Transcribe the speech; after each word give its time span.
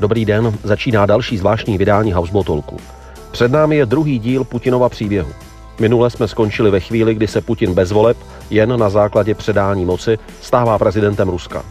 Dobrý 0.00 0.24
den, 0.24 0.58
začíná 0.62 1.06
další 1.06 1.38
zvláštní 1.38 1.78
vydání 1.78 2.12
Hausbotolku. 2.12 2.76
Před 3.30 3.52
námi 3.52 3.76
je 3.76 3.86
druhý 3.86 4.18
díl 4.18 4.44
Putinova 4.44 4.88
příběhu. 4.88 5.32
Minule 5.80 6.10
jsme 6.10 6.28
skončili 6.28 6.70
ve 6.70 6.80
chvíli, 6.80 7.14
kdy 7.14 7.26
se 7.26 7.40
Putin 7.40 7.74
bez 7.74 7.92
voleb, 7.92 8.16
jen 8.50 8.78
na 8.78 8.90
základě 8.90 9.34
předání 9.34 9.84
moci, 9.84 10.18
stává 10.40 10.78
prezidentem 10.78 11.28
Ruska. 11.28 11.64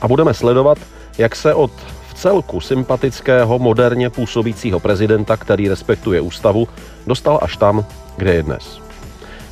A 0.00 0.08
budeme 0.08 0.34
sledovat, 0.34 0.78
jak 1.18 1.36
se 1.36 1.54
od 1.54 1.70
v 2.08 2.14
celku 2.14 2.60
sympatického, 2.60 3.58
moderně 3.58 4.10
působícího 4.10 4.80
prezidenta, 4.80 5.36
který 5.36 5.68
respektuje 5.68 6.20
ústavu, 6.20 6.68
dostal 7.06 7.38
až 7.42 7.56
tam, 7.56 7.84
kde 8.16 8.34
je 8.34 8.42
dnes. 8.42 8.83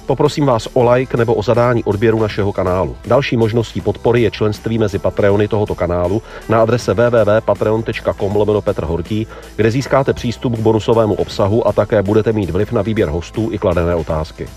Poprosím 0.07 0.47
vás 0.47 0.69
o 0.73 0.91
like 0.91 1.17
nebo 1.17 1.35
o 1.35 1.43
zadání 1.43 1.85
odběru 1.85 2.21
našeho 2.21 2.53
kanálu. 2.53 2.97
Další 3.07 3.37
možností 3.37 3.81
podpory 3.81 4.23
je 4.23 4.31
členství 4.31 4.79
mezi 4.79 4.99
Patreony 4.99 5.49
tohoto 5.49 5.75
kanálu 5.75 6.23
na 6.49 6.63
adrese 6.63 6.95
www.patreon.com 6.95 8.37
lomeno 8.37 8.61
Petr 8.61 8.87
kde 9.57 9.71
získáte 9.71 10.13
přístup 10.13 10.57
k 10.57 10.61
bonusovému 10.61 11.15
obsahu 11.15 11.67
a 11.67 11.73
také 11.73 12.03
budete 12.03 12.33
mít 12.33 12.51
vliv 12.51 12.73
na 12.73 12.83
výběr 12.83 13.09
hostů 13.09 13.49
i 13.53 13.59
kladené 13.59 13.95
otázky. 13.95 14.49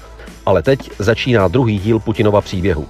Ale 0.45 0.63
teď 0.63 0.91
začíná 0.99 1.47
druhý 1.47 1.79
díl 1.79 1.99
Putinova 1.99 2.41
příběhu. 2.41 2.85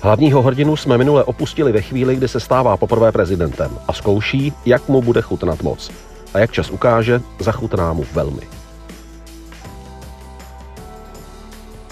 Hlavního 0.00 0.42
hrdinu 0.42 0.76
jsme 0.76 0.98
minule 0.98 1.24
opustili 1.24 1.72
ve 1.72 1.82
chvíli, 1.82 2.16
kdy 2.16 2.28
se 2.28 2.40
stává 2.40 2.76
poprvé 2.76 3.12
prezidentem 3.12 3.70
a 3.88 3.92
zkouší, 3.92 4.52
jak 4.66 4.88
mu 4.88 5.02
bude 5.02 5.22
chutnat 5.22 5.62
moc. 5.62 5.90
A 6.34 6.38
jak 6.38 6.52
čas 6.52 6.70
ukáže, 6.70 7.20
zachutná 7.38 7.92
mu 7.92 8.04
velmi. 8.12 8.42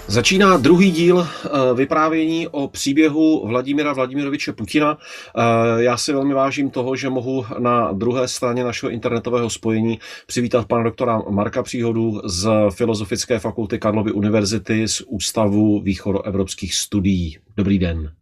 Začíná 0.07 0.57
druhý 0.57 0.91
díl 0.91 1.21
eh, 1.29 1.49
vyprávění 1.75 2.49
o 2.49 2.69
příběhu 2.69 3.47
Vladimira 3.47 3.93
Vladimiroviče 3.93 4.53
Putina. 4.53 4.99
Eh, 4.99 5.83
já 5.83 5.97
si 5.97 6.13
velmi 6.13 6.35
vážím 6.35 6.71
toho, 6.71 6.97
že 6.97 7.11
mohu 7.11 7.47
na 7.59 7.93
druhé 7.93 8.29
straně 8.29 8.65
našeho 8.65 8.91
internetového 8.91 9.51
spojení 9.51 9.99
přivítat 10.27 10.67
pana 10.67 10.83
doktora 10.83 11.23
Marka 11.31 11.63
Příhodu 11.63 12.21
z 12.25 12.49
Filozofické 12.71 13.39
fakulty 13.39 13.79
Karlovy 13.79 14.13
univerzity 14.13 14.89
z 14.89 15.03
Ústavu 15.07 15.81
východoevropských 15.81 16.75
studií. 16.75 17.39
Dobrý 17.57 17.79
den. 17.79 18.13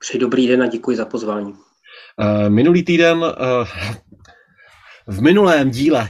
Přeji 0.00 0.20
dobrý 0.20 0.46
den 0.48 0.62
a 0.62 0.66
děkuji 0.66 0.96
za 0.96 1.04
pozvání. 1.04 1.54
Eh, 2.20 2.50
minulý 2.50 2.82
týden 2.82 3.24
v 5.06 5.22
minulém 5.22 5.70
díle 5.70 6.08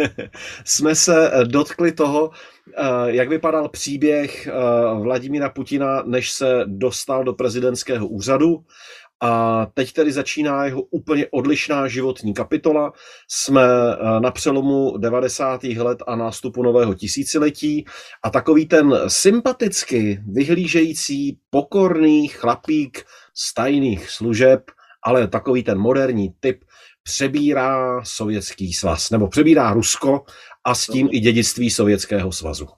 jsme 0.64 0.94
se 0.94 1.32
dotkli 1.44 1.92
toho, 1.92 2.30
eh, 2.76 2.82
jak 3.06 3.28
vypadal 3.28 3.68
příběh 3.68 4.46
eh, 4.46 4.52
Vladimíra 5.02 5.48
Putina, 5.48 6.02
než 6.06 6.30
se 6.30 6.64
dostal 6.66 7.24
do 7.24 7.32
prezidentského 7.32 8.06
úřadu. 8.06 8.64
A 9.22 9.66
teď 9.74 9.92
tedy 9.92 10.12
začíná 10.12 10.64
jeho 10.64 10.82
úplně 10.82 11.26
odlišná 11.30 11.88
životní 11.88 12.34
kapitola. 12.34 12.92
Jsme 13.28 13.62
eh, 13.62 14.20
na 14.20 14.30
přelomu 14.30 14.98
90. 14.98 15.64
let 15.64 16.02
a 16.06 16.16
nástupu 16.16 16.62
nového 16.62 16.94
tisíciletí 16.94 17.84
a 18.22 18.30
takový 18.30 18.66
ten 18.66 19.00
sympaticky 19.06 20.20
vyhlížející, 20.32 21.38
pokorný 21.50 22.28
chlapík 22.28 23.04
z 23.34 23.54
tajných 23.54 24.10
služeb, 24.10 24.70
ale 25.02 25.28
takový 25.28 25.62
ten 25.62 25.78
moderní 25.78 26.34
typ, 26.40 26.64
přebírá 27.10 28.04
Sovětský 28.04 28.72
svaz, 28.72 29.10
nebo 29.10 29.28
přebírá 29.28 29.72
Rusko 29.72 30.24
a 30.64 30.74
s 30.74 30.86
tím 30.86 31.08
i 31.12 31.20
dědictví 31.20 31.70
Sovětského 31.70 32.32
svazu. 32.32 32.68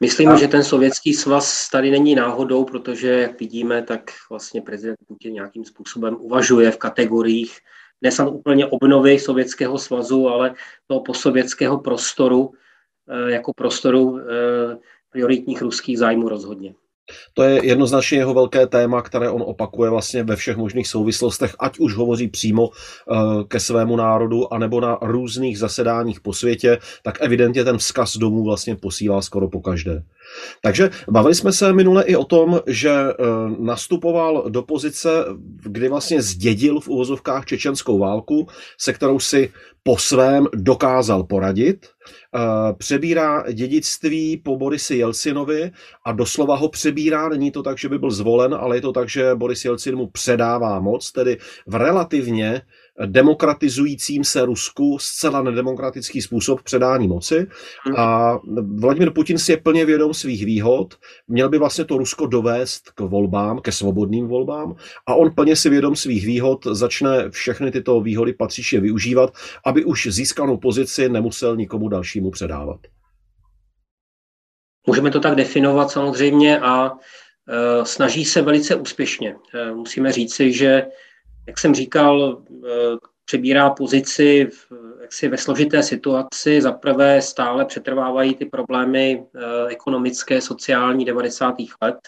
Myslím, 0.00 0.28
a... 0.28 0.36
že 0.36 0.48
ten 0.48 0.64
sovětský 0.64 1.14
svaz 1.14 1.70
tady 1.70 1.90
není 1.90 2.14
náhodou, 2.14 2.64
protože, 2.64 3.08
jak 3.08 3.40
vidíme, 3.40 3.82
tak 3.82 4.10
vlastně 4.30 4.62
prezident 4.62 4.96
Putin 5.08 5.32
nějakým 5.32 5.64
způsobem 5.64 6.16
uvažuje 6.20 6.70
v 6.70 6.76
kategoriích 6.76 7.58
nesam 8.02 8.28
úplně 8.28 8.66
obnovy 8.66 9.18
Sovětského 9.18 9.78
svazu, 9.78 10.28
ale 10.28 10.54
toho 10.86 11.00
posovětského 11.00 11.78
prostoru 11.78 12.52
eh, 13.08 13.32
jako 13.32 13.52
prostoru 13.56 14.18
eh, 14.18 14.78
prioritních 15.10 15.62
ruských 15.62 15.98
zájmů 15.98 16.28
rozhodně. 16.28 16.74
To 17.34 17.42
je 17.42 17.66
jednoznačně 17.66 18.18
jeho 18.18 18.34
velké 18.34 18.66
téma, 18.66 19.02
které 19.02 19.30
on 19.30 19.42
opakuje 19.46 19.90
vlastně 19.90 20.22
ve 20.22 20.36
všech 20.36 20.56
možných 20.56 20.88
souvislostech, 20.88 21.56
ať 21.58 21.78
už 21.78 21.94
hovoří 21.94 22.28
přímo 22.28 22.70
eh, 22.70 23.16
ke 23.48 23.60
svému 23.60 23.96
národu, 23.96 24.52
anebo 24.54 24.80
na 24.80 24.98
různých 25.02 25.58
zasedáních 25.58 26.20
po 26.20 26.32
světě, 26.32 26.78
tak 27.02 27.18
evidentně 27.20 27.64
ten 27.64 27.78
vzkaz 27.78 28.16
domů 28.16 28.44
vlastně 28.44 28.76
posílá 28.76 29.22
skoro 29.22 29.48
po 29.48 29.60
každé. 29.60 30.02
Takže 30.62 30.90
bavili 31.10 31.34
jsme 31.34 31.52
se 31.52 31.72
minule 31.72 32.04
i 32.04 32.16
o 32.16 32.24
tom, 32.24 32.60
že 32.66 32.90
eh, 32.90 33.14
nastupoval 33.58 34.44
do 34.48 34.62
pozice, 34.62 35.08
kdy 35.62 35.88
vlastně 35.88 36.22
zdědil 36.22 36.80
v 36.80 36.88
uvozovkách 36.88 37.44
čečenskou 37.44 37.98
válku, 37.98 38.46
se 38.78 38.92
kterou 38.92 39.20
si 39.20 39.52
po 39.82 39.98
svém 39.98 40.46
dokázal 40.54 41.24
poradit, 41.24 41.86
eh, 41.86 42.38
přebírá 42.78 43.44
dědictví 43.52 44.36
po 44.36 44.56
Borisi 44.56 44.96
Jelcinovi 44.96 45.70
a 46.04 46.12
doslova 46.12 46.56
ho 46.56 46.68
přebírá, 46.68 47.28
není 47.28 47.50
to 47.50 47.62
tak, 47.62 47.78
že 47.78 47.88
by 47.88 47.98
byl 47.98 48.10
zvolen, 48.10 48.54
ale 48.54 48.76
je 48.76 48.80
to 48.80 48.92
tak, 48.92 49.08
že 49.08 49.34
Boris 49.34 49.64
Jelcin 49.64 49.96
mu 49.96 50.06
předává 50.06 50.80
moc, 50.80 51.12
tedy 51.12 51.38
v 51.66 51.74
relativně 51.74 52.62
demokratizujícím 53.06 54.24
se 54.24 54.44
Rusku 54.44 54.98
zcela 54.98 55.42
nedemokratický 55.42 56.22
způsob 56.22 56.62
předání 56.62 57.08
moci. 57.08 57.46
Hmm. 57.84 57.96
A 57.96 58.38
Vladimir 58.80 59.10
Putin 59.10 59.38
si 59.38 59.52
je 59.52 59.56
plně 59.56 59.84
vědom 59.84 60.14
svých 60.14 60.44
výhod, 60.44 60.94
měl 61.28 61.48
by 61.48 61.58
vlastně 61.58 61.84
to 61.84 61.98
Rusko 61.98 62.26
dovést 62.26 62.90
k 62.90 63.00
volbám, 63.00 63.60
ke 63.60 63.72
svobodným 63.72 64.26
volbám 64.26 64.76
a 65.06 65.14
on 65.14 65.34
plně 65.34 65.56
si 65.56 65.70
vědom 65.70 65.96
svých 65.96 66.26
výhod 66.26 66.66
začne 66.70 67.30
všechny 67.30 67.70
tyto 67.70 68.00
výhody 68.00 68.32
patřičně 68.32 68.80
využívat, 68.80 69.30
aby 69.64 69.84
už 69.84 70.08
získanou 70.10 70.56
pozici 70.56 71.08
nemusel 71.08 71.56
nikomu 71.56 71.88
dalšímu 71.88 72.30
předávat. 72.30 72.80
Můžeme 74.86 75.10
to 75.10 75.20
tak 75.20 75.34
definovat 75.34 75.90
samozřejmě 75.90 76.60
a 76.60 76.90
e, 76.90 77.84
snaží 77.84 78.24
se 78.24 78.42
velice 78.42 78.74
úspěšně. 78.74 79.36
E, 79.54 79.72
musíme 79.72 80.12
říci, 80.12 80.52
že 80.52 80.86
jak 81.46 81.58
jsem 81.58 81.74
říkal, 81.74 82.42
eh, 82.52 82.68
přebírá 83.24 83.70
pozici 83.70 84.48
v, 84.52 84.72
jaksi 85.00 85.28
ve 85.28 85.38
složité 85.38 85.82
situaci. 85.82 86.62
Za 86.62 86.72
prvé 86.72 87.22
stále 87.22 87.64
přetrvávají 87.64 88.34
ty 88.34 88.44
problémy 88.44 89.24
eh, 89.34 89.68
ekonomické, 89.68 90.40
sociální 90.40 91.04
90. 91.04 91.54
let. 91.82 91.98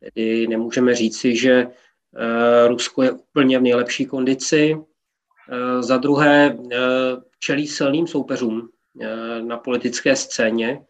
Tedy 0.00 0.46
nemůžeme 0.46 0.94
říci, 0.94 1.36
že 1.36 1.52
eh, 1.52 2.68
Rusko 2.68 3.02
je 3.02 3.10
úplně 3.10 3.58
v 3.58 3.62
nejlepší 3.62 4.06
kondici. 4.06 4.76
Za 5.80 5.96
druhé 5.96 6.58
čelí 7.38 7.66
silným 7.66 8.06
soupeřům 8.06 8.68
na 9.42 9.56
politické 9.56 10.16
scéně, 10.16 10.80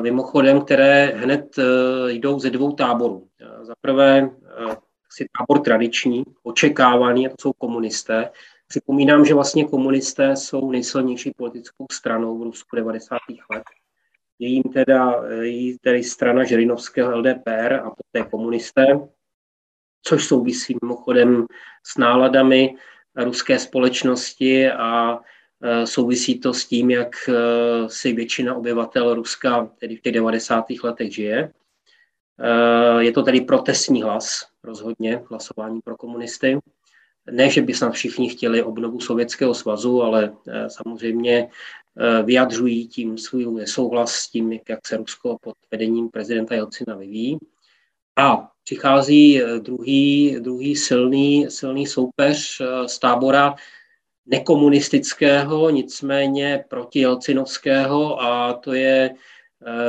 mimochodem, 0.00 0.60
které 0.60 1.06
hned 1.06 1.56
jdou 2.06 2.38
ze 2.38 2.50
dvou 2.50 2.72
táborů. 2.72 3.28
Za 3.62 3.74
prvé 3.80 4.30
si 5.16 5.26
tábor 5.38 5.60
tradiční, 5.64 6.24
očekávaný, 6.42 7.26
a 7.26 7.30
to 7.30 7.36
jsou 7.38 7.52
komunisté. 7.52 8.30
Připomínám, 8.66 9.24
že 9.24 9.34
vlastně 9.34 9.64
komunisté 9.64 10.36
jsou 10.36 10.70
nejsilnější 10.70 11.32
politickou 11.36 11.86
stranou 11.92 12.38
v 12.38 12.42
Rusku 12.42 12.76
90. 12.76 13.18
let. 13.50 13.62
Je 14.38 14.48
jim 14.48 14.62
teda, 14.62 15.24
je 15.40 15.78
tedy 15.78 16.04
strana 16.04 16.44
Žirinovského 16.44 17.18
LDPR 17.18 17.74
a 17.74 17.90
poté 17.90 18.30
komunisté, 18.30 18.86
což 20.02 20.24
souvisí 20.24 20.76
mimochodem 20.82 21.46
s 21.86 21.98
náladami 21.98 22.74
ruské 23.16 23.58
společnosti 23.58 24.70
a 24.70 25.20
e, 25.62 25.86
souvisí 25.86 26.40
to 26.40 26.54
s 26.54 26.66
tím, 26.66 26.90
jak 26.90 27.28
e, 27.28 27.32
si 27.88 28.12
většina 28.12 28.54
obyvatel 28.54 29.14
Ruska 29.14 29.70
tedy 29.78 29.96
v 29.96 30.00
těch 30.00 30.12
90. 30.12 30.64
letech 30.82 31.14
žije. 31.14 31.52
E, 32.40 33.04
je 33.04 33.12
to 33.12 33.22
tedy 33.22 33.40
protestní 33.40 34.02
hlas, 34.02 34.46
rozhodně 34.62 35.22
hlasování 35.30 35.80
pro 35.80 35.96
komunisty. 35.96 36.58
Ne, 37.30 37.50
že 37.50 37.62
by 37.62 37.74
snad 37.74 37.92
všichni 37.92 38.28
chtěli 38.28 38.62
obnovu 38.62 39.00
Sovětského 39.00 39.54
svazu, 39.54 40.02
ale 40.02 40.36
eh, 40.48 40.70
samozřejmě 40.70 41.48
eh, 41.48 42.22
vyjadřují 42.22 42.88
tím 42.88 43.18
svůj 43.18 43.54
nesouhlas 43.54 44.12
s 44.12 44.28
tím, 44.28 44.52
jak 44.52 44.86
se 44.86 44.96
Rusko 44.96 45.36
pod 45.40 45.54
vedením 45.70 46.08
prezidenta 46.08 46.54
Jelcina 46.54 46.96
vyvíjí. 46.96 47.38
A 48.16 48.50
přichází 48.64 49.42
eh, 49.42 49.58
druhý, 49.58 50.36
druhý 50.40 50.76
silný, 50.76 51.46
silný 51.48 51.86
soupeř 51.86 52.62
z 52.86 52.98
tábora 52.98 53.54
nekomunistického, 54.26 55.70
nicméně 55.70 56.64
proti 56.68 56.98
Jelcinovského 56.98 58.22
a 58.22 58.52
to 58.52 58.72
je 58.72 59.10
Eh, 59.10 59.14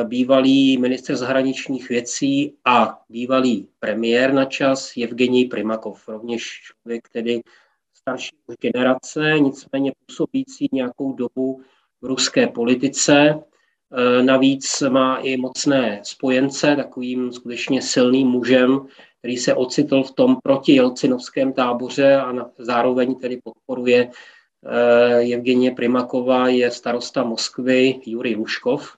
bývalý 0.03 0.77
minister 0.77 1.15
zahraničních 1.15 1.89
věcí 1.89 2.53
a 2.65 3.01
bývalý 3.09 3.67
premiér 3.79 4.33
na 4.33 4.45
čas 4.45 4.97
Evgenij 5.03 5.45
Primakov, 5.45 6.07
rovněž 6.07 6.61
člověk 6.63 7.09
tedy 7.09 7.41
starší 7.93 8.35
generace, 8.61 9.39
nicméně 9.39 9.91
působící 10.05 10.69
nějakou 10.71 11.13
dobu 11.13 11.61
v 12.01 12.05
ruské 12.05 12.47
politice. 12.47 13.43
Eh, 13.93 14.23
navíc 14.23 14.83
má 14.89 15.17
i 15.17 15.37
mocné 15.37 15.99
spojence, 16.03 16.75
takovým 16.75 17.31
skutečně 17.31 17.81
silným 17.81 18.27
mužem, 18.27 18.87
který 19.19 19.37
se 19.37 19.53
ocitl 19.53 20.03
v 20.03 20.11
tom 20.11 20.37
protijelcinovském 20.43 21.53
táboře 21.53 22.15
a 22.15 22.51
zároveň 22.57 23.15
tedy 23.15 23.41
podporuje 23.43 24.11
eh, 24.65 25.33
Evgenie 25.33 25.71
Primakova, 25.71 26.47
je 26.47 26.71
starosta 26.71 27.23
Moskvy 27.23 28.01
Jurij 28.05 28.35
Luškov, 28.35 28.97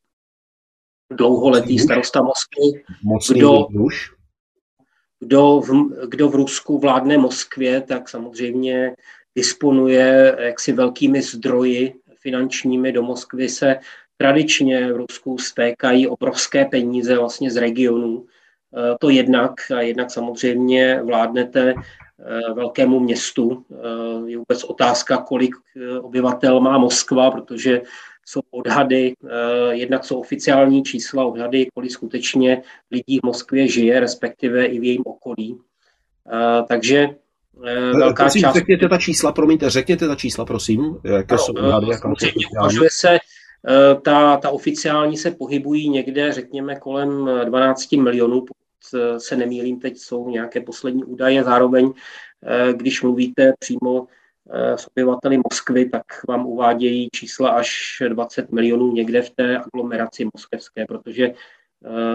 dlouholetý 1.11 1.79
starosta 1.79 2.21
Moskvy. 2.21 2.83
Kdo, 3.33 3.67
kdo, 5.19 5.61
v, 5.61 5.71
kdo 6.07 6.29
v 6.29 6.35
Rusku 6.35 6.79
vládne 6.79 7.17
Moskvě, 7.17 7.81
tak 7.81 8.09
samozřejmě 8.09 8.95
disponuje 9.35 10.35
jaksi 10.39 10.71
velkými 10.71 11.21
zdroji 11.21 11.93
finančními. 12.21 12.91
Do 12.91 13.03
Moskvy 13.03 13.49
se 13.49 13.79
tradičně 14.17 14.93
v 14.93 14.95
Rusku 14.95 15.37
stékají 15.37 16.07
obrovské 16.07 16.65
peníze 16.65 17.17
vlastně 17.17 17.51
z 17.51 17.57
regionů. 17.57 18.25
E, 18.25 18.95
to 18.99 19.09
jednak, 19.09 19.51
a 19.75 19.81
jednak 19.81 20.11
samozřejmě 20.11 21.01
vládnete 21.03 21.69
e, 21.69 21.75
velkému 22.53 22.99
městu. 22.99 23.65
E, 23.71 24.29
je 24.29 24.37
vůbec 24.37 24.63
otázka, 24.63 25.17
kolik 25.17 25.55
obyvatel 26.01 26.59
má 26.59 26.77
Moskva, 26.77 27.31
protože 27.31 27.81
jsou 28.27 28.41
odhady, 28.51 29.13
jednak 29.71 30.05
jsou 30.05 30.19
oficiální 30.19 30.83
čísla, 30.83 31.25
odhady, 31.25 31.67
kolik 31.73 31.91
skutečně 31.91 32.61
lidí 32.91 33.19
v 33.19 33.25
Moskvě 33.25 33.67
žije, 33.67 33.99
respektive 33.99 34.65
i 34.65 34.79
v 34.79 34.83
jejím 34.83 35.03
okolí. 35.05 35.57
Takže 36.67 37.07
velká 37.93 38.23
prosím, 38.23 38.41
část... 38.41 38.55
Řekněte 38.55 38.89
ta 38.89 38.97
čísla, 38.97 39.31
promiňte, 39.31 39.69
řekněte 39.69 40.07
ta 40.07 40.15
čísla, 40.15 40.45
prosím. 40.45 40.97
Jaké 41.03 41.35
no, 41.35 41.37
jsou 41.37 41.53
odhady, 41.53 41.87
jaká 41.91 42.13
uvažuje 42.61 42.89
se, 42.91 43.17
ta, 44.01 44.37
ta 44.37 44.49
oficiální 44.49 45.17
se 45.17 45.31
pohybují 45.31 45.89
někde, 45.89 46.33
řekněme, 46.33 46.75
kolem 46.75 47.29
12 47.45 47.91
milionů, 47.91 48.41
pokud 48.41 49.21
se 49.21 49.35
nemýlím, 49.35 49.79
teď 49.79 49.97
jsou 49.97 50.29
nějaké 50.29 50.61
poslední 50.61 51.03
údaje. 51.03 51.43
Zároveň, 51.43 51.93
když 52.73 53.01
mluvíte 53.01 53.53
přímo 53.59 54.07
s 54.75 54.87
obyvateli 54.87 55.37
Moskvy, 55.37 55.89
tak 55.89 56.03
vám 56.27 56.45
uvádějí 56.45 57.09
čísla 57.11 57.49
až 57.49 58.01
20 58.09 58.51
milionů 58.51 58.91
někde 58.91 59.21
v 59.21 59.29
té 59.29 59.57
aglomeraci 59.57 60.27
moskevské, 60.33 60.85
protože 60.85 61.33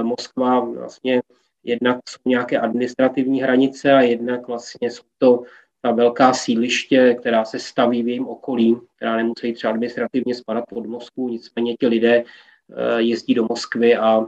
Moskva 0.02 0.60
vlastně 0.60 1.22
jednak 1.64 1.98
jsou 2.08 2.20
nějaké 2.26 2.58
administrativní 2.58 3.42
hranice 3.42 3.92
a 3.92 4.00
jednak 4.00 4.48
vlastně 4.48 4.90
jsou 4.90 5.02
to 5.18 5.42
ta 5.82 5.90
velká 5.90 6.34
sídliště, 6.34 7.14
která 7.20 7.44
se 7.44 7.58
staví 7.58 8.02
v 8.02 8.08
jejím 8.08 8.28
okolí, 8.28 8.80
která 8.96 9.16
nemusí 9.16 9.52
třeba 9.52 9.72
administrativně 9.72 10.34
spadat 10.34 10.64
pod 10.68 10.86
Moskvu, 10.86 11.28
nicméně 11.28 11.76
ti 11.76 11.86
lidé 11.86 12.24
eh, 12.24 13.02
jezdí 13.02 13.34
do 13.34 13.46
Moskvy 13.48 13.96
a 13.96 14.26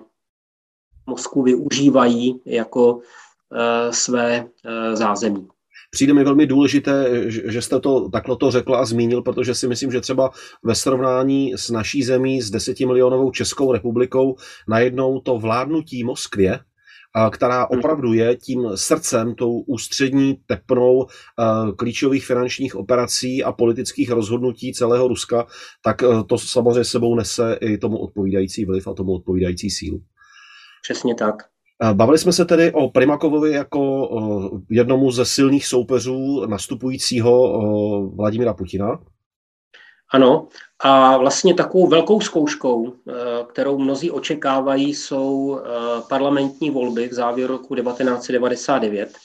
Moskvu 1.07 1.43
využívají 1.43 2.41
jako 2.45 3.01
eh, 3.53 3.93
své 3.93 4.47
eh, 4.65 4.97
zázemí. 4.97 5.49
Přijde 5.95 6.15
mi 6.15 6.25
velmi 6.25 6.47
důležité, 6.47 7.25
že 7.29 7.63
jste 7.63 7.81
to 7.81 8.09
takhle 8.09 8.37
to 8.37 8.51
řekl 8.51 8.77
a 8.77 8.85
zmínil, 8.85 9.23
protože 9.23 9.55
si 9.55 9.69
myslím, 9.69 9.93
že 9.93 10.01
třeba 10.01 10.31
ve 10.65 10.75
srovnání 10.75 11.53
s 11.57 11.71
naší 11.71 12.03
zemí, 12.03 12.43
s 12.43 12.51
desetimilionovou 12.51 13.31
Českou 13.31 13.73
republikou, 13.73 14.37
najednou 14.69 15.21
to 15.21 15.39
vládnutí 15.39 16.05
Moskvě 16.05 16.61
která 17.31 17.67
mhm. 17.71 17.79
opravdu 17.79 18.13
je 18.13 18.37
tím 18.37 18.71
srdcem, 18.75 19.35
tou 19.35 19.59
ústřední 19.59 20.35
tepnou 20.47 21.07
klíčových 21.77 22.27
finančních 22.27 22.77
operací 22.77 23.45
a 23.45 23.53
politických 23.53 24.11
rozhodnutí 24.11 24.73
celého 24.73 25.09
Ruska, 25.09 25.47
tak 25.83 26.03
e, 26.03 26.07
to 26.29 26.39
samozřejmě 26.39 26.85
sebou 26.85 27.15
nese 27.15 27.59
i 27.61 27.79
tomu 27.79 27.99
odpovídající 27.99 28.65
vliv 28.65 28.89
a 28.89 28.95
tomu 28.95 29.13
odpovídající 29.13 29.71
sílu. 29.71 30.01
Přesně 30.83 31.15
tak. 31.15 31.54
Bavili 31.93 32.19
jsme 32.19 32.33
se 32.33 32.45
tedy 32.45 32.73
o 32.73 32.89
Primakovovi 32.89 33.53
jako 33.53 34.09
jednomu 34.71 35.11
ze 35.11 35.25
silných 35.25 35.67
soupeřů 35.67 36.47
nastupujícího 36.47 38.11
Vladimira 38.17 38.55
Putina. 38.55 38.99
Ano, 40.15 40.49
a 40.79 41.17
vlastně 41.17 41.55
takovou 41.55 41.87
velkou 41.87 42.21
zkouškou, 42.21 42.93
eh, 42.93 43.13
kterou 43.49 43.79
mnozí 43.79 44.11
očekávají, 44.11 44.95
jsou 44.95 45.59
eh, 45.59 45.69
parlamentní 46.09 46.71
volby 46.71 47.09
v 47.09 47.13
závěru 47.13 47.53
roku 47.53 47.75
1999. 47.75 49.19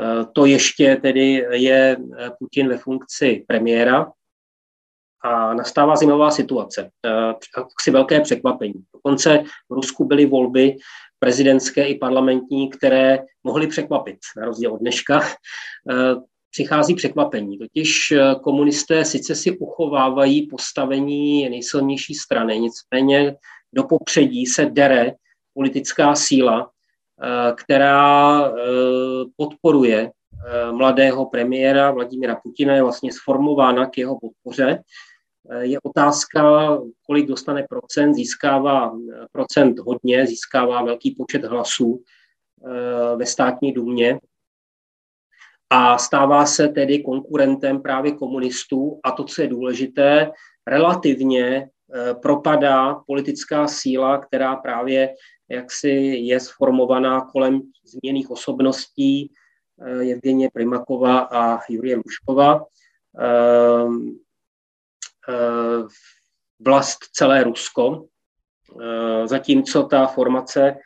Eh, 0.00 0.24
to 0.32 0.46
ještě 0.46 0.96
tedy 1.02 1.46
je 1.50 1.96
Putin 2.38 2.68
ve 2.68 2.78
funkci 2.78 3.44
premiéra 3.48 4.12
a 5.24 5.54
nastává 5.54 5.96
zimová 5.96 6.30
situace. 6.30 6.90
Asi 7.78 7.90
velké 7.90 8.20
překvapení. 8.20 8.74
Dokonce 8.94 9.44
v 9.70 9.74
Rusku 9.74 10.04
byly 10.04 10.26
volby 10.26 10.76
prezidentské 11.22 11.86
i 11.86 11.98
parlamentní, 11.98 12.70
které 12.70 13.18
mohly 13.44 13.66
překvapit, 13.66 14.18
na 14.36 14.46
rozdíl 14.46 14.72
od 14.72 14.80
dneška 14.80 15.22
přichází 16.52 16.94
překvapení. 16.94 17.58
Totiž 17.58 18.12
eh, 18.12 18.34
komunisté 18.42 19.04
sice 19.04 19.34
si 19.34 19.58
uchovávají 19.58 20.46
postavení 20.46 21.48
nejsilnější 21.48 22.14
strany, 22.14 22.60
nicméně 22.60 23.36
do 23.72 23.84
popředí 23.84 24.46
se 24.46 24.64
dere 24.64 25.12
politická 25.54 26.14
síla, 26.14 26.70
eh, 26.70 27.52
která 27.56 28.40
eh, 28.46 28.52
podporuje 29.36 30.10
mladého 30.70 31.26
premiéra 31.26 31.90
Vladimira 31.90 32.36
Putina, 32.42 32.74
je 32.74 32.82
vlastně 32.82 33.12
sformována 33.12 33.86
k 33.86 33.98
jeho 33.98 34.18
podpoře. 34.20 34.82
Je 35.60 35.78
otázka, 35.82 36.42
kolik 37.06 37.26
dostane 37.26 37.66
procent, 37.68 38.14
získává 38.14 38.92
procent 39.32 39.78
hodně, 39.78 40.26
získává 40.26 40.82
velký 40.82 41.14
počet 41.14 41.44
hlasů 41.44 42.02
ve 43.16 43.26
státní 43.26 43.72
důmě, 43.72 44.18
a 45.74 45.98
stává 45.98 46.46
se 46.46 46.68
tedy 46.68 47.02
konkurentem 47.02 47.82
právě 47.82 48.12
komunistů 48.12 49.00
a 49.04 49.10
to, 49.10 49.24
co 49.24 49.42
je 49.42 49.48
důležité, 49.48 50.30
relativně 50.66 51.46
eh, 51.46 52.14
propadá 52.14 52.94
politická 53.06 53.68
síla, 53.68 54.18
která 54.18 54.56
právě 54.56 55.14
jaksi 55.48 55.88
je 56.28 56.40
sformovaná 56.40 57.20
kolem 57.20 57.62
změných 57.84 58.30
osobností 58.30 59.32
Evgenie 60.12 60.46
eh, 60.46 60.50
Primakova 60.54 61.18
a 61.18 61.60
Jurie 61.68 61.96
Luškova. 61.96 62.64
Eh, 65.28 65.86
vlast 66.60 66.98
celé 67.12 67.44
Rusko, 67.44 68.06
zatímco 69.24 69.82
ta 69.82 70.06
formace 70.06 70.76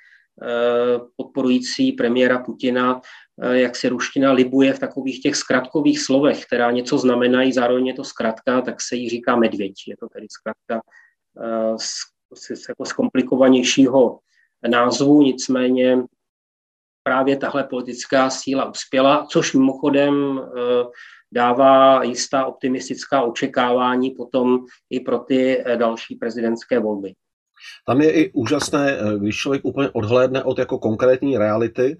podporující 1.17 1.93
premiéra 1.93 2.38
Putina 2.38 3.00
Eh, 3.43 3.59
jak 3.61 3.77
se 3.77 3.88
ruština 3.88 4.33
libuje 4.33 4.73
v 4.73 4.79
takových 4.79 5.23
těch 5.23 5.37
zkratkových 5.37 6.00
slovech, 6.00 6.47
která 6.47 6.71
něco 6.71 6.99
znamenají, 6.99 7.53
zároveň 7.53 7.87
je 7.87 7.95
to 7.95 8.05
zkratka, 8.05 8.61
tak 8.61 8.81
se 8.81 8.97
jí 8.97 9.09
říká 9.09 9.37
medvěď. 9.37 9.75
Je 9.87 9.97
to 9.97 10.09
tedy 10.09 10.26
zkratka 10.31 10.81
eh, 11.43 11.78
z, 11.78 12.57
z, 12.57 12.69
jako 12.69 12.85
komplikovanějšího 12.97 14.19
názvu, 14.69 15.23
nicméně 15.23 15.99
právě 17.02 17.37
tahle 17.37 17.64
politická 17.64 18.31
síla 18.31 18.71
uspěla, 18.71 19.26
což 19.31 19.55
mimochodem 19.55 20.40
eh, 20.40 20.85
dává 21.33 22.02
jistá 22.02 22.47
optimistická 22.47 23.23
očekávání 23.23 24.11
potom 24.11 24.59
i 24.90 25.00
pro 25.00 25.18
ty 25.18 25.64
další 25.76 26.14
prezidentské 26.14 26.78
volby. 26.78 27.14
Tam 27.87 28.00
je 28.00 28.12
i 28.12 28.33
úžasné, 28.33 28.99
když 29.18 29.37
člověk 29.37 29.64
úplně 29.64 29.90
odhlédne 29.90 30.45
od 30.45 30.59
jako 30.59 30.78
konkrétní 30.78 31.38
reality, 31.38 31.97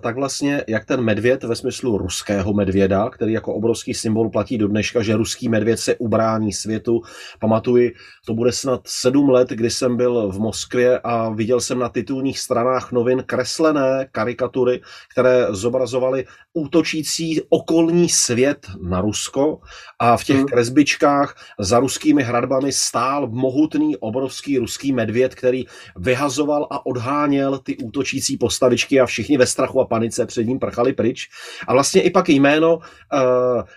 tak 0.00 0.16
vlastně 0.16 0.64
jak 0.68 0.84
ten 0.84 1.00
medvěd 1.00 1.44
ve 1.44 1.56
smyslu 1.56 1.98
ruského 1.98 2.52
medvěda, 2.52 3.10
který 3.10 3.32
jako 3.32 3.54
obrovský 3.54 3.94
symbol 3.94 4.30
platí 4.30 4.58
do 4.58 4.68
dneška, 4.68 5.02
že 5.02 5.16
ruský 5.16 5.48
medvěd 5.48 5.78
se 5.78 5.94
ubrání 5.96 6.52
světu. 6.52 7.00
Pamatuji, 7.38 7.92
to 8.26 8.34
bude 8.34 8.52
snad 8.52 8.80
sedm 8.84 9.28
let, 9.28 9.48
kdy 9.48 9.70
jsem 9.70 9.96
byl 9.96 10.32
v 10.32 10.38
Moskvě 10.38 10.98
a 10.98 11.30
viděl 11.30 11.60
jsem 11.60 11.78
na 11.78 11.88
titulních 11.88 12.38
stranách 12.38 12.92
novin 12.92 13.22
kreslené 13.26 14.06
karikatury, 14.12 14.80
které 15.12 15.46
zobrazovaly 15.50 16.24
útočící 16.52 17.40
okolní 17.48 18.08
svět 18.08 18.66
na 18.82 19.00
Rusko 19.00 19.60
a 19.98 20.16
v 20.16 20.24
těch 20.24 20.36
hmm. 20.36 20.46
kresbičkách 20.46 21.36
za 21.58 21.80
ruskými 21.80 22.22
hradbami 22.22 22.72
stál 22.72 23.28
mohutný 23.30 23.96
obrovský 23.96 24.58
ruský 24.58 24.92
medvěd, 24.92 25.34
který 25.34 25.64
vyhazoval 25.96 26.66
a 26.70 26.86
odháněl 26.86 27.58
ty 27.58 27.76
útočící 27.76 28.36
postavičky 28.36 29.00
a 29.00 29.06
všichni 29.06 29.38
ve 29.38 29.46
strachu 29.60 29.80
a 29.80 29.84
panice 29.84 30.26
před 30.26 30.44
ním 30.44 30.58
prchali 30.58 30.92
pryč. 30.92 31.28
A 31.68 31.72
vlastně 31.72 32.02
i 32.02 32.10
pak 32.10 32.28
jméno 32.28 32.76
uh, 32.76 32.82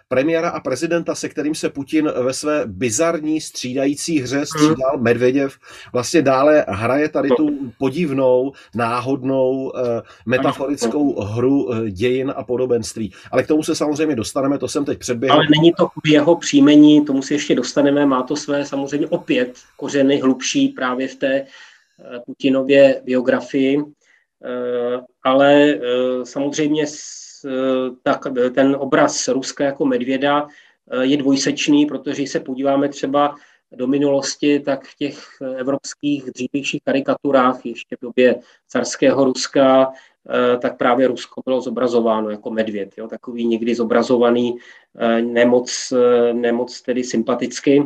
premiéra 0.07 0.49
a 0.49 0.59
prezidenta, 0.59 1.15
se 1.15 1.29
kterým 1.29 1.55
se 1.55 1.69
Putin 1.69 2.11
ve 2.23 2.33
své 2.33 2.63
bizarní 2.65 3.41
střídající 3.41 4.19
hře 4.19 4.37
mhm. 4.37 4.45
střídal, 4.45 4.97
Medvěděv, 4.97 5.57
vlastně 5.93 6.21
dále 6.21 6.65
hraje 6.67 7.09
tady 7.09 7.29
tu 7.29 7.49
podivnou, 7.77 8.51
náhodnou, 8.75 9.51
uh, 9.51 9.71
metaforickou 10.25 11.21
hru 11.21 11.63
uh, 11.63 11.85
dějin 11.85 12.33
a 12.35 12.43
podobenství. 12.43 13.13
Ale 13.31 13.43
k 13.43 13.47
tomu 13.47 13.63
se 13.63 13.75
samozřejmě 13.75 14.15
dostaneme, 14.15 14.57
to 14.57 14.67
jsem 14.67 14.85
teď 14.85 14.99
předběhl. 14.99 15.35
Ale 15.35 15.45
není 15.59 15.73
to 15.77 15.87
jeho 16.05 16.35
příjmení, 16.35 17.05
tomu 17.05 17.21
se 17.21 17.33
ještě 17.33 17.55
dostaneme, 17.55 18.05
má 18.05 18.23
to 18.23 18.35
své 18.35 18.65
samozřejmě 18.65 19.07
opět 19.07 19.53
kořeny 19.77 20.19
hlubší 20.19 20.67
právě 20.67 21.07
v 21.07 21.15
té 21.15 21.45
Putinově 22.25 23.01
biografii. 23.05 23.83
Ale 25.23 25.79
samozřejmě 26.23 26.85
tak, 28.03 28.19
ten 28.55 28.75
obraz 28.79 29.27
Ruska 29.27 29.63
jako 29.63 29.85
medvěda 29.85 30.47
je 31.01 31.17
dvojsečný, 31.17 31.85
protože 31.85 32.23
se 32.23 32.39
podíváme 32.39 32.89
třeba 32.89 33.35
do 33.75 33.87
minulosti, 33.87 34.59
tak 34.59 34.85
v 34.85 34.95
těch 34.95 35.27
evropských 35.57 36.23
dřívějších 36.23 36.81
karikaturách, 36.83 37.65
ještě 37.65 37.95
v 37.95 38.01
době 38.01 38.39
carského 38.67 39.25
Ruska, 39.25 39.91
eh, 40.29 40.57
tak 40.57 40.77
právě 40.77 41.07
Rusko 41.07 41.41
bylo 41.45 41.61
zobrazováno 41.61 42.29
jako 42.29 42.51
medvěd, 42.51 42.89
jo, 42.97 43.07
takový 43.07 43.45
někdy 43.45 43.75
zobrazovaný, 43.75 44.55
eh, 44.99 45.21
nemoc, 45.21 45.93
eh, 45.97 46.33
nemoc 46.33 46.81
tedy 46.81 47.03
sympaticky. 47.03 47.83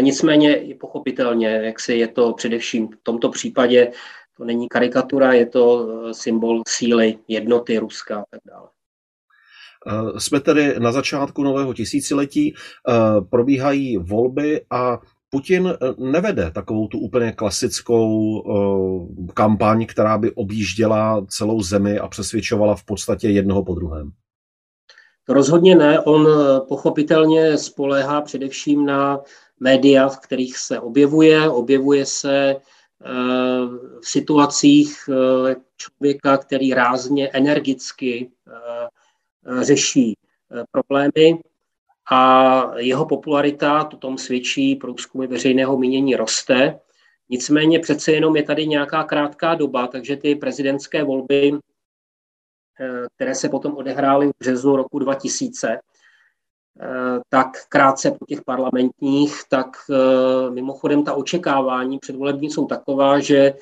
Nicméně 0.00 0.74
pochopitelně, 0.80 1.48
jak 1.48 1.80
se 1.80 1.94
je 1.94 2.08
to 2.08 2.32
především 2.32 2.88
v 2.88 2.96
tomto 3.02 3.28
případě, 3.28 3.92
to 4.36 4.44
není 4.44 4.68
karikatura, 4.68 5.32
je 5.32 5.46
to 5.46 5.88
symbol 6.14 6.62
síly, 6.68 7.18
jednoty 7.28 7.78
Ruska 7.78 8.18
a 8.20 8.24
tak 8.30 8.40
dále. 8.44 8.68
Eh, 9.86 10.20
jsme 10.20 10.40
tedy 10.40 10.74
na 10.78 10.92
začátku 10.92 11.42
nového 11.42 11.74
tisíciletí, 11.74 12.54
eh, 12.54 12.92
probíhají 13.30 13.96
volby 13.96 14.60
a 14.70 14.98
Putin 15.30 15.68
eh, 15.68 15.94
nevede 15.98 16.50
takovou 16.50 16.88
tu 16.88 16.98
úplně 16.98 17.32
klasickou 17.32 18.42
kampaň, 19.34 19.86
která 19.86 20.18
by 20.18 20.30
objížděla 20.34 21.26
celou 21.28 21.62
zemi 21.62 21.98
a 21.98 22.08
přesvědčovala 22.08 22.76
v 22.76 22.84
podstatě 22.84 23.28
jednoho 23.28 23.64
po 23.64 23.74
druhém. 23.74 24.10
Rozhodně 25.28 25.74
ne. 25.74 26.00
On 26.00 26.26
pochopitelně 26.68 27.58
spoléhá 27.58 28.20
především 28.20 28.86
na 28.86 29.20
média, 29.60 30.08
v 30.08 30.20
kterých 30.20 30.58
se 30.58 30.80
objevuje. 30.80 31.50
Objevuje 31.50 32.06
se 32.06 32.56
v 34.00 34.08
situacích 34.08 35.08
člověka, 35.76 36.36
který 36.36 36.74
rázně, 36.74 37.28
energicky 37.28 38.30
Eh, 39.46 39.64
řeší 39.64 40.16
eh, 40.52 40.64
problémy 40.70 41.42
a 42.10 42.78
jeho 42.78 43.06
popularita, 43.06 43.84
to 43.84 43.96
tom 43.96 44.18
svědčí 44.18 44.76
průzkumy 44.76 45.26
veřejného 45.26 45.78
mínění, 45.78 46.16
roste. 46.16 46.80
Nicméně 47.28 47.78
přece 47.78 48.12
jenom 48.12 48.36
je 48.36 48.42
tady 48.42 48.66
nějaká 48.66 49.04
krátká 49.04 49.54
doba, 49.54 49.86
takže 49.86 50.16
ty 50.16 50.34
prezidentské 50.34 51.04
volby, 51.04 51.52
eh, 52.80 53.06
které 53.14 53.34
se 53.34 53.48
potom 53.48 53.76
odehrály 53.76 54.28
v 54.28 54.38
březnu 54.38 54.76
roku 54.76 54.98
2000, 54.98 55.80
tak 57.28 57.48
krátce 57.68 58.10
po 58.10 58.26
těch 58.26 58.42
parlamentních, 58.42 59.34
tak 59.48 59.76
mimochodem 60.50 61.04
ta 61.04 61.14
očekávání 61.14 61.98
předvolební 61.98 62.50
jsou 62.50 62.66
taková, 62.66 63.20
že 63.20 63.54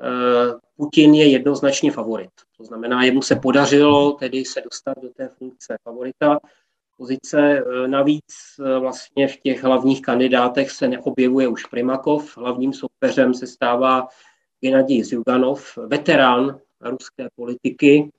Eh, 0.00 0.54
Putin 0.76 1.14
je 1.14 1.30
jednoznačně 1.30 1.92
favorit. 1.92 2.30
To 2.56 2.64
znamená, 2.64 3.04
jemu 3.04 3.22
se 3.22 3.36
podařilo 3.36 4.12
tedy 4.12 4.44
se 4.44 4.60
dostat 4.60 4.94
do 5.02 5.08
té 5.08 5.28
funkce 5.28 5.76
favorita. 5.82 6.40
Pozice 6.96 7.40
eh, 7.40 7.88
navíc 7.88 8.34
eh, 8.60 8.78
vlastně 8.78 9.28
v 9.28 9.36
těch 9.36 9.64
hlavních 9.64 10.02
kandidátech 10.02 10.70
se 10.70 10.88
neobjevuje 10.88 11.48
už 11.48 11.64
Primakov. 11.64 12.36
Hlavním 12.36 12.72
soupeřem 12.72 13.34
se 13.34 13.46
stává 13.46 14.08
Gennady 14.60 15.04
Zyuganov, 15.04 15.78
veterán 15.86 16.60
ruské 16.80 17.28
politiky, 17.36 18.10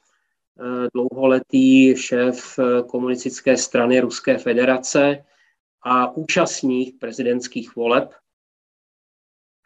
dlouholetý 0.93 1.95
šéf 1.97 2.59
komunistické 2.88 3.57
strany 3.57 4.00
Ruské 4.00 4.38
federace 4.38 5.25
a 5.83 6.12
účastník 6.12 7.00
prezidentských 7.00 7.75
voleb 7.75 8.13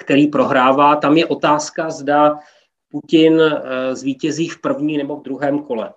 který 0.03 0.27
prohrává. 0.27 0.95
Tam 0.95 1.17
je 1.17 1.25
otázka, 1.25 1.89
zda 1.89 2.39
Putin 2.89 3.41
eh, 3.41 3.95
zvítězí 3.95 4.49
v 4.49 4.61
první 4.61 4.97
nebo 4.97 5.15
v 5.15 5.23
druhém 5.23 5.59
kole. 5.59 5.93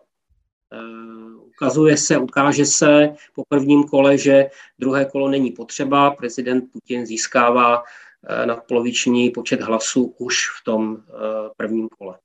Eh, 0.73 1.37
ukazuje 1.37 1.97
se, 1.97 2.19
ukáže 2.19 2.65
se 2.65 3.15
po 3.35 3.43
prvním 3.49 3.85
kole, 3.85 4.19
že 4.19 4.47
druhé 4.79 5.05
kolo 5.05 5.29
není 5.29 5.51
potřeba. 5.51 6.11
Prezident 6.11 6.65
Putin 6.73 7.07
získává 7.07 7.83
eh, 7.83 8.47
nadpoloviční 8.47 9.31
počet 9.31 9.61
hlasů 9.61 10.15
už 10.19 10.37
v 10.61 10.65
tom 10.65 10.97
prvním 11.57 11.89
kole. 11.89 12.19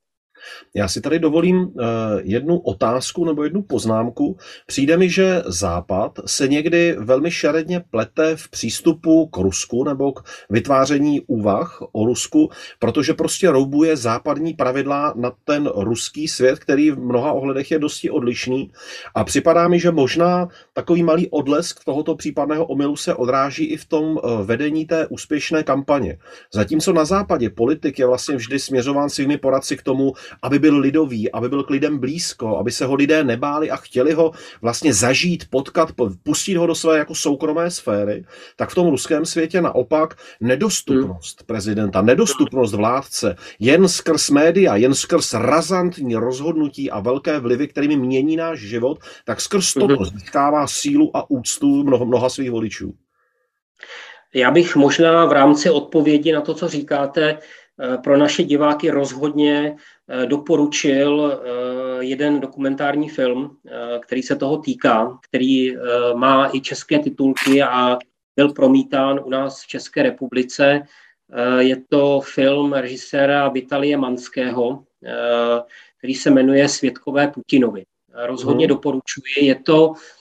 Já 0.73 0.87
si 0.87 1.01
tady 1.01 1.19
dovolím 1.19 1.67
eh, 1.67 1.83
jednu 2.23 2.59
otázku 2.59 3.25
nebo 3.25 3.43
jednu 3.43 3.61
poznámku. 3.61 4.37
Přijde 4.65 4.97
mi, 4.97 5.09
že 5.09 5.43
Západ 5.45 6.19
se 6.25 6.47
někdy 6.47 6.95
velmi 6.99 7.31
šaredně 7.31 7.79
plete 7.79 8.35
v 8.35 8.49
přístupu 8.49 9.27
k 9.27 9.37
Rusku 9.37 9.83
nebo 9.83 10.11
k 10.11 10.23
vytváření 10.49 11.21
úvah 11.21 11.79
o 11.91 12.05
Rusku, 12.05 12.49
protože 12.79 13.13
prostě 13.13 13.51
roubuje 13.51 13.97
západní 13.97 14.53
pravidla 14.53 15.13
na 15.15 15.31
ten 15.45 15.71
ruský 15.75 16.27
svět, 16.27 16.59
který 16.59 16.91
v 16.91 16.99
mnoha 16.99 17.31
ohledech 17.31 17.71
je 17.71 17.79
dosti 17.79 18.09
odlišný. 18.09 18.71
A 19.15 19.23
připadá 19.23 19.67
mi, 19.67 19.79
že 19.79 19.91
možná 19.91 20.47
takový 20.73 21.03
malý 21.03 21.29
odlesk 21.29 21.83
tohoto 21.83 22.15
případného 22.15 22.65
omylu 22.65 22.95
se 22.95 23.15
odráží 23.15 23.65
i 23.65 23.77
v 23.77 23.85
tom 23.85 24.17
eh, 24.17 24.43
vedení 24.43 24.85
té 24.85 25.07
úspěšné 25.07 25.63
kampaně. 25.63 26.17
Zatímco 26.53 26.93
na 26.93 27.05
západě 27.05 27.49
politik 27.49 27.99
je 27.99 28.05
vlastně 28.05 28.35
vždy 28.35 28.59
směřován 28.59 29.09
svými 29.09 29.37
poradci 29.37 29.77
k 29.77 29.83
tomu, 29.83 30.13
aby 30.41 30.59
byl 30.59 30.77
lidový, 30.77 31.31
aby 31.31 31.49
byl 31.49 31.63
k 31.63 31.69
lidem 31.69 31.97
blízko, 31.97 32.57
aby 32.57 32.71
se 32.71 32.85
ho 32.85 32.95
lidé 32.95 33.23
nebáli 33.23 33.71
a 33.71 33.75
chtěli 33.75 34.13
ho 34.13 34.31
vlastně 34.61 34.93
zažít, 34.93 35.49
potkat, 35.49 35.89
pustit 36.23 36.55
ho 36.55 36.67
do 36.67 36.75
své 36.75 36.97
jako 36.97 37.15
soukromé 37.15 37.71
sféry, 37.71 38.25
tak 38.55 38.69
v 38.69 38.75
tom 38.75 38.87
ruském 38.87 39.25
světě 39.25 39.61
naopak 39.61 40.17
nedostupnost 40.41 41.43
prezidenta, 41.45 42.01
nedostupnost 42.01 42.73
vládce, 42.73 43.35
jen 43.59 43.87
skrz 43.87 44.29
média, 44.29 44.75
jen 44.75 44.93
skrz 44.93 45.33
razantní 45.33 46.15
rozhodnutí 46.15 46.91
a 46.91 46.99
velké 46.99 47.39
vlivy, 47.39 47.67
kterými 47.67 47.95
mění 47.95 48.35
náš 48.35 48.59
život, 48.59 48.99
tak 49.25 49.41
skrz 49.41 49.73
toto 49.73 49.93
mhm. 49.93 50.05
získává 50.05 50.67
sílu 50.67 51.17
a 51.17 51.29
úctu 51.29 51.83
mnoho, 51.83 52.05
mnoha 52.05 52.29
svých 52.29 52.51
voličů. 52.51 52.93
Já 54.33 54.51
bych 54.51 54.75
možná 54.75 55.25
v 55.25 55.31
rámci 55.31 55.69
odpovědi 55.69 56.31
na 56.31 56.41
to, 56.41 56.53
co 56.53 56.67
říkáte, 56.67 57.37
Eh, 57.79 57.97
pro 57.97 58.17
naše 58.17 58.43
diváky 58.43 58.89
rozhodně 58.89 59.75
doporučil 60.25 61.31
eh, 61.31 62.03
jeden 62.03 62.39
dokumentární 62.39 63.09
film, 63.09 63.57
který 63.99 64.23
se 64.23 64.35
toho 64.35 64.57
týká, 64.57 65.19
který 65.29 65.75
má 66.13 66.49
i 66.53 66.61
české 66.61 66.99
titulky 66.99 67.63
a 67.63 67.97
byl 68.35 68.53
promítán 68.53 69.19
u 69.23 69.29
nás 69.29 69.63
v 69.63 69.67
České 69.67 70.03
republice. 70.03 70.81
Je 71.59 71.81
to 71.89 72.21
film 72.21 72.73
režiséra 72.73 73.49
Vitalie 73.49 73.97
Manského, 73.97 74.83
který 75.97 76.15
se 76.15 76.29
jmenuje 76.29 76.69
Světkové 76.69 77.27
Putinovi. 77.27 77.83
Rozhodně 78.13 78.65
hmm. 78.65 78.75
doporučuji. 78.75 79.45
Je 79.45 79.55
to 79.55 79.93
Eh, 79.93 80.16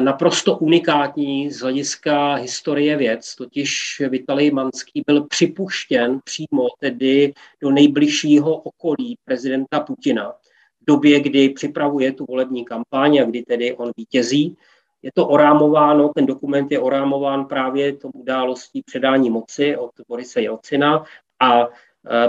naprosto 0.00 0.56
unikátní 0.56 1.50
z 1.50 1.60
hlediska 1.60 2.34
historie 2.34 2.96
věc, 2.96 3.34
totiž 3.34 4.02
Vitalij 4.08 4.50
Manský 4.50 5.02
byl 5.06 5.24
připuštěn 5.24 6.20
přímo 6.24 6.66
tedy 6.80 7.34
do 7.60 7.70
nejbližšího 7.70 8.56
okolí 8.56 9.16
prezidenta 9.24 9.80
Putina 9.80 10.32
v 10.80 10.84
době, 10.86 11.20
kdy 11.20 11.48
připravuje 11.48 12.12
tu 12.12 12.26
volební 12.28 12.64
kampaň 12.64 13.18
a 13.18 13.24
kdy 13.24 13.42
tedy 13.42 13.76
on 13.76 13.90
vítězí. 13.96 14.56
Je 15.02 15.10
to 15.14 15.28
orámováno, 15.28 16.08
ten 16.08 16.26
dokument 16.26 16.72
je 16.72 16.78
orámován 16.78 17.44
právě 17.44 17.96
tou 17.96 18.10
událostí 18.10 18.82
předání 18.82 19.30
moci 19.30 19.76
od 19.76 19.90
Borise 20.08 20.40
Jelcina 20.40 21.04
a 21.40 21.66
eh, 21.66 21.68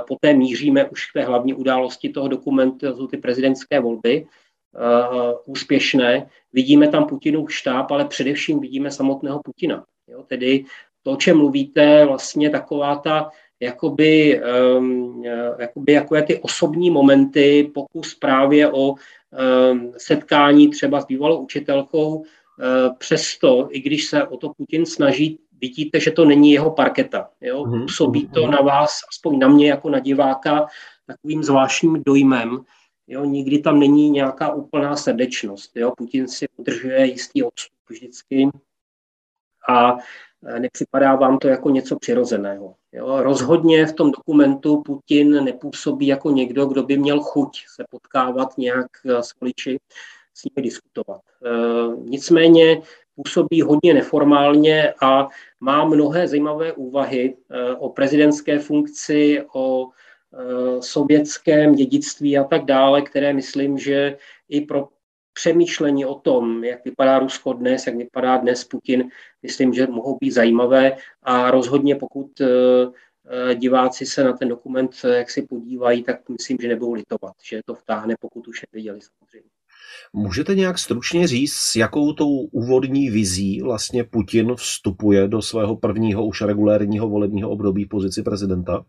poté 0.07 0.33
míříme 0.33 0.89
už 0.89 1.11
k 1.11 1.13
té 1.13 1.23
hlavní 1.23 1.53
události 1.53 2.09
toho 2.09 2.27
dokumentu, 2.27 2.97
to 2.97 3.07
ty 3.07 3.17
prezidentské 3.17 3.79
volby. 3.79 4.27
Uh, 4.73 5.33
úspěšné. 5.45 6.29
Vidíme 6.53 6.87
tam 6.87 7.07
Putinův 7.07 7.53
štáb, 7.53 7.91
ale 7.91 8.05
především 8.05 8.59
vidíme 8.59 8.91
samotného 8.91 9.41
Putina. 9.43 9.83
Jo? 10.07 10.23
Tedy 10.27 10.65
to, 11.03 11.11
o 11.11 11.15
čem 11.15 11.37
mluvíte, 11.37 12.05
vlastně 12.05 12.49
taková 12.49 12.95
ta 12.95 13.29
jakoby, 13.59 14.41
um, 14.77 15.23
jakoby 15.59 15.91
jako 15.91 16.21
ty 16.21 16.39
osobní 16.39 16.91
momenty, 16.91 17.71
pokus 17.73 18.15
právě 18.15 18.71
o 18.71 18.89
um, 18.91 19.93
setkání 19.97 20.69
třeba 20.69 21.01
s 21.01 21.05
bývalou 21.05 21.37
učitelkou, 21.37 22.15
uh, 22.15 22.25
přesto, 22.97 23.67
i 23.71 23.79
když 23.79 24.05
se 24.05 24.23
o 24.23 24.37
to 24.37 24.53
Putin 24.57 24.85
snaží, 24.85 25.39
vidíte, 25.61 25.99
že 25.99 26.11
to 26.11 26.25
není 26.25 26.51
jeho 26.51 26.71
parketa. 26.71 27.29
Jo? 27.41 27.65
Mhm, 27.65 27.81
Působí 27.81 28.27
to 28.27 28.41
mhm. 28.41 28.51
na 28.51 28.57
vás, 28.57 28.99
aspoň 29.09 29.39
na 29.39 29.47
mě 29.47 29.69
jako 29.69 29.89
na 29.89 29.99
diváka, 29.99 30.67
takovým 31.07 31.43
zvláštním 31.43 32.03
dojmem, 32.05 32.59
Jo, 33.07 33.25
nikdy 33.25 33.59
tam 33.59 33.79
není 33.79 34.09
nějaká 34.09 34.53
úplná 34.53 34.95
srdečnost. 34.95 35.71
Jo. 35.75 35.93
Putin 35.97 36.27
si 36.27 36.45
udržuje 36.57 37.05
jistý 37.05 37.43
odstup 37.43 37.79
vždycky 37.89 38.49
a 39.69 39.97
e, 40.45 40.59
nepřipadá 40.59 41.15
vám 41.15 41.39
to 41.39 41.47
jako 41.47 41.69
něco 41.69 41.99
přirozeného. 41.99 42.75
Jo. 42.91 43.23
Rozhodně 43.23 43.85
v 43.85 43.93
tom 43.93 44.11
dokumentu 44.11 44.81
Putin 44.81 45.43
nepůsobí 45.43 46.07
jako 46.07 46.31
někdo, 46.31 46.65
kdo 46.65 46.83
by 46.83 46.97
měl 46.97 47.19
chuť 47.19 47.57
se 47.75 47.83
potkávat 47.89 48.57
nějak 48.57 48.87
e, 49.05 49.23
s 49.23 49.39
voliči, 49.41 49.79
s 50.33 50.43
nimi 50.43 50.63
diskutovat. 50.63 51.21
E, 51.45 51.49
nicméně 51.97 52.81
působí 53.15 53.61
hodně 53.61 53.93
neformálně 53.93 54.93
a 55.01 55.27
má 55.59 55.85
mnohé 55.85 56.27
zajímavé 56.27 56.73
úvahy 56.73 57.37
e, 57.49 57.75
o 57.75 57.89
prezidentské 57.89 58.59
funkci, 58.59 59.45
o 59.53 59.89
sovětském 60.79 61.75
dědictví 61.75 62.37
a 62.37 62.43
tak 62.43 62.65
dále, 62.65 63.01
které 63.01 63.33
myslím, 63.33 63.77
že 63.77 64.17
i 64.49 64.61
pro 64.61 64.87
přemýšlení 65.33 66.05
o 66.05 66.15
tom, 66.15 66.63
jak 66.63 66.85
vypadá 66.85 67.19
Rusko 67.19 67.53
dnes, 67.53 67.87
jak 67.87 67.95
vypadá 67.95 68.37
dnes 68.37 68.63
Putin, 68.63 69.09
myslím, 69.43 69.73
že 69.73 69.87
mohou 69.87 70.17
být 70.17 70.31
zajímavé 70.31 70.97
a 71.23 71.51
rozhodně 71.51 71.95
pokud 71.95 72.31
diváci 73.55 74.05
se 74.05 74.23
na 74.23 74.33
ten 74.33 74.47
dokument 74.49 74.91
jak 75.15 75.29
si 75.29 75.41
podívají, 75.41 76.03
tak 76.03 76.29
myslím, 76.29 76.57
že 76.61 76.67
nebudou 76.67 76.93
litovat, 76.93 77.33
že 77.43 77.61
to 77.65 77.75
vtáhne, 77.75 78.15
pokud 78.19 78.47
už 78.47 78.61
neviděli 78.73 78.99
samozřejmě. 79.01 79.49
Můžete 80.13 80.55
nějak 80.55 80.79
stručně 80.79 81.27
říct, 81.27 81.53
s 81.53 81.75
jakou 81.75 82.13
tou 82.13 82.29
úvodní 82.37 83.09
vizí 83.09 83.61
vlastně 83.61 84.03
Putin 84.03 84.55
vstupuje 84.55 85.27
do 85.27 85.41
svého 85.41 85.75
prvního 85.75 86.25
už 86.25 86.41
regulérního 86.41 87.09
volebního 87.09 87.49
období 87.49 87.85
pozici 87.85 88.23
prezidenta? 88.23 88.85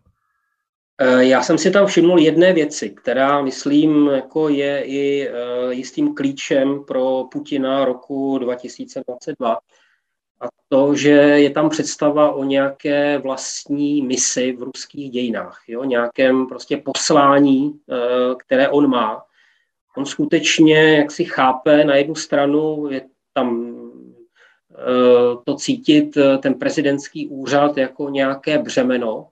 Eh, 1.01 1.25
já 1.25 1.41
jsem 1.41 1.57
si 1.57 1.71
tam 1.71 1.87
všiml 1.87 2.19
jedné 2.19 2.53
věci, 2.53 2.89
která, 2.89 3.41
myslím, 3.41 4.07
jako 4.07 4.49
je 4.49 4.83
i 4.83 5.27
eh, 5.27 5.73
jistým 5.73 6.15
klíčem 6.15 6.83
pro 6.83 7.23
Putina 7.31 7.85
roku 7.85 8.37
2022. 8.37 9.57
A 10.41 10.47
to, 10.69 10.95
že 10.95 11.09
je 11.09 11.49
tam 11.49 11.69
představa 11.69 12.31
o 12.31 12.43
nějaké 12.43 13.17
vlastní 13.17 14.01
misi 14.01 14.51
v 14.51 14.63
ruských 14.63 15.11
dějinách, 15.11 15.63
jo? 15.67 15.83
nějakém 15.83 16.47
prostě 16.47 16.77
poslání, 16.77 17.79
eh, 17.91 18.35
které 18.37 18.69
on 18.69 18.89
má 18.89 19.25
on 19.97 20.05
skutečně, 20.05 20.97
jak 20.97 21.11
si 21.11 21.25
chápe, 21.25 21.83
na 21.83 21.95
jednu 21.95 22.15
stranu 22.15 22.87
je 22.89 23.01
tam 23.33 23.75
to 25.45 25.55
cítit 25.55 26.17
ten 26.39 26.53
prezidentský 26.53 27.27
úřad 27.27 27.77
jako 27.77 28.09
nějaké 28.09 28.57
břemeno, 28.57 29.27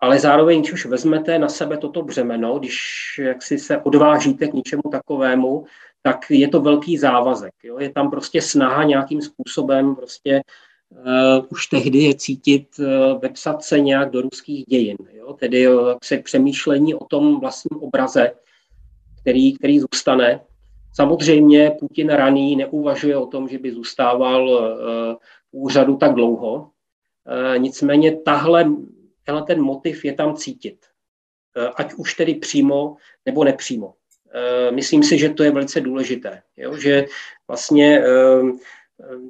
ale 0.00 0.18
zároveň, 0.18 0.60
když 0.60 0.72
už 0.72 0.86
vezmete 0.86 1.38
na 1.38 1.48
sebe 1.48 1.76
toto 1.76 2.02
břemeno, 2.02 2.58
když 2.58 2.78
jak 3.22 3.42
si 3.42 3.58
se 3.58 3.78
odvážíte 3.78 4.48
k 4.48 4.54
něčemu 4.54 4.82
takovému, 4.92 5.64
tak 6.02 6.30
je 6.30 6.48
to 6.48 6.60
velký 6.60 6.98
závazek. 6.98 7.52
Jo? 7.62 7.78
Je 7.78 7.90
tam 7.90 8.10
prostě 8.10 8.42
snaha 8.42 8.84
nějakým 8.84 9.22
způsobem 9.22 9.96
prostě 9.96 10.40
uh, 10.90 11.44
už 11.48 11.66
tehdy 11.66 11.98
je 11.98 12.14
cítit, 12.14 12.68
uh, 12.78 13.20
vepsat 13.20 13.62
se 13.62 13.80
nějak 13.80 14.10
do 14.10 14.20
ruských 14.20 14.64
dějin. 14.64 14.96
Jo? 15.12 15.32
Tedy 15.32 15.68
uh, 15.68 15.92
se 16.04 16.18
přemýšlení 16.18 16.94
o 16.94 17.04
tom 17.04 17.40
vlastním 17.40 17.82
obraze, 17.82 18.32
který, 19.20 19.52
který 19.52 19.80
zůstane. 19.80 20.40
Samozřejmě 20.94 21.72
Putin 21.80 22.08
raný 22.08 22.56
neuvažuje 22.56 23.16
o 23.16 23.26
tom, 23.26 23.48
že 23.48 23.58
by 23.58 23.72
zůstával 23.72 24.48
uh, 24.48 25.16
úřadu 25.52 25.96
tak 25.96 26.14
dlouho. 26.14 26.54
Uh, 26.54 27.58
nicméně 27.58 28.16
tahle, 28.16 28.72
tenhle 29.24 29.42
ten 29.42 29.60
motiv 29.60 30.04
je 30.04 30.12
tam 30.12 30.36
cítit. 30.36 30.86
Uh, 31.56 31.72
ať 31.76 31.94
už 31.94 32.14
tedy 32.14 32.34
přímo 32.34 32.96
nebo 33.26 33.44
nepřímo. 33.44 33.94
Myslím 34.70 35.02
si, 35.02 35.18
že 35.18 35.28
to 35.28 35.42
je 35.42 35.50
velice 35.50 35.80
důležité, 35.80 36.42
jo? 36.56 36.76
že 36.76 37.04
vlastně 37.48 38.02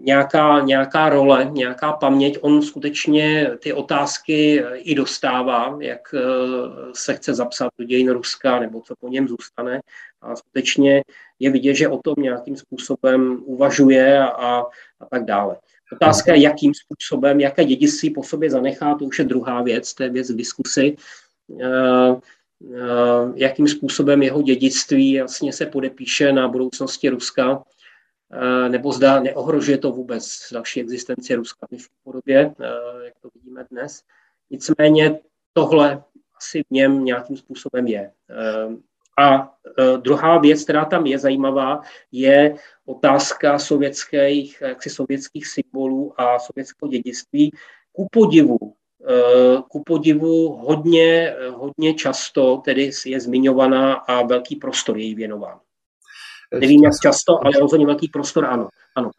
nějaká, 0.00 0.60
nějaká 0.60 1.08
role, 1.08 1.48
nějaká 1.52 1.92
paměť, 1.92 2.38
on 2.40 2.62
skutečně 2.62 3.50
ty 3.58 3.72
otázky 3.72 4.64
i 4.74 4.94
dostává, 4.94 5.78
jak 5.80 6.14
eh, 6.14 6.20
se 6.94 7.14
chce 7.14 7.34
zapsat 7.34 7.68
do 7.78 7.84
dějin 7.84 8.10
Ruska, 8.10 8.60
nebo 8.60 8.80
co 8.80 8.94
po 9.00 9.08
něm 9.08 9.28
zůstane. 9.28 9.80
A 10.22 10.36
skutečně 10.36 11.02
je 11.38 11.50
vidět, 11.50 11.74
že 11.74 11.88
o 11.88 11.98
tom 11.98 12.14
nějakým 12.18 12.56
způsobem 12.56 13.42
uvažuje 13.44 14.18
a, 14.18 14.64
a 15.00 15.06
tak 15.10 15.24
dále. 15.24 15.56
Otázka 15.92 16.34
jakým 16.34 16.72
způsobem, 16.74 17.40
jaké 17.40 17.64
dědictví 17.64 18.10
po 18.10 18.22
sobě 18.22 18.50
zanechá, 18.50 18.94
to 18.94 19.04
už 19.04 19.18
je 19.18 19.24
druhá 19.24 19.62
věc, 19.62 19.94
to 19.94 20.02
je 20.02 20.10
věc 20.10 20.30
v 20.30 20.36
diskusi. 20.36 20.96
Uh, 21.46 22.20
jakým 23.34 23.68
způsobem 23.68 24.22
jeho 24.22 24.42
dědictví 24.42 25.18
vlastně 25.18 25.52
se 25.52 25.66
podepíše 25.66 26.32
na 26.32 26.48
budoucnosti 26.48 27.08
Ruska 27.08 27.62
Eh, 28.32 28.68
nebo 28.68 28.92
zda 28.92 29.20
neohrožuje 29.20 29.78
to 29.78 29.92
vůbec 29.92 30.38
další 30.52 30.80
existenci 30.80 31.34
Ruska 31.34 31.66
v 31.66 32.04
podobě, 32.04 32.54
eh, 32.60 33.04
jak 33.04 33.14
to 33.20 33.28
vidíme 33.34 33.66
dnes. 33.70 34.02
Nicméně 34.50 35.20
tohle 35.52 36.02
asi 36.36 36.62
v 36.62 36.70
něm 36.70 37.04
nějakým 37.04 37.36
způsobem 37.36 37.86
je. 37.86 38.12
A 39.20 39.50
druhá 39.96 40.38
věc, 40.38 40.64
která 40.64 40.84
tam 40.84 41.06
je 41.06 41.18
zajímavá, 41.18 41.80
je 42.12 42.54
otázka 42.86 43.58
sovětských, 43.58 44.60
jaksi 44.60 44.90
sovětských 44.90 45.46
symbolů 45.46 46.20
a 46.20 46.38
sovětského 46.38 46.90
dědictví. 46.90 47.50
Ku 47.92 48.08
podivu, 48.12 48.58
ku 49.68 49.82
podivu 49.86 50.56
hodně, 50.56 51.34
hodně 51.50 51.94
často 51.94 52.56
tedy 52.64 52.90
je 53.06 53.20
zmiňovaná 53.20 53.94
a 53.94 54.22
velký 54.22 54.56
prostor 54.56 54.98
je 54.98 55.04
jí 55.04 55.14
věnován. 55.14 55.58
Nevím, 56.60 56.84
jak 56.84 56.92
často, 57.02 57.44
ale 57.44 57.52
rozhodně 57.60 57.86
velký 57.86 58.08
prostor, 58.08 58.44
ano. 58.44 58.68
ano. 58.96 59.10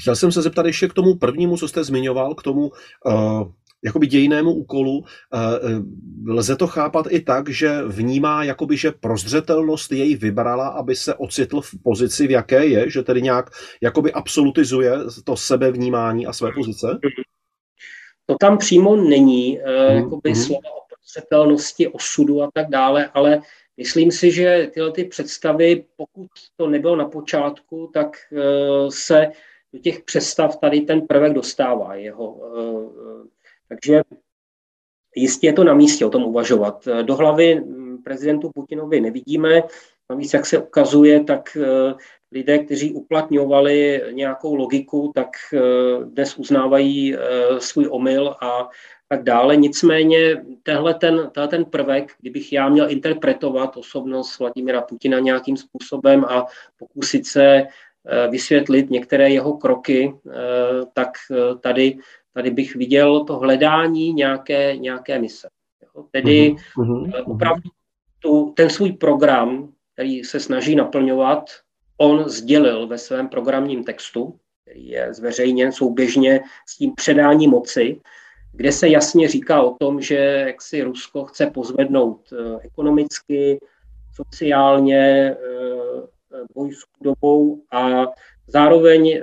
Chtěl 0.00 0.16
jsem 0.16 0.32
se 0.32 0.42
zeptat 0.42 0.66
ještě 0.66 0.88
k 0.88 0.94
tomu 0.94 1.14
prvnímu, 1.14 1.56
co 1.56 1.68
jste 1.68 1.84
zmiňoval, 1.84 2.34
k 2.34 2.42
tomu 2.42 2.70
uh, 3.04 3.42
jakoby 3.84 4.06
dějinému 4.06 4.52
úkolu. 4.52 4.98
Uh, 4.98 6.34
lze 6.34 6.56
to 6.56 6.66
chápat 6.66 7.06
i 7.10 7.20
tak, 7.20 7.48
že 7.48 7.82
vnímá, 7.82 8.44
jakoby, 8.44 8.76
že 8.76 8.92
prozřetelnost 8.92 9.92
jej 9.92 10.16
vybrala, 10.16 10.68
aby 10.68 10.96
se 10.96 11.14
ocitl 11.14 11.60
v 11.60 11.74
pozici, 11.82 12.26
v 12.26 12.30
jaké 12.30 12.66
je, 12.66 12.90
že 12.90 13.02
tedy 13.02 13.22
nějak 13.22 13.50
jakoby 13.82 14.12
absolutizuje 14.12 14.92
to 15.24 15.36
sebevnímání 15.36 16.26
a 16.26 16.32
své 16.32 16.52
pozice? 16.52 16.98
To 18.26 18.36
tam 18.40 18.58
přímo 18.58 18.96
není, 18.96 19.58
uh, 19.58 19.94
jakoby 19.96 20.32
hmm. 20.32 20.42
slova 20.42 20.70
o 20.70 20.80
prozřetelnosti, 20.88 21.88
osudu 21.88 22.42
a 22.42 22.50
tak 22.54 22.68
dále, 22.68 23.10
ale 23.14 23.42
Myslím 23.78 24.10
si, 24.10 24.30
že 24.30 24.70
tyhle 24.74 24.92
ty 24.92 25.04
představy, 25.04 25.84
pokud 25.96 26.26
to 26.56 26.66
nebylo 26.66 26.96
na 26.96 27.08
počátku, 27.08 27.90
tak 27.94 28.16
se 28.88 29.30
do 29.72 29.78
těch 29.78 30.02
představ 30.02 30.56
tady 30.56 30.80
ten 30.80 31.06
prvek 31.06 31.32
dostává 31.32 31.94
jeho. 31.94 32.40
Takže 33.68 34.02
jistě 35.16 35.46
je 35.46 35.52
to 35.52 35.64
na 35.64 35.74
místě 35.74 36.06
o 36.06 36.10
tom 36.10 36.24
uvažovat. 36.24 36.88
Do 37.02 37.16
hlavy 37.16 37.54
hm, 37.54 37.98
prezidentu 38.04 38.50
Putinovi 38.54 39.00
nevidíme, 39.00 39.62
navíc 40.10 40.34
jak 40.34 40.46
se 40.46 40.58
ukazuje, 40.58 41.24
tak 41.24 41.56
uh, 41.56 41.98
lidé, 42.32 42.58
kteří 42.58 42.92
uplatňovali 42.92 44.02
nějakou 44.10 44.54
logiku, 44.54 45.12
tak 45.14 45.28
dnes 46.04 46.38
uznávají 46.38 47.16
svůj 47.58 47.88
omyl 47.90 48.36
a 48.40 48.68
tak 49.08 49.22
dále. 49.22 49.56
Nicméně 49.56 50.44
tehle 50.62 50.94
ten, 50.94 51.30
tehle 51.32 51.48
ten 51.48 51.64
prvek, 51.64 52.12
kdybych 52.20 52.52
já 52.52 52.68
měl 52.68 52.90
interpretovat 52.90 53.76
osobnost 53.76 54.38
Vladimira 54.38 54.82
Putina 54.82 55.18
nějakým 55.18 55.56
způsobem 55.56 56.24
a 56.24 56.46
pokusit 56.78 57.26
se 57.26 57.46
eh, 57.46 58.28
vysvětlit 58.28 58.90
některé 58.90 59.30
jeho 59.30 59.56
kroky, 59.56 60.14
eh, 60.26 60.32
tak 60.92 61.10
eh, 61.30 61.58
tady, 61.60 61.98
tady 62.34 62.50
bych 62.50 62.76
viděl 62.76 63.24
to 63.24 63.38
hledání 63.38 64.12
nějaké, 64.12 64.76
nějaké 64.76 65.18
mise. 65.18 65.48
Tedy 66.10 66.56
uh-huh, 66.76 67.22
opravdu 67.26 67.70
tu, 68.18 68.52
ten 68.56 68.70
svůj 68.70 68.92
program, 68.92 69.72
který 69.92 70.24
se 70.24 70.40
snaží 70.40 70.76
naplňovat, 70.76 71.50
on 71.96 72.28
sdělil 72.28 72.86
ve 72.86 72.98
svém 72.98 73.28
programním 73.28 73.84
textu, 73.84 74.38
který 74.62 74.88
je 74.88 75.14
zveřejněn 75.14 75.72
souběžně 75.72 76.40
s 76.66 76.76
tím 76.76 76.94
předáním 76.94 77.50
moci, 77.50 78.00
kde 78.52 78.72
se 78.72 78.88
jasně 78.88 79.28
říká 79.28 79.62
o 79.62 79.74
tom, 79.74 80.00
že 80.00 80.14
jak 80.46 80.62
si 80.62 80.82
Rusko 80.82 81.24
chce 81.24 81.46
pozvednout 81.46 82.32
eh, 82.32 82.58
ekonomicky, 82.62 83.58
sociálně, 84.14 85.36
boj 86.54 86.72
s 86.72 86.82
chudobou 86.82 87.62
a 87.72 88.06
zároveň 88.48 89.08
eh, 89.08 89.22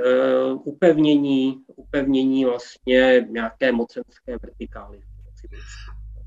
upevnění, 0.64 1.58
upevnění 1.76 2.46
vlastně 2.46 3.28
nějaké 3.30 3.72
mocenské 3.72 4.38
vertikály. 4.42 5.00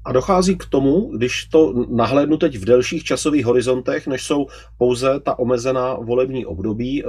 A 0.04 0.12
dochází 0.12 0.56
k 0.56 0.66
tomu, 0.66 1.00
když 1.16 1.44
to 1.44 1.86
nahlédnu 1.88 2.36
teď 2.36 2.58
v 2.58 2.64
delších 2.64 3.04
časových 3.04 3.46
horizontech, 3.46 4.06
než 4.06 4.24
jsou 4.24 4.46
pouze 4.78 5.20
ta 5.20 5.38
omezená 5.38 5.94
volební 5.94 6.46
období, 6.46 7.04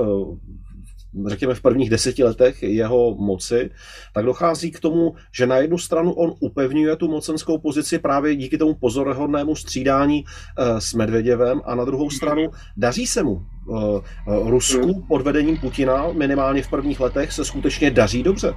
řekněme 1.28 1.56
v 1.56 1.62
prvních 1.62 1.90
deseti 1.90 2.24
letech 2.24 2.64
jeho 2.64 3.16
moci, 3.16 3.70
tak 4.14 4.26
dochází 4.26 4.72
k 4.72 4.80
tomu, 4.80 5.16
že 5.36 5.48
na 5.48 5.58
jednu 5.58 5.78
stranu 5.78 6.14
on 6.14 6.34
upevňuje 6.40 6.96
tu 6.96 7.08
mocenskou 7.08 7.58
pozici 7.58 8.00
právě 8.00 8.36
díky 8.36 8.58
tomu 8.58 8.74
pozorhodnému 8.74 9.56
střídání 9.56 10.24
eh, 10.24 10.82
s 10.82 10.94
Medvěděvem 10.94 11.62
a 11.66 11.76
na 11.76 11.86
druhou 11.86 12.10
stranu 12.10 12.52
daří 12.78 13.08
se 13.08 13.24
mu. 13.24 13.42
Eh, 13.42 14.02
eh, 14.28 14.50
Rusku 14.50 15.06
pod 15.08 15.22
vedením 15.22 15.58
Putina 15.58 16.08
minimálně 16.14 16.64
v 16.64 16.70
prvních 16.70 17.00
letech 17.00 17.32
se 17.32 17.46
skutečně 17.46 17.92
daří 17.92 18.24
dobře. 18.24 18.54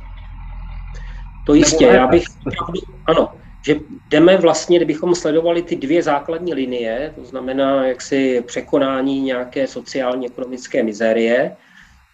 To 1.47 1.55
jistě, 1.55 1.85
já 1.85 2.07
bych 2.07 2.25
ano, 3.07 3.29
že 3.67 3.77
jdeme 4.11 4.37
vlastně, 4.37 4.79
kdybychom 4.79 5.15
sledovali 5.15 5.63
ty 5.63 5.77
dvě 5.77 6.03
základní 6.03 6.55
linie, 6.55 7.13
to 7.15 7.25
znamená 7.25 7.87
jaksi 7.87 8.43
překonání 8.47 9.21
nějaké 9.21 9.67
sociálně 9.67 10.27
ekonomické 10.27 10.83
mizérie, 10.83 11.57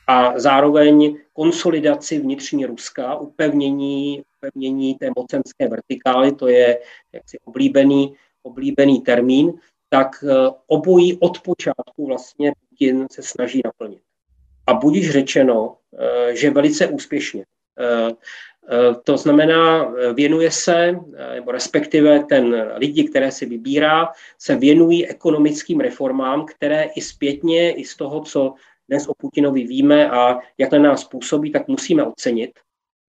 a 0.08 0.38
zároveň 0.38 1.16
konsolidaci 1.32 2.18
vnitřní 2.18 2.66
Ruska, 2.66 3.14
upevnění, 3.16 4.22
upevnění 4.36 4.94
té 4.94 5.10
mocenské 5.16 5.68
vertikály, 5.68 6.32
to 6.32 6.48
je 6.48 6.78
jaksi 7.12 7.38
oblíbený, 7.44 8.14
oblíbený 8.42 9.00
termín, 9.00 9.52
tak 9.88 10.24
obojí 10.66 11.18
od 11.20 11.40
počátku 11.40 12.06
vlastně 12.06 12.52
Putin 12.70 13.06
se 13.10 13.22
snaží 13.22 13.60
naplnit. 13.64 14.00
A 14.66 14.74
budíš 14.74 15.10
řečeno, 15.10 15.76
že 16.32 16.50
velice 16.50 16.86
úspěšně. 16.86 17.44
To 19.04 19.16
znamená, 19.16 19.92
věnuje 20.14 20.50
se, 20.50 21.00
nebo 21.34 21.52
respektive 21.52 22.24
ten 22.24 22.72
lidi, 22.76 23.04
které 23.04 23.32
si 23.32 23.46
vybírá, 23.46 24.08
se 24.38 24.56
věnují 24.56 25.06
ekonomickým 25.08 25.80
reformám, 25.80 26.46
které 26.46 26.82
i 26.84 27.00
zpětně, 27.00 27.72
i 27.72 27.84
z 27.84 27.96
toho, 27.96 28.20
co 28.20 28.54
dnes 28.88 29.08
o 29.08 29.14
Putinovi 29.14 29.64
víme 29.64 30.10
a 30.10 30.38
jak 30.58 30.72
na 30.72 30.78
nás 30.78 31.04
působí, 31.04 31.52
tak 31.52 31.68
musíme 31.68 32.04
ocenit. 32.04 32.50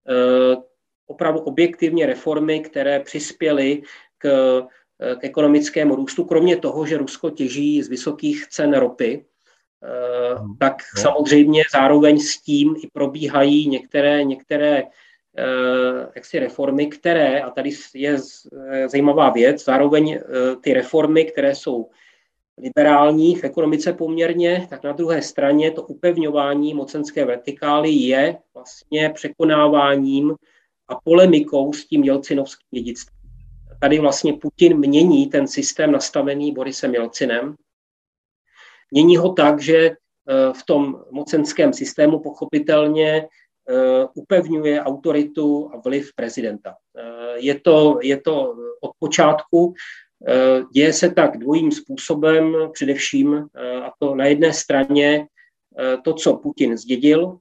Eh, 0.09 0.57
opravdu 1.07 1.39
objektivně 1.39 2.05
reformy, 2.05 2.59
které 2.59 2.99
přispěly 2.99 3.81
k, 4.17 4.27
eh, 5.01 5.15
k 5.15 5.23
ekonomickému 5.23 5.95
růstu, 5.95 6.23
kromě 6.25 6.57
toho, 6.57 6.85
že 6.85 6.97
Rusko 6.97 7.29
těží 7.29 7.81
z 7.83 7.89
vysokých 7.89 8.47
cen 8.47 8.73
ropy, 8.73 9.25
eh, 9.83 10.35
hmm. 10.35 10.57
tak 10.57 10.75
no. 10.97 11.01
samozřejmě 11.01 11.63
zároveň 11.73 12.19
s 12.19 12.41
tím 12.41 12.75
i 12.83 12.87
probíhají 12.93 13.69
některé, 13.69 14.23
některé 14.23 14.83
jaksi 16.15 16.39
reformy, 16.39 16.87
které, 16.87 17.41
a 17.41 17.49
tady 17.49 17.69
je 17.93 18.17
zajímavá 18.87 19.29
věc, 19.29 19.65
zároveň 19.65 20.19
ty 20.61 20.73
reformy, 20.73 21.25
které 21.25 21.55
jsou 21.55 21.89
liberální 22.57 23.35
v 23.35 23.43
ekonomice 23.43 23.93
poměrně, 23.93 24.67
tak 24.69 24.83
na 24.83 24.91
druhé 24.91 25.21
straně 25.21 25.71
to 25.71 25.83
upevňování 25.83 26.73
mocenské 26.73 27.25
vertikály 27.25 27.91
je 27.91 28.37
vlastně 28.53 29.09
překonáváním 29.09 30.35
a 30.87 30.95
polemikou 31.03 31.73
s 31.73 31.87
tím 31.87 32.03
jelcinovským 32.03 32.67
dědictvím. 32.71 33.17
Tady 33.81 33.99
vlastně 33.99 34.33
Putin 34.33 34.77
mění 34.77 35.27
ten 35.27 35.47
systém 35.47 35.91
nastavený 35.91 36.51
Borisem 36.51 36.93
Jelcinem. 36.93 37.55
Mění 38.91 39.17
ho 39.17 39.33
tak, 39.33 39.61
že 39.61 39.77
eh, 39.77 39.95
v 40.53 40.65
tom 40.65 41.03
mocenském 41.11 41.73
systému 41.73 42.19
pochopitelně 42.19 43.27
eh, 43.69 44.07
upevňuje 44.13 44.81
autoritu 44.81 45.71
a 45.73 45.77
vliv 45.77 46.11
prezidenta. 46.15 46.75
Eh, 46.97 47.35
je 47.35 47.59
to, 47.59 47.99
je 48.01 48.21
to 48.21 48.55
od 48.81 48.91
počátku 48.99 49.73
děje 50.73 50.93
se 50.93 51.09
tak 51.09 51.37
dvojím 51.37 51.71
způsobem, 51.71 52.55
především, 52.73 53.35
eh, 53.55 53.81
a 53.81 53.91
to 53.99 54.15
na 54.15 54.25
jedné 54.25 54.53
straně 54.53 55.27
eh, 55.79 55.97
to, 56.03 56.13
co 56.13 56.37
Putin 56.37 56.77
zdědil, 56.77 57.37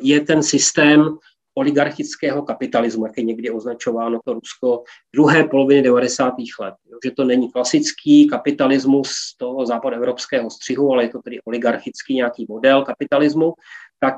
je 0.00 0.20
ten 0.20 0.42
systém 0.42 1.18
oligarchického 1.54 2.42
kapitalismu, 2.42 3.06
jak 3.06 3.18
je 3.18 3.24
někdy 3.24 3.50
označováno 3.50 4.20
to 4.24 4.32
Rusko 4.32 4.82
druhé 5.14 5.44
poloviny 5.44 5.82
90. 5.82 6.34
let. 6.60 6.74
Že 7.04 7.10
to 7.10 7.24
není 7.24 7.52
klasický 7.52 8.28
kapitalismus 8.28 9.36
toho 9.38 9.66
západoevropského 9.66 10.50
střihu, 10.50 10.92
ale 10.92 11.04
je 11.04 11.08
to 11.08 11.22
tedy 11.22 11.40
oligarchický 11.44 12.14
nějaký 12.14 12.46
model 12.48 12.82
kapitalismu, 12.84 13.52
tak 14.00 14.16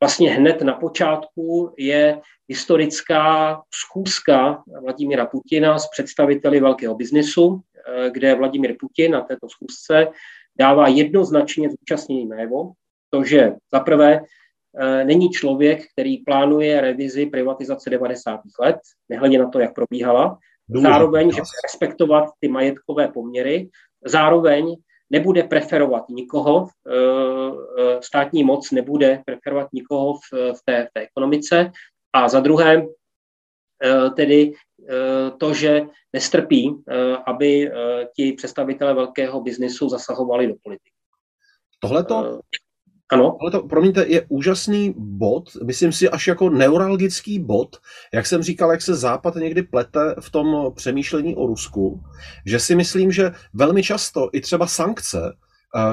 vlastně 0.00 0.30
hned 0.30 0.62
na 0.62 0.74
počátku 0.74 1.74
je 1.78 2.20
historická 2.48 3.60
schůzka 3.74 4.62
Vladimíra 4.82 5.26
Putina 5.26 5.78
s 5.78 5.88
představiteli 5.90 6.60
velkého 6.60 6.94
biznesu, 6.94 7.60
eh, 7.88 8.10
kde 8.10 8.34
Vladimír 8.34 8.76
Putin 8.80 9.12
na 9.12 9.20
této 9.20 9.48
schůzce 9.48 10.08
dává 10.58 10.88
jednoznačně 10.88 11.70
zúčastnění 11.70 12.28
najevo, 12.28 12.72
to, 13.10 13.24
že 13.24 13.52
za 13.72 13.80
prvé 13.80 14.20
eh, 14.80 15.04
není 15.04 15.30
člověk, 15.30 15.82
který 15.92 16.18
plánuje 16.18 16.80
revizi 16.80 17.26
privatizace 17.26 17.90
90. 17.90 18.40
let, 18.60 18.76
nehledě 19.08 19.38
na 19.38 19.48
to, 19.48 19.58
jak 19.58 19.74
probíhala, 19.74 20.38
zároveň, 20.82 21.32
že 21.32 21.42
respektovat 21.64 22.30
ty 22.40 22.48
majetkové 22.48 23.08
poměry, 23.08 23.68
zároveň 24.04 24.76
nebude 25.10 25.42
preferovat 25.42 26.08
nikoho, 26.08 26.68
eh, 26.68 26.92
eh, 27.80 28.02
státní 28.02 28.44
moc 28.44 28.70
nebude 28.70 29.22
preferovat 29.26 29.68
nikoho 29.72 30.14
v, 30.14 30.32
v, 30.32 30.62
té, 30.64 30.86
v 30.86 30.92
té 30.92 31.00
ekonomice 31.00 31.70
a 32.12 32.28
za 32.28 32.40
druhé 32.40 32.82
eh, 33.84 34.10
tedy 34.10 34.52
to, 35.38 35.54
že 35.54 35.82
nestrpí, 36.12 36.82
aby 37.26 37.70
ti 38.16 38.32
představitelé 38.32 38.94
velkého 38.94 39.40
biznisu 39.40 39.88
zasahovali 39.88 40.46
do 40.46 40.54
politiky. 40.62 40.90
Tohle 41.80 42.04
to 42.04 42.40
ano. 43.12 43.36
Ale 43.40 43.50
to, 43.50 43.62
promiňte, 43.62 44.04
je 44.08 44.26
úžasný 44.28 44.94
bod, 44.96 45.56
myslím 45.64 45.92
si 45.92 46.08
až 46.08 46.26
jako 46.26 46.50
neuralgický 46.50 47.38
bod, 47.38 47.76
jak 48.14 48.26
jsem 48.26 48.42
říkal, 48.42 48.70
jak 48.70 48.82
se 48.82 48.94
Západ 48.94 49.34
někdy 49.34 49.62
plete 49.62 50.14
v 50.20 50.30
tom 50.30 50.72
přemýšlení 50.74 51.36
o 51.36 51.46
Rusku, 51.46 52.00
že 52.46 52.58
si 52.58 52.74
myslím, 52.74 53.12
že 53.12 53.32
velmi 53.54 53.82
často 53.82 54.30
i 54.32 54.40
třeba 54.40 54.66
sankce 54.66 55.36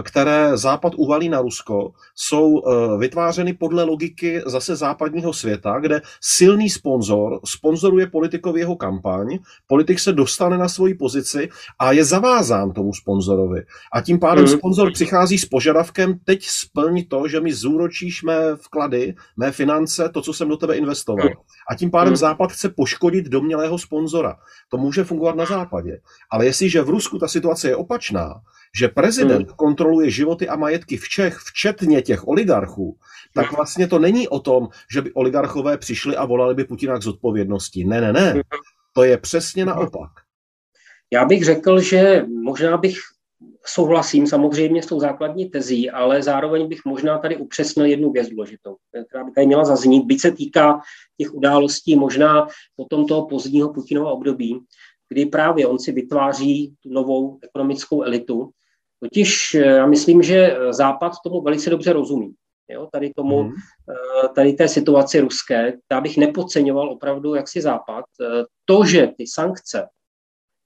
které 0.04 0.58
Západ 0.58 0.94
uvalí 0.98 1.30
na 1.30 1.42
Rusko, 1.42 1.92
jsou 2.16 2.62
eh, 2.68 2.98
vytvářeny 2.98 3.54
podle 3.54 3.84
logiky 3.84 4.42
zase 4.46 4.76
západního 4.76 5.34
světa, 5.34 5.80
kde 5.80 6.02
silný 6.22 6.70
sponzor 6.70 7.40
sponzoruje 7.46 8.08
politikovi 8.08 8.60
jeho 8.60 8.76
kampaň, 8.76 9.40
politik 9.68 10.00
se 10.00 10.14
dostane 10.14 10.58
na 10.58 10.70
svoji 10.70 10.94
pozici 10.94 11.50
a 11.80 11.92
je 11.92 12.06
zavázán 12.06 12.72
tomu 12.72 12.94
sponzorovi. 12.94 13.64
A 13.94 14.02
tím 14.02 14.20
pádem 14.20 14.44
mm. 14.44 14.52
sponzor 14.52 14.92
přichází 14.92 15.38
s 15.38 15.46
požadavkem, 15.46 16.20
teď 16.24 16.46
splň 16.46 17.04
to, 17.08 17.28
že 17.28 17.42
mi 17.42 17.54
zúročíš 17.54 18.24
mé 18.24 18.56
vklady, 18.56 19.16
mé 19.38 19.52
finance, 19.52 20.10
to, 20.10 20.22
co 20.22 20.34
jsem 20.34 20.50
do 20.50 20.58
tebe 20.58 20.76
investoval. 20.76 21.30
A 21.70 21.76
tím 21.76 21.92
pádem 21.92 22.14
mm. 22.14 22.18
Západ 22.18 22.52
chce 22.52 22.70
poškodit 22.70 23.26
domělého 23.26 23.78
sponzora. 23.78 24.36
To 24.70 24.78
může 24.78 25.04
fungovat 25.04 25.36
na 25.36 25.46
západě. 25.46 26.02
Ale 26.32 26.46
jestliže 26.46 26.82
v 26.82 26.90
Rusku 26.90 27.20
ta 27.20 27.28
situace 27.28 27.68
je 27.68 27.76
opačná, 27.76 28.42
že 28.76 28.88
prezident 28.88 29.48
hmm. 29.48 29.56
kontroluje 29.56 30.10
životy 30.10 30.50
a 30.50 30.56
majetky 30.56 30.98
v 30.98 31.10
Čech, 31.10 31.38
včetně 31.38 32.02
těch 32.02 32.28
oligarchů, 32.28 32.98
tak 33.34 33.46
hmm. 33.46 33.56
vlastně 33.56 33.88
to 33.88 34.00
není 34.00 34.28
o 34.28 34.40
tom, 34.40 34.68
že 34.92 35.02
by 35.02 35.14
oligarchové 35.14 35.78
přišli 35.78 36.16
a 36.16 36.26
volali 36.26 36.56
by 36.56 36.64
Putina 36.64 36.98
k 36.98 37.04
zodpovědnosti. 37.04 37.84
Ne, 37.84 38.02
ne, 38.02 38.14
ne. 38.14 38.32
Hmm. 38.32 38.42
To 38.94 39.04
je 39.04 39.18
přesně 39.18 39.66
naopak. 39.66 40.12
Já 41.14 41.26
bych 41.26 41.46
řekl, 41.46 41.80
že 41.80 42.26
možná 42.44 42.78
bych 42.78 42.98
souhlasím 43.66 44.28
samozřejmě 44.28 44.84
s 44.84 44.86
tou 44.86 45.00
základní 45.00 45.50
tezí, 45.50 45.90
ale 45.92 46.24
zároveň 46.24 46.68
bych 46.68 46.86
možná 46.86 47.18
tady 47.18 47.38
upřesnil 47.38 47.86
jednu 47.86 48.12
věc 48.12 48.30
důležitou, 48.30 48.76
která 49.10 49.24
by 49.24 49.32
tady 49.32 49.48
měla 49.48 49.66
zaznít, 49.66 50.06
byť 50.06 50.22
se 50.22 50.32
týká 50.32 50.80
těch 51.18 51.34
událostí 51.34 51.96
možná 51.96 52.48
potom 52.76 53.08
toho 53.08 53.28
pozdního 53.28 53.74
Putinova 53.74 54.12
období, 54.12 54.60
kdy 55.10 55.26
právě 55.26 55.68
on 55.68 55.80
si 55.80 55.92
vytváří 55.92 56.76
tu 56.84 56.90
novou 56.90 57.40
ekonomickou 57.44 58.04
elitu, 58.04 58.50
Totiž 59.06 59.56
eh, 59.56 59.66
já 59.66 59.86
myslím, 59.86 60.24
že 60.24 60.58
Západ 60.70 61.14
tomu 61.24 61.42
velice 61.42 61.70
dobře 61.70 61.94
rozumí. 61.94 62.34
Jo, 62.70 62.88
tady 62.92 63.14
tomu, 63.14 63.44
mm. 63.44 63.52
tady 64.36 64.54
té 64.54 64.68
situaci 64.68 65.20
ruské, 65.20 65.74
já 65.92 66.02
bych 66.02 66.18
nepodceňoval 66.18 66.90
opravdu 66.90 67.36
jaksi 67.36 67.62
Západ. 67.62 68.06
Eh, 68.22 68.44
to, 68.66 68.86
že 68.86 69.08
ty 69.18 69.28
sankce 69.28 69.88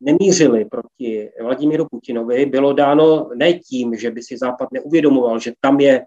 nemířily 0.01 0.65
proti 0.65 1.29
Vladimíru 1.41 1.87
Putinovi, 1.91 2.45
bylo 2.45 2.73
dáno 2.73 3.29
ne 3.35 3.53
tím, 3.53 3.95
že 3.95 4.11
by 4.11 4.23
si 4.23 4.37
Západ 4.37 4.71
neuvědomoval, 4.71 5.39
že 5.39 5.53
tam 5.61 5.79
je 5.79 6.05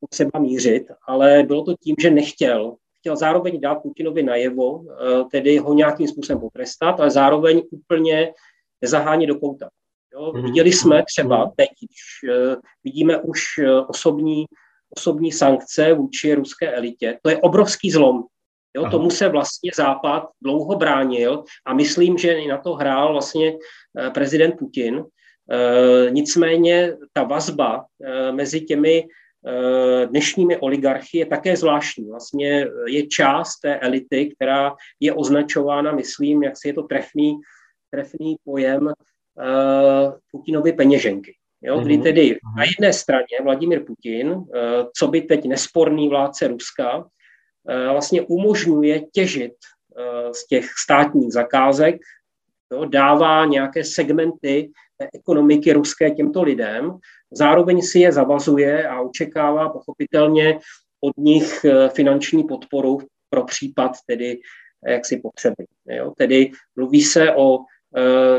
potřeba 0.00 0.38
mířit, 0.38 0.82
ale 1.06 1.42
bylo 1.42 1.64
to 1.64 1.74
tím, 1.80 1.96
že 2.00 2.10
nechtěl. 2.10 2.74
Chtěl 2.98 3.16
zároveň 3.16 3.60
dát 3.60 3.74
Putinovi 3.74 4.22
najevo, 4.22 4.84
tedy 5.30 5.58
ho 5.58 5.74
nějakým 5.74 6.08
způsobem 6.08 6.40
potrestat, 6.40 7.00
ale 7.00 7.10
zároveň 7.10 7.62
úplně 7.70 8.32
nezahánět 8.82 9.28
do 9.28 9.38
kouta. 9.38 9.68
Jo, 10.14 10.32
mhm. 10.32 10.44
viděli 10.44 10.72
jsme 10.72 11.02
třeba 11.06 11.44
mhm. 11.44 11.50
teď, 11.56 11.68
když 11.68 12.32
uh, 12.34 12.54
vidíme 12.84 13.18
už 13.18 13.40
uh, 13.58 13.86
osobní, 13.88 14.44
osobní 14.96 15.32
sankce 15.32 15.94
vůči 15.94 16.34
ruské 16.34 16.72
elitě, 16.72 17.18
to 17.22 17.30
je 17.30 17.36
obrovský 17.36 17.90
zlom. 17.90 18.24
Jo, 18.76 18.90
tomu 18.90 19.10
se 19.10 19.28
vlastně 19.28 19.70
Západ 19.76 20.28
dlouho 20.42 20.76
bránil 20.76 21.44
a 21.66 21.74
myslím, 21.74 22.18
že 22.18 22.32
i 22.32 22.48
na 22.48 22.58
to 22.58 22.74
hrál 22.74 23.12
vlastně 23.12 23.52
uh, 23.52 24.12
prezident 24.12 24.58
Putin. 24.58 25.04
Nicméně 26.10 26.96
ta 27.12 27.22
vazba 27.22 27.84
mezi 28.30 28.60
těmi 28.60 29.04
dnešními 30.06 30.56
oligarchy 30.56 31.18
je 31.18 31.26
také 31.26 31.56
zvláštní. 31.56 32.08
Vlastně 32.08 32.66
je 32.86 33.06
část 33.06 33.60
té 33.60 33.76
elity, 33.76 34.34
která 34.34 34.74
je 35.00 35.12
označována, 35.12 35.92
myslím, 35.92 36.42
jak 36.42 36.54
si 36.56 36.68
je 36.68 36.74
to 36.74 36.82
trefný, 36.82 37.36
trefný 37.90 38.36
pojem, 38.44 38.92
uh, 39.42 40.12
Putinovi 40.30 40.72
peněženky. 40.72 41.34
Jo, 41.62 41.80
kdy 41.80 41.94
mhm. 41.94 42.02
tedy 42.02 42.38
na 42.56 42.64
jedné 42.64 42.92
straně 42.92 43.38
Vladimír 43.42 43.84
Putin, 43.84 44.30
uh, 44.30 44.46
co 44.96 45.08
by 45.08 45.20
teď 45.20 45.44
nesporný 45.44 46.08
vládce 46.08 46.48
Ruska, 46.48 46.96
uh, 46.96 47.04
vlastně 47.92 48.22
umožňuje 48.22 49.00
těžit 49.12 49.52
uh, 49.52 50.32
z 50.32 50.46
těch 50.46 50.64
státních 50.82 51.32
zakázek, 51.32 51.96
jo, 52.72 52.84
dává 52.84 53.44
nějaké 53.44 53.84
segmenty 53.84 54.70
ekonomiky 55.14 55.72
ruské 55.72 56.10
těmto 56.10 56.42
lidem, 56.42 56.98
zároveň 57.32 57.82
si 57.82 57.98
je 57.98 58.12
zavazuje 58.12 58.88
a 58.88 59.00
očekává 59.00 59.68
pochopitelně 59.68 60.58
od 61.00 61.16
nich 61.16 61.66
finanční 61.94 62.44
podporu 62.44 62.98
pro 63.30 63.44
případ 63.44 63.92
tedy 64.06 64.38
jaksi 64.86 65.16
potřeby. 65.16 65.64
Jo. 65.86 66.12
Tedy 66.18 66.50
mluví 66.76 67.02
se 67.02 67.34
o 67.34 67.58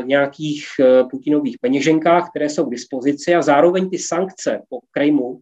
nějakých 0.04 0.66
Putinových 1.10 1.58
peněženkách, 1.60 2.30
které 2.30 2.48
jsou 2.48 2.66
k 2.66 2.70
dispozici 2.70 3.34
a 3.34 3.42
zároveň 3.42 3.90
ty 3.90 3.98
sankce 3.98 4.62
po 4.68 4.80
Krymu 4.90 5.40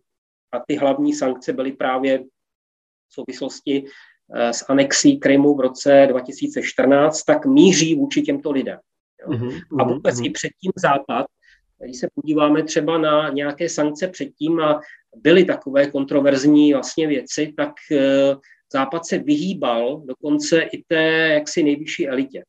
a 0.53 0.59
ty 0.68 0.77
hlavní 0.77 1.14
sankce 1.14 1.53
byly 1.53 1.72
právě 1.72 2.18
v 2.18 3.14
souvislosti 3.14 3.85
s 4.35 4.64
anexí 4.68 5.18
Krymu 5.18 5.55
v 5.55 5.61
roce 5.61 6.07
2014, 6.11 7.22
tak 7.22 7.46
míří 7.46 7.94
vůči 7.94 8.22
těmto 8.22 8.51
lidem. 8.51 8.79
Mm-hmm, 9.27 9.61
a 9.79 9.85
vůbec 9.85 10.20
mm-hmm. 10.20 10.27
i 10.27 10.31
předtím 10.31 10.72
Západ, 10.77 11.27
když 11.85 11.98
se 11.98 12.09
podíváme 12.14 12.62
třeba 12.62 12.98
na 12.98 13.29
nějaké 13.29 13.68
sankce 13.68 14.09
předtím 14.09 14.61
a 14.61 14.81
byly 15.16 15.44
takové 15.44 15.90
kontroverzní 15.90 16.72
vlastně 16.72 17.07
věci, 17.07 17.55
tak 17.57 17.72
eh, 17.92 18.35
Západ 18.72 19.07
se 19.07 19.18
vyhýbal 19.18 20.03
dokonce 20.05 20.62
i 20.62 20.83
té 20.88 21.05
jaksi 21.33 21.62
nejvyšší 21.62 22.09
elitě. 22.09 22.42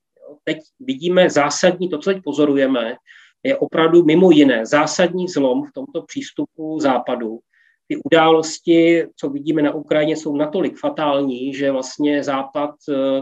Teď 0.43 0.58
vidíme 0.80 1.30
zásadní, 1.30 1.89
to, 1.89 1.98
co 1.98 2.10
teď 2.13 2.24
pozorujeme, 2.24 2.96
je 3.43 3.58
opravdu 3.58 4.04
mimo 4.06 4.32
jiné 4.32 4.65
zásadní 4.65 5.28
zlom 5.28 5.63
v 5.63 5.74
tomto 5.74 6.02
přístupu 6.02 6.80
Západu. 6.80 7.39
Ty 7.88 7.98
události, 8.06 9.08
co 9.15 9.30
vidíme 9.30 9.62
na 9.62 9.74
Ukrajině, 9.74 10.17
jsou 10.17 10.36
natolik 10.36 10.80
fatální, 10.80 11.54
že 11.54 11.72
vlastně 11.72 12.24
Západ 12.24 12.76
eh, 12.89 13.22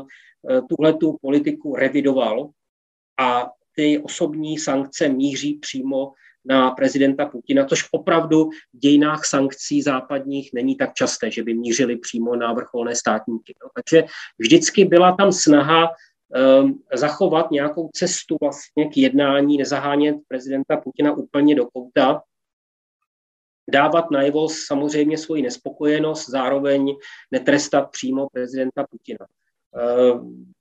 eh, 0.49 0.61
tuhle 0.69 0.93
tu 0.93 1.17
politiku 1.21 1.75
revidoval 1.75 2.49
a 3.19 3.49
ty 3.75 3.99
osobní 3.99 4.57
sankce 4.57 5.09
míří 5.09 5.53
přímo 5.53 6.11
na 6.45 6.71
prezidenta 6.71 7.25
Putina, 7.25 7.65
což 7.65 7.87
opravdu 7.91 8.49
v 8.73 8.79
dějinách 8.79 9.25
sankcí 9.25 9.81
západních 9.81 10.49
není 10.53 10.75
tak 10.75 10.93
časté, 10.93 11.31
že 11.31 11.43
by 11.43 11.53
mířili 11.53 11.97
přímo 11.97 12.35
na 12.35 12.53
vrcholné 12.53 12.95
státníky. 12.95 13.53
No. 13.63 13.69
Takže 13.75 14.03
vždycky 14.37 14.85
byla 14.85 15.15
tam 15.15 15.31
snaha 15.31 15.89
zachovat 16.93 17.51
nějakou 17.51 17.89
cestu 17.93 18.37
vlastně 18.41 18.89
k 18.89 18.97
jednání, 18.97 19.57
nezahánět 19.57 20.15
prezidenta 20.27 20.77
Putina 20.77 21.13
úplně 21.13 21.55
do 21.55 21.65
kouta, 21.65 22.21
dávat 23.71 24.11
najevo 24.11 24.49
samozřejmě 24.49 25.17
svoji 25.17 25.41
nespokojenost, 25.41 26.29
zároveň 26.29 26.95
netrestat 27.31 27.91
přímo 27.91 28.27
prezidenta 28.33 28.85
Putina. 28.91 29.25
Um, 30.13 30.53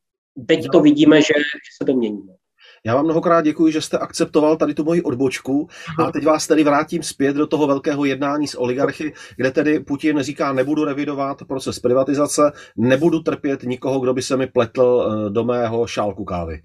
teď 0.47 0.67
to 0.73 0.81
vidíme, 0.81 1.17
že, 1.17 1.35
že 1.37 1.71
se 1.83 1.85
to 1.87 1.95
mění. 1.95 2.40
Já 2.87 2.95
vám 2.95 3.05
mnohokrát 3.05 3.43
děkuji, 3.43 3.73
že 3.73 3.81
jste 3.81 3.99
akceptoval 3.99 4.57
tady 4.57 4.75
tu 4.75 4.85
moji 4.85 5.03
odbočku. 5.03 5.69
A 5.99 6.13
teď 6.13 6.25
vás 6.25 6.47
tedy 6.47 6.65
vrátím 6.65 7.03
zpět 7.03 7.37
do 7.37 7.47
toho 7.47 7.67
velkého 7.67 8.05
jednání 8.05 8.49
s 8.49 8.59
oligarchy, 8.59 9.13
kde 9.37 9.51
tedy 9.51 9.81
Putin 9.81 10.19
říká, 10.21 10.53
nebudu 10.53 10.85
revidovat 10.85 11.39
proces 11.49 11.79
privatizace, 11.79 12.53
nebudu 12.77 13.21
trpět 13.21 13.63
nikoho, 13.63 14.01
kdo 14.01 14.15
by 14.15 14.23
se 14.23 14.37
mi 14.37 14.47
pletl 14.47 15.07
eh, 15.27 15.31
do 15.31 15.45
mého 15.45 15.87
šálku 15.87 16.25
kávy. 16.25 16.63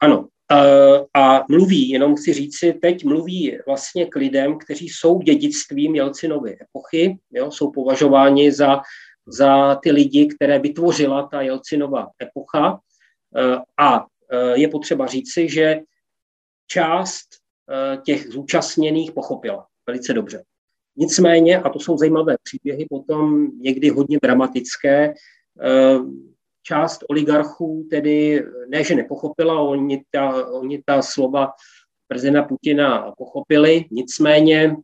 Ano, 0.00 0.26
a 1.14 1.44
mluví, 1.50 1.88
jenom 1.88 2.16
chci 2.16 2.32
říci, 2.32 2.72
teď 2.72 3.04
mluví 3.04 3.58
vlastně 3.66 4.06
k 4.06 4.16
lidem, 4.16 4.58
kteří 4.58 4.88
jsou 4.88 5.18
dědictvím 5.18 5.94
Jelcinovy 5.94 6.56
epochy, 6.62 7.18
jo, 7.32 7.50
jsou 7.50 7.70
považováni 7.70 8.52
za, 8.52 8.80
za 9.26 9.74
ty 9.74 9.90
lidi, 9.90 10.26
které 10.26 10.58
vytvořila 10.58 11.28
ta 11.32 11.40
Jelcinova 11.42 12.06
epocha. 12.22 12.78
Eh, 13.36 13.58
a 13.78 13.94
Eh, 13.96 14.00
je 14.54 14.68
potřeba 14.68 15.06
říci, 15.06 15.48
že 15.48 15.80
část 16.66 17.28
eh, 17.70 17.96
těch 17.96 18.28
zúčastněných 18.28 19.12
pochopila 19.12 19.66
velice 19.86 20.12
dobře. 20.12 20.44
Nicméně, 20.96 21.58
a 21.58 21.68
to 21.68 21.80
jsou 21.80 21.98
zajímavé 21.98 22.36
příběhy, 22.42 22.86
potom 22.90 23.50
někdy 23.58 23.88
hodně 23.88 24.18
dramatické, 24.22 25.14
eh, 25.62 25.98
část 26.62 27.04
oligarchů 27.08 27.86
tedy 27.90 28.44
ne, 28.68 28.84
že 28.84 28.94
nepochopila, 28.94 29.60
oni 29.60 30.04
ta, 30.10 30.46
oni 30.46 30.82
ta 30.86 31.02
slova 31.02 31.52
prezidenta 32.08 32.48
Putina 32.48 33.12
pochopili, 33.18 33.84
nicméně 33.90 34.76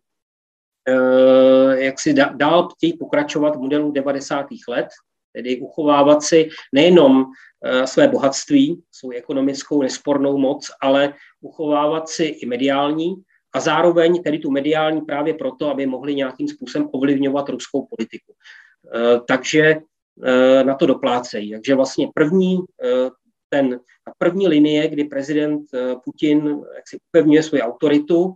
jak 1.73 2.01
si 2.01 2.15
dál 2.15 2.69
chtějí 2.69 2.99
pokračovat 2.99 3.57
v 3.57 3.61
modelu 3.61 3.93
90. 3.93 4.47
let, 4.69 4.89
tedy 5.33 5.61
uchovávat 5.61 6.23
si 6.23 6.49
nejenom 6.73 7.25
eh, 7.65 7.87
své 7.87 8.09
bohatství, 8.09 8.83
svou 8.91 9.11
ekonomickou 9.11 9.83
nespornou 9.83 10.39
moc, 10.39 10.71
ale 10.81 11.15
uchovávat 11.41 12.09
si 12.09 12.25
i 12.25 12.47
mediální 12.47 13.15
a 13.53 13.61
zároveň 13.61 14.23
tedy 14.23 14.39
tu 14.39 14.51
mediální 14.51 15.01
právě 15.01 15.35
proto, 15.35 15.71
aby 15.71 15.87
mohli 15.87 16.15
nějakým 16.15 16.49
způsobem 16.49 16.89
ovlivňovat 16.93 17.49
ruskou 17.49 17.87
politiku. 17.97 18.33
Eh, 18.95 19.21
takže 19.29 19.77
eh, 20.25 20.65
na 20.65 20.75
to 20.75 20.87
doplácejí. 20.87 21.53
Takže 21.53 21.75
vlastně 21.75 22.09
první, 22.15 22.59
ten, 23.49 23.81
ta 24.05 24.13
první 24.19 24.49
linie, 24.49 24.89
kdy 24.89 25.05
prezident 25.05 25.63
Putin 26.05 26.47
jak 26.77 26.89
si 26.89 26.99
upevňuje 27.09 27.43
svoji 27.43 27.63
autoritu, 27.63 28.35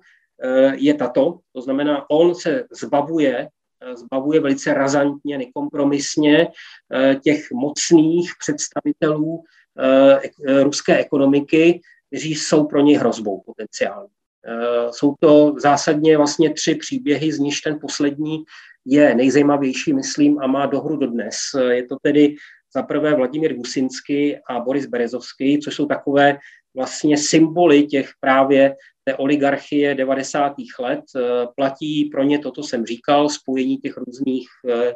je 0.75 0.95
tato. 0.95 1.39
To 1.53 1.61
znamená, 1.63 2.11
on 2.11 2.35
se 2.35 2.65
zbavuje 2.73 3.49
zbavuje 3.95 4.41
velice 4.41 4.75
razantně, 4.75 5.39
nekompromisně 5.39 6.49
eh, 6.95 7.15
těch 7.15 7.53
mocných 7.53 8.33
představitelů 8.39 9.45
eh, 9.81 10.63
ruské 10.63 10.99
ekonomiky, 10.99 11.81
kteří 12.09 12.35
jsou 12.35 12.65
pro 12.65 12.81
ně 12.81 12.99
hrozbou 12.99 13.43
potenciální. 13.47 14.09
Eh, 14.47 14.93
jsou 14.93 15.15
to 15.21 15.55
zásadně 15.59 16.17
vlastně 16.17 16.53
tři 16.53 16.75
příběhy, 16.75 17.33
z 17.33 17.39
nich 17.39 17.55
ten 17.65 17.79
poslední 17.81 18.45
je 18.87 19.15
nejzajímavější, 19.15 19.93
myslím, 19.93 20.39
a 20.39 20.47
má 20.47 20.67
dohru 20.67 20.97
dodnes. 20.97 21.37
Je 21.69 21.87
to 21.87 21.97
tedy 22.03 22.35
za 22.75 22.83
prvé 22.83 23.15
Vladimír 23.15 23.55
Gusinsky 23.55 24.41
a 24.49 24.61
Boris 24.61 24.87
Berezovský, 24.87 25.59
což 25.59 25.75
jsou 25.75 25.87
takové 25.87 26.39
vlastně 26.77 27.17
symboly 27.17 27.87
těch 27.87 28.11
právě 28.21 28.77
té 29.05 29.17
oligarchie 29.17 29.95
90. 29.95 30.55
let. 30.79 31.01
Eh, 31.17 31.47
platí 31.57 32.05
pro 32.05 32.23
ně 32.23 32.39
to, 32.39 32.51
co 32.51 32.63
jsem 32.63 32.87
říkal, 32.87 33.29
spojení 33.29 33.79
těch 33.79 33.97
různých 33.97 34.49
eh, 34.69 34.95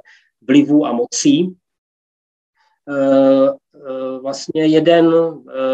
vlivů 0.49 0.87
a 0.87 0.92
mocí. 0.92 1.57
Eh, 2.88 3.49
vlastně 4.21 4.66
jeden, 4.66 5.14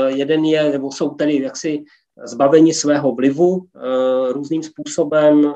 jeden 0.07 0.45
je, 0.45 0.73
nebo 0.73 0.93
jsou 0.93 1.11
tedy 1.11 1.43
jaksi 1.43 1.85
zbaveni 2.25 2.75
svého 2.75 3.15
vlivu 3.15 3.67
různým 4.29 4.63
způsobem. 4.63 5.55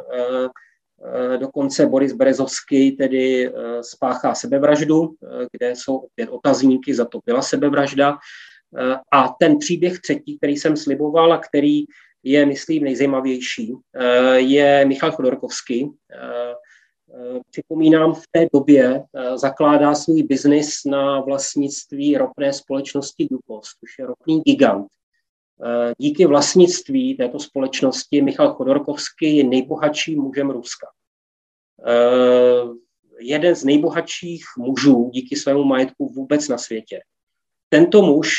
Dokonce 1.37 1.87
Boris 1.87 2.13
Berezovský 2.13 2.93
tedy 2.93 3.53
spáchá 3.81 4.35
sebevraždu, 4.35 5.15
kde 5.53 5.77
jsou 5.77 5.97
opět 5.97 6.29
otazníky, 6.29 6.95
za 6.95 7.05
to 7.05 7.21
byla 7.27 7.43
sebevražda. 7.43 8.19
A 9.13 9.29
ten 9.41 9.59
příběh 9.59 10.01
třetí, 10.01 10.39
který 10.39 10.57
jsem 10.57 10.77
sliboval 10.77 11.33
a 11.33 11.39
který 11.39 11.85
je, 12.29 12.47
myslím, 12.47 12.85
nejzajímavější, 12.85 13.75
eh, 13.95 14.41
je 14.41 14.85
Michal 14.85 15.13
Chodorkovský. 15.13 15.91
Eh, 16.13 16.55
eh, 17.15 17.41
připomínám, 17.51 18.15
v 18.15 18.23
té 18.31 18.47
době 18.53 19.05
zakládá 19.35 19.95
svůj 19.95 20.23
biznis 20.23 20.85
na 20.85 21.21
vlastnictví 21.21 22.17
ropné 22.17 22.53
společnosti 22.53 23.29
Dupos, 23.31 23.69
což 23.81 23.99
je 23.99 24.07
ropný 24.07 24.41
gigant. 24.41 24.87
Díky 25.99 26.27
vlastnictví 26.27 27.17
této 27.17 27.39
společnosti 27.39 28.23
Michal 28.23 28.55
Chodorkovský 28.55 29.37
je 29.37 29.45
nejbohatším 29.45 30.23
mužem 30.23 30.51
Ruska. 30.51 30.87
Jeden 33.21 33.55
z 33.55 33.65
nejbohatších 33.65 34.45
mužů 34.59 35.11
díky 35.13 35.37
svému 35.37 35.65
majetku 35.65 36.09
vůbec 36.09 36.49
na 36.49 36.59
světě. 36.59 37.01
Tento 37.69 38.03
muž 38.03 38.31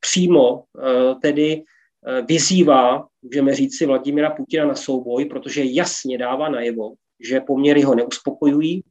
přímo 0.00 0.64
tedy 1.22 1.64
vyzývá, 2.26 3.06
můžeme 3.22 3.54
říct 3.54 3.78
si, 3.78 3.86
Vladimira 3.86 4.30
Putina 4.30 4.66
na 4.66 4.74
souboj, 4.74 5.24
protože 5.24 5.64
jasně 5.64 6.18
dává 6.18 6.48
najevo, 6.48 6.94
že 7.20 7.40
poměry 7.40 7.82
ho 7.82 7.94
neuspokojují 7.94 8.84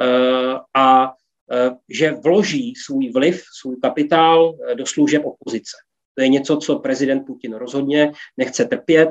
eh, 0.00 0.58
a 0.74 1.12
eh, 1.52 1.70
že 1.88 2.12
vloží 2.12 2.74
svůj 2.76 3.10
vliv, 3.10 3.44
svůj 3.60 3.76
kapitál 3.82 4.54
do 4.74 4.86
služeb 4.86 5.22
opozice. 5.24 5.76
To 6.14 6.22
je 6.22 6.28
něco, 6.28 6.56
co 6.56 6.78
prezident 6.78 7.24
Putin 7.24 7.54
rozhodně 7.54 8.12
nechce 8.36 8.64
trpět. 8.64 9.10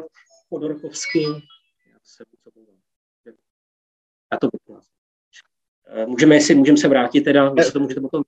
Podorkovský, 0.50 1.26
já 4.34 4.38
to 4.42 4.50
Můžeme, 6.06 6.42
si, 6.42 6.56
můžeme 6.56 6.78
se 6.78 6.88
vrátit 6.88 7.22
teda, 7.22 7.50
vy 7.50 7.64
se 7.64 7.72
to 7.72 7.80
můžete 7.80 8.02
potom 8.02 8.24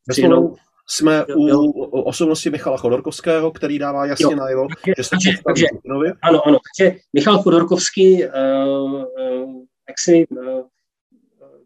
jsme 0.92 1.26
u 1.26 2.02
osobnosti 2.02 2.50
Michala 2.50 2.78
Chodorkovského, 2.78 3.52
který 3.52 3.80
dává 3.80 4.06
jasně 4.06 4.36
najevo, 4.36 4.68
že 4.98 5.04
se 5.04 5.10
takže, 5.10 5.32
takže, 5.48 5.66
Ano, 6.22 6.48
ano, 6.48 6.58
takže 6.78 7.00
Michal 7.14 7.42
Chodorkovský 7.42 8.24
uh, 8.24 8.30
uh, 8.94 9.62
jak 9.88 10.00
si 10.00 10.28
uh, 10.28 10.62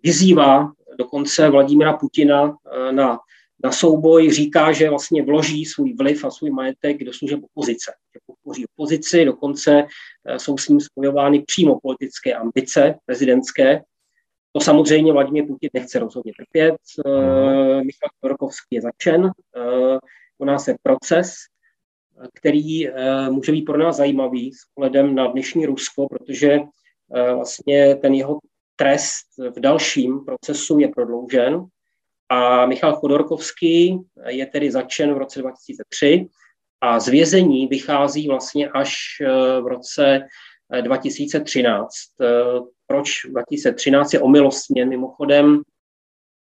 vyzývá 0.03 0.71
dokonce 0.97 1.49
Vladimira 1.49 1.93
Putina 1.93 2.43
uh, 2.43 2.55
na, 2.91 3.19
na 3.63 3.71
souboj, 3.71 4.31
říká, 4.31 4.71
že 4.71 4.89
vlastně 4.89 5.23
vloží 5.23 5.65
svůj 5.65 5.93
vliv 5.93 6.25
a 6.25 6.31
svůj 6.31 6.49
majetek 6.49 7.03
do 7.03 7.13
služeb 7.13 7.39
opozice. 7.43 7.91
Že 8.13 8.19
podpoří 8.25 8.65
opozici, 8.77 9.25
dokonce 9.25 9.83
uh, 9.83 10.35
jsou 10.35 10.57
s 10.57 10.69
ním 10.69 10.79
spojovány 10.79 11.43
přímo 11.47 11.79
politické 11.79 12.33
ambice 12.33 12.95
prezidentské, 13.05 13.81
to 14.55 14.61
samozřejmě 14.61 15.13
Vladimír 15.13 15.47
Putin 15.47 15.69
nechce 15.73 15.99
rozhodně 15.99 16.31
trpět. 16.37 16.75
Uh, 17.05 17.13
Michal 17.83 18.09
Korokovský 18.21 18.75
je 18.75 18.81
začen, 18.81 19.23
uh, 19.23 19.97
koná 20.37 20.59
se 20.59 20.75
proces 20.83 21.35
který 22.33 22.87
může 23.29 23.51
být 23.51 23.61
pro 23.61 23.77
nás 23.77 23.95
zajímavý 23.95 24.53
s 24.53 24.57
ohledem 24.75 25.15
na 25.15 25.27
dnešní 25.27 25.65
Rusko, 25.65 26.07
protože 26.07 26.59
vlastně 27.35 27.95
ten 27.95 28.13
jeho 28.13 28.39
trest 28.75 29.25
v 29.55 29.59
dalším 29.59 30.25
procesu 30.25 30.79
je 30.79 30.87
prodloužen 30.87 31.65
a 32.29 32.65
Michal 32.65 32.95
Chodorkovský 32.95 33.99
je 34.27 34.45
tedy 34.45 34.71
začen 34.71 35.13
v 35.13 35.17
roce 35.17 35.39
2003 35.39 36.27
a 36.81 36.99
z 36.99 37.07
vězení 37.07 37.67
vychází 37.67 38.27
vlastně 38.27 38.69
až 38.69 38.95
v 39.61 39.67
roce 39.67 40.21
2013. 40.81 41.87
Proč 42.87 43.25
2013 43.29 44.13
je 44.13 44.19
omilostněn 44.19 44.89
mimochodem 44.89 45.61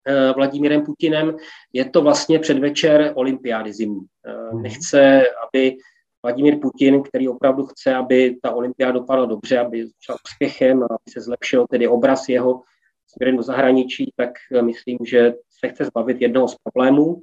Eh, 0.08 0.32
Vladimírem 0.32 0.84
Putinem, 0.84 1.36
je 1.72 1.84
to 1.84 2.02
vlastně 2.02 2.38
předvečer 2.38 3.12
olympiády 3.14 3.72
zimní. 3.72 4.06
Eh, 4.26 4.54
mhm. 4.54 4.62
Nechce, 4.62 5.24
aby 5.48 5.76
Vladimír 6.22 6.58
Putin, 6.62 7.02
který 7.02 7.28
opravdu 7.28 7.66
chce, 7.66 7.94
aby 7.94 8.36
ta 8.42 8.50
olympiáda 8.50 8.92
dopadla 8.92 9.26
dobře, 9.26 9.58
aby 9.58 9.86
začala 9.86 10.18
úspěchem 10.24 10.82
a 10.82 10.86
aby 10.86 11.12
se 11.12 11.20
zlepšil 11.20 11.66
tedy 11.70 11.88
obraz 11.88 12.28
jeho 12.28 12.62
směrem 13.06 13.36
do 13.36 13.42
zahraničí, 13.42 14.12
tak 14.16 14.30
eh, 14.52 14.62
myslím, 14.62 14.98
že 15.06 15.34
se 15.60 15.68
chce 15.68 15.84
zbavit 15.84 16.20
jednoho 16.20 16.48
z 16.48 16.56
problémů. 16.62 17.22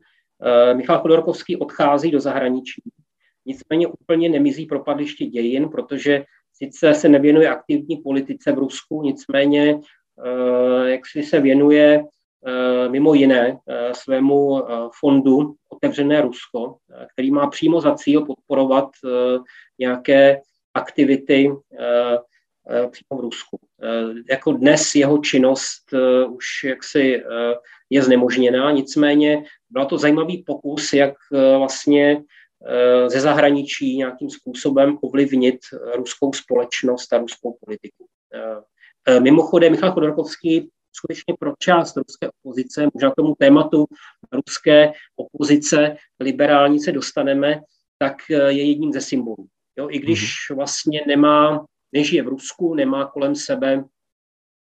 Michal 0.74 1.00
Chodorkovský 1.00 1.58
odchází 1.58 2.12
do 2.12 2.20
zahraničí, 2.20 2.82
nicméně 3.46 3.88
úplně 3.88 4.30
nemizí 4.30 4.66
propadliště 4.66 5.26
dějin, 5.26 5.70
protože 5.70 6.26
sice 6.58 6.94
se 6.94 7.10
nevěnuje 7.10 7.50
aktivní 7.50 7.98
politice 7.98 8.52
v 8.52 8.58
Rusku, 8.58 9.02
nicméně 9.02 9.80
jak 10.86 11.08
si 11.08 11.24
se 11.24 11.40
věnuje 11.40 12.04
Eh, 12.48 12.90
mimo 12.90 13.14
jiné 13.14 13.58
eh, 13.68 13.94
svému 13.94 14.58
eh, 14.58 14.90
fondu 15.00 15.56
Otevřené 15.70 16.22
Rusko, 16.22 16.78
který 17.14 17.32
má 17.32 17.48
přímo 17.48 17.82
za 17.82 17.96
cíl 17.96 18.26
podporovat 18.26 18.90
nějaké 19.80 20.42
aktivity 20.74 21.52
přímo 22.92 23.18
v 23.18 23.20
Rusku. 23.20 23.60
Jako 24.30 24.52
dnes 24.52 24.96
jeho 24.96 25.18
činnost 25.18 25.94
už 26.30 26.46
jaksi 26.64 27.24
je 27.90 28.04
znemožněná, 28.04 28.72
nicméně 28.72 29.44
byl 29.70 29.86
to 29.86 29.98
zajímavý 29.98 30.44
pokus, 30.44 30.94
jak 30.94 31.14
vlastně 31.58 32.24
ze 33.08 33.22
zahraničí 33.22 33.98
nějakým 33.98 34.30
způsobem 34.30 34.98
ovlivnit 35.02 35.60
ruskou 35.96 36.34
společnost 36.34 37.14
a 37.14 37.18
ruskou 37.18 37.58
politiku. 37.66 38.08
Mimochodem, 39.20 39.72
Michal 39.72 39.92
Chodorkovský 39.92 40.70
skutečně 40.96 41.34
pro 41.40 41.54
část 41.60 41.98
ruské 41.98 42.30
opozice, 42.40 42.88
možná 42.94 43.12
k 43.12 43.16
tomu 43.16 43.36
tématu 43.40 43.86
ruské 44.32 44.92
opozice 45.16 45.96
liberální 46.20 46.80
se 46.80 46.92
dostaneme, 46.92 47.62
tak 47.98 48.18
eh, 48.32 48.52
je 48.52 48.70
jedním 48.70 48.94
ze 48.94 49.02
symbolů. 49.02 49.48
Jo, 49.78 49.90
I 49.90 50.00
když 50.00 50.50
mhm. 50.50 50.58
vlastně 50.58 51.02
nemá, 51.08 51.66
nežije 51.92 52.24
v 52.24 52.28
Rusku, 52.28 52.76
nemá 52.76 53.06
kolem 53.06 53.36
sebe 53.36 53.84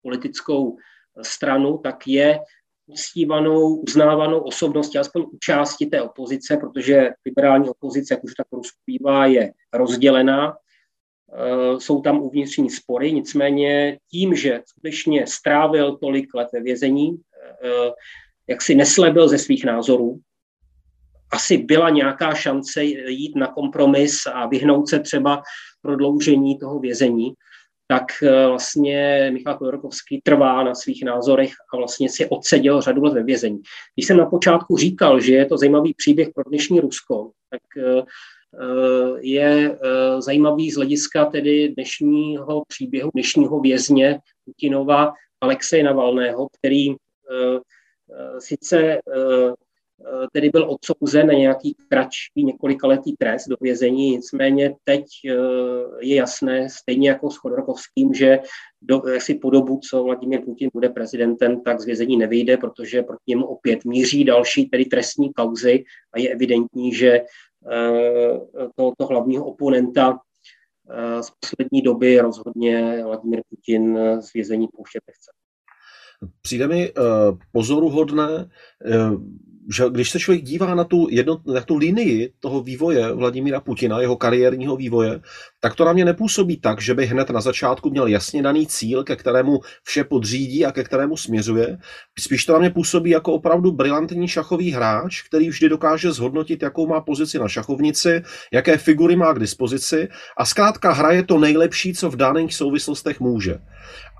politickou 0.02 0.78
eh, 0.78 1.24
stranu, 1.24 1.78
tak 1.78 2.08
je 2.08 2.40
uctívanou, 2.88 3.76
uznávanou 3.76 4.39
osobností, 4.39 4.97
alespoň 4.97 5.21
u 5.21 5.38
části 5.39 5.86
té 5.86 6.02
opozice, 6.02 6.58
protože 6.58 7.10
liberální 7.26 7.69
opozice, 7.69 8.13
jak 8.13 8.23
už 8.23 8.34
tak 8.34 8.47
bývá, 8.88 9.26
je 9.26 9.54
rozdělená. 9.73 10.58
Eh, 11.34 11.80
jsou 11.80 12.02
tam 12.02 12.19
uvnitřní 12.19 12.69
spory, 12.69 13.12
nicméně 13.12 14.00
tím, 14.12 14.36
že 14.36 14.62
skutečně 14.65 15.28
strávil 15.28 15.97
tolik 15.97 16.34
let 16.34 16.47
ve 16.54 16.62
vězení, 16.62 17.17
eh, 17.63 17.91
jak 18.47 18.62
si 18.62 18.76
neslebil 18.76 19.28
ze 19.28 19.38
svých 19.38 19.65
názorů, 19.65 20.19
asi 21.32 21.58
byla 21.58 21.89
nějaká 21.89 22.34
šance 22.34 22.84
jít 22.84 23.36
na 23.36 23.47
kompromis 23.47 24.26
a 24.34 24.47
vyhnout 24.47 24.89
se 24.89 25.00
třeba 25.00 25.43
prodloužení 25.82 26.58
toho 26.58 26.80
vězení, 26.80 27.34
tak 27.88 28.04
eh, 28.23 28.47
vlastně 28.47 29.30
Michal 29.34 29.58
Khodorkovský 29.58 30.21
trvá 30.21 30.63
na 30.63 30.76
svých 30.76 31.04
názorech 31.06 31.52
a 31.73 31.78
vlastně 31.78 32.10
si 32.10 32.30
odseděl 32.30 32.82
řadu 32.82 33.04
let 33.04 33.13
ve 33.13 33.23
vězení. 33.23 33.62
Když 33.95 34.08
jsem 34.08 34.17
na 34.17 34.26
počátku 34.26 34.78
říkal, 34.78 35.19
že 35.19 35.34
je 35.34 35.45
to 35.45 35.58
zajímavý 35.58 35.93
příběh 35.93 36.30
pro 36.36 36.43
dnešní 36.43 36.80
Rusko, 36.80 37.32
tak 37.50 37.62
Eh, 38.54 39.19
je 39.21 39.71
eh, 39.71 40.21
zajímavý 40.21 40.71
z 40.71 40.76
hlediska 40.76 41.26
tedy 41.26 41.69
dnešního 41.69 42.63
příběhu, 42.67 43.12
dnešního 43.13 43.60
vězně 43.60 44.19
Putinova 44.45 45.13
Alexeje 45.41 45.84
Navalného, 45.84 46.47
který 46.60 46.88
sice 48.39 49.00
tedy 50.34 50.50
byl 50.50 50.70
odsouzen 50.70 51.28
na 51.28 51.34
nějaký 51.34 51.76
kratší 51.90 52.44
několikaletý 52.44 53.16
trest 53.18 53.48
do 53.48 53.56
vězení, 53.62 54.10
nicméně 54.10 54.76
teď 54.84 55.06
je 56.02 56.16
jasné, 56.16 56.70
stejně 56.70 57.10
jako 57.10 57.32
s 57.32 57.36
Chodorkovským, 57.36 58.14
že 58.14 58.40
do, 58.82 59.02
si 59.18 59.36
po 59.36 59.50
dobu, 59.50 59.80
co 59.90 60.04
Vladimír 60.04 60.42
Putin 60.46 60.70
bude 60.74 60.90
prezidentem, 60.90 61.62
tak 61.62 61.80
z 61.80 61.86
vězení 61.86 62.18
nevyjde, 62.18 62.58
protože 62.58 63.04
proti 63.04 63.24
němu 63.28 63.46
opět 63.46 63.86
míří 63.86 64.24
další 64.24 64.70
tedy 64.70 64.86
trestní 64.86 65.34
kauzy 65.34 65.84
a 66.14 66.20
je 66.20 66.30
evidentní, 66.30 66.94
že 66.94 67.22
Eh, 67.72 68.40
tohoto 68.76 69.06
hlavního 69.06 69.46
oponenta 69.46 70.20
eh, 70.90 71.24
z 71.24 71.32
poslední 71.40 71.82
doby 71.82 72.20
rozhodně 72.20 73.04
Vladimír 73.04 73.42
Putin 73.50 74.00
z 74.20 74.34
vězení 74.34 74.68
pouštět 74.68 75.04
nechce. 75.08 75.32
Přijde 76.42 76.68
mi 76.68 76.92
uh, 76.92 77.04
pozoruhodné, 77.52 78.50
uh, 78.86 79.22
že 79.74 79.84
když 79.90 80.10
se 80.10 80.20
člověk 80.20 80.44
dívá 80.44 80.76
na 80.76 80.84
tu, 80.84 81.08
jedno, 81.10 81.42
na 81.54 81.62
tu 81.62 81.78
linii 81.78 82.34
toho 82.40 82.62
vývoje 82.62 83.12
Vladimíra 83.12 83.60
Putina, 83.60 84.02
jeho 84.02 84.16
kariérního 84.16 84.76
vývoje, 84.76 85.20
tak 85.60 85.76
to 85.76 85.86
na 85.86 85.94
mě 85.94 86.06
nepůsobí 86.06 86.58
tak, 86.58 86.82
že 86.82 86.94
by 86.94 87.06
hned 87.06 87.30
na 87.30 87.42
začátku 87.42 87.90
měl 87.90 88.08
jasně 88.08 88.44
daný 88.44 88.68
cíl, 88.68 89.04
ke 89.04 89.16
kterému 89.16 89.60
vše 89.84 90.04
podřídí 90.04 90.66
a 90.66 90.72
ke 90.72 90.84
kterému 90.84 91.18
směřuje. 91.18 91.78
Spíš 92.20 92.46
to 92.46 92.54
na 92.54 92.60
mě 92.60 92.70
působí 92.70 93.10
jako 93.10 93.34
opravdu 93.34 93.72
brilantní 93.72 94.28
šachový 94.28 94.72
hráč, 94.72 95.22
který 95.22 95.50
vždy 95.50 95.70
dokáže 95.70 96.12
zhodnotit, 96.12 96.64
jakou 96.64 96.88
má 96.88 97.02
pozici 97.02 97.40
na 97.40 97.48
šachovnici, 97.48 98.24
jaké 98.54 98.78
figury 98.78 99.16
má 99.16 99.34
k 99.34 99.40
dispozici 99.40 100.08
a 100.38 100.46
zkrátka 100.46 100.92
hraje 100.92 101.24
to 101.24 101.40
nejlepší, 101.40 101.94
co 101.94 102.10
v 102.10 102.16
daných 102.16 102.56
souvislostech 102.56 103.20
může. 103.20 103.60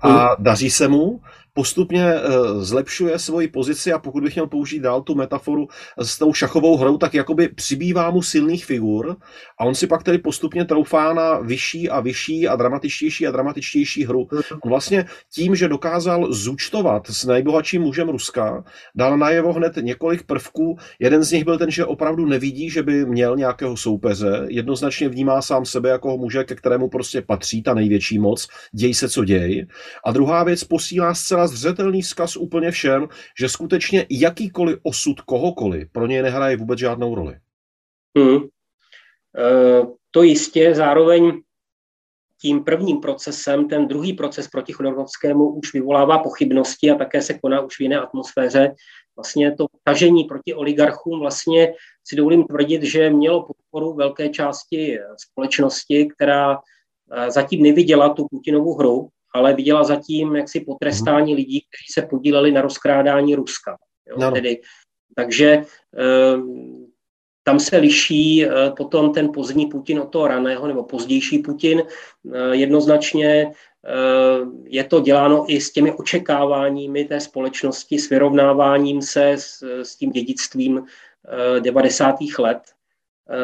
A 0.02 0.36
daří 0.38 0.70
se 0.70 0.88
mu, 0.88 1.20
postupně 1.58 2.04
eh, 2.14 2.20
zlepšuje 2.60 3.18
svoji 3.18 3.48
pozici 3.48 3.92
a 3.92 3.98
pokud 3.98 4.22
bych 4.22 4.34
měl 4.34 4.46
použít 4.46 4.78
dál 4.78 5.02
tu 5.02 5.14
metaforu 5.14 5.68
s 5.98 6.18
tou 6.18 6.32
šachovou 6.32 6.76
hrou, 6.76 6.98
tak 6.98 7.14
jakoby 7.14 7.48
přibývá 7.48 8.10
mu 8.10 8.22
silných 8.22 8.64
figur 8.64 9.16
a 9.60 9.64
on 9.64 9.74
si 9.74 9.86
pak 9.86 10.02
tedy 10.02 10.18
postupně 10.18 10.64
troufá 10.64 11.12
na 11.12 11.38
vyšší 11.38 11.90
a 11.90 12.00
vyšší 12.00 12.48
a 12.48 12.56
dramatičtější 12.56 13.26
a 13.26 13.30
dramatičtější 13.30 14.04
hru. 14.04 14.28
On 14.64 14.70
vlastně 14.70 15.06
tím, 15.34 15.56
že 15.56 15.68
dokázal 15.68 16.32
zúčtovat 16.32 17.10
s 17.10 17.24
nejbohatším 17.24 17.82
mužem 17.82 18.08
Ruska, 18.08 18.64
dal 18.94 19.18
najevo 19.18 19.52
hned 19.52 19.76
několik 19.76 20.22
prvků. 20.22 20.78
Jeden 20.98 21.24
z 21.24 21.32
nich 21.32 21.44
byl 21.44 21.58
ten, 21.58 21.70
že 21.70 21.84
opravdu 21.84 22.26
nevidí, 22.26 22.70
že 22.70 22.82
by 22.82 23.06
měl 23.06 23.36
nějakého 23.36 23.76
soupeře, 23.76 24.46
jednoznačně 24.48 25.08
vnímá 25.08 25.42
sám 25.42 25.64
sebe 25.64 25.88
jako 25.88 26.18
muže, 26.18 26.44
ke 26.44 26.54
kterému 26.54 26.88
prostě 26.88 27.22
patří 27.22 27.62
ta 27.62 27.74
největší 27.74 28.18
moc, 28.18 28.48
děj 28.72 28.94
se, 28.94 29.08
co 29.08 29.24
děj. 29.24 29.66
A 30.04 30.12
druhá 30.12 30.44
věc 30.44 30.64
posílá 30.64 31.14
zcela 31.14 31.47
zřetelný 31.48 32.02
vzkaz 32.02 32.36
úplně 32.36 32.70
všem, 32.70 33.08
že 33.40 33.48
skutečně 33.48 34.06
jakýkoliv 34.10 34.78
osud 34.82 35.20
kohokoliv 35.20 35.88
pro 35.92 36.06
něj 36.06 36.22
nehraje 36.22 36.56
vůbec 36.56 36.78
žádnou 36.78 37.14
roli. 37.14 37.38
Hmm. 38.18 38.36
E, 38.36 38.46
to 40.10 40.22
jistě, 40.22 40.74
zároveň 40.74 41.32
tím 42.40 42.64
prvním 42.64 43.00
procesem, 43.00 43.68
ten 43.68 43.88
druhý 43.88 44.12
proces 44.12 44.48
proti 44.48 44.72
Chodorkovskému 44.72 45.48
už 45.48 45.72
vyvolává 45.74 46.18
pochybnosti 46.18 46.90
a 46.90 46.94
také 46.94 47.22
se 47.22 47.38
koná 47.38 47.60
už 47.60 47.76
v 47.76 47.80
jiné 47.80 48.00
atmosféře. 48.00 48.74
Vlastně 49.16 49.54
to 49.54 49.66
tažení 49.84 50.24
proti 50.24 50.54
oligarchům 50.54 51.20
vlastně 51.20 51.74
si 52.04 52.16
dovolím 52.16 52.44
tvrdit, 52.44 52.82
že 52.82 53.10
mělo 53.10 53.46
podporu 53.46 53.94
velké 53.94 54.28
části 54.28 54.98
společnosti, 55.16 56.08
která 56.16 56.58
e, 57.12 57.30
zatím 57.30 57.62
neviděla 57.62 58.08
tu 58.08 58.26
Putinovu 58.30 58.74
hru, 58.74 59.08
ale 59.34 59.54
viděla 59.54 59.84
zatím 59.84 60.36
jaksi 60.36 60.60
potrestání 60.60 61.32
hmm. 61.32 61.36
lidí, 61.36 61.60
kteří 61.60 61.92
se 61.92 62.08
podíleli 62.10 62.52
na 62.52 62.62
rozkrádání 62.62 63.34
Ruska. 63.34 63.76
Jo, 64.08 64.16
no. 64.18 64.32
tedy, 64.32 64.60
takže 65.14 65.46
eh, 65.98 66.36
tam 67.44 67.60
se 67.60 67.76
liší 67.76 68.44
eh, 68.44 68.50
potom 68.76 69.12
ten 69.12 69.32
pozdní 69.32 69.66
Putin 69.66 70.00
od 70.00 70.12
toho 70.12 70.28
raného 70.28 70.66
nebo 70.66 70.84
pozdější 70.84 71.38
Putin. 71.38 71.82
Eh, 71.82 72.56
jednoznačně 72.56 73.52
je 74.64 74.84
to 74.84 75.00
děláno 75.00 75.44
i 75.48 75.60
s 75.60 75.72
těmi 75.72 75.92
očekáváními 75.92 77.04
té 77.04 77.20
společnosti, 77.20 77.98
s 77.98 78.10
vyrovnáváním 78.10 79.02
se 79.02 79.32
s, 79.32 79.62
s 79.82 79.96
tím 79.96 80.10
dědictvím 80.10 80.84
90. 81.60 82.16
let. 82.38 82.58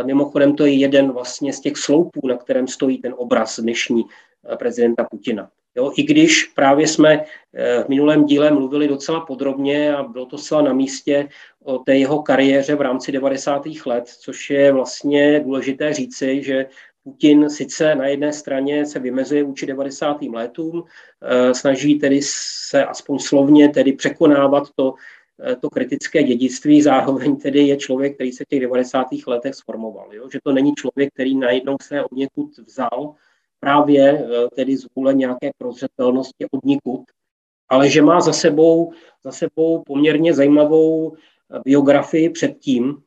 Mimochodem 0.05 0.57
to 0.57 0.67
je 0.67 0.73
jeden 0.73 1.13
vlastně 1.13 1.53
z 1.53 1.61
těch 1.61 1.77
sloupů, 1.77 2.29
na 2.29 2.37
kterém 2.37 2.69
stojí 2.69 2.99
ten 2.99 3.15
obraz 3.17 3.61
dnešní 3.61 4.05
prezidenta 4.59 5.07
Putina. 5.11 5.51
Jo, 5.77 5.93
I 5.97 6.03
když 6.03 6.45
právě 6.45 6.89
jsme 6.89 7.25
v 7.85 7.89
minulém 7.89 8.25
díle 8.25 8.51
mluvili 8.51 8.89
docela 8.89 9.21
podrobně 9.21 9.95
a 9.95 10.03
bylo 10.03 10.27
to 10.27 10.39
zcela 10.39 10.63
na 10.63 10.73
místě 10.73 11.29
o 11.65 11.79
té 11.79 11.97
jeho 11.97 12.23
kariéře 12.23 12.75
v 12.75 12.81
rámci 12.81 13.13
90. 13.13 13.63
let, 13.87 14.09
což 14.09 14.51
je 14.51 14.73
vlastně 14.73 15.41
důležité 15.41 15.93
říci, 15.93 16.43
že 16.43 16.67
Putin 17.05 17.51
sice 17.51 17.95
na 17.95 18.07
jedné 18.07 18.33
straně 18.33 18.87
se 18.87 18.99
vymezuje 18.99 19.45
vůči 19.45 19.67
90. 19.67 20.23
letům, 20.23 20.85
eh, 21.23 21.55
snaží 21.55 21.99
tedy 21.99 22.21
se 22.23 22.85
aspoň 22.85 23.19
slovně 23.19 23.69
tedy 23.69 23.93
překonávat 23.93 24.69
to, 24.75 24.95
eh, 25.51 25.57
to 25.57 25.71
kritické 25.71 26.23
dědictví, 26.23 26.83
zároveň 26.83 27.37
tedy 27.37 27.61
je 27.61 27.77
člověk, 27.77 28.15
který 28.15 28.33
se 28.33 28.45
v 28.45 28.49
těch 28.49 28.61
90. 28.61 29.27
letech 29.27 29.55
sformoval. 29.55 30.15
Jo? 30.15 30.29
Že 30.33 30.39
to 30.43 30.53
není 30.53 30.75
člověk, 30.75 31.13
který 31.15 31.37
najednou 31.37 31.77
se 31.83 32.05
od 32.05 32.13
někud 32.13 32.59
vzal, 32.67 33.15
právě 33.65 34.03
eh, 34.13 34.49
tedy 34.57 34.77
z 34.77 34.87
vůle 34.97 35.15
nějaké 35.15 35.51
prozřetelnosti 35.59 36.45
od 36.51 36.65
někud, 36.65 37.05
ale 37.69 37.89
že 37.89 38.03
má 38.03 38.21
za 38.21 38.33
sebou, 38.33 38.93
za 39.25 39.33
sebou 39.33 39.83
poměrně 39.87 40.35
zajímavou 40.35 41.17
biografii 41.65 42.31
předtím, 42.31 43.03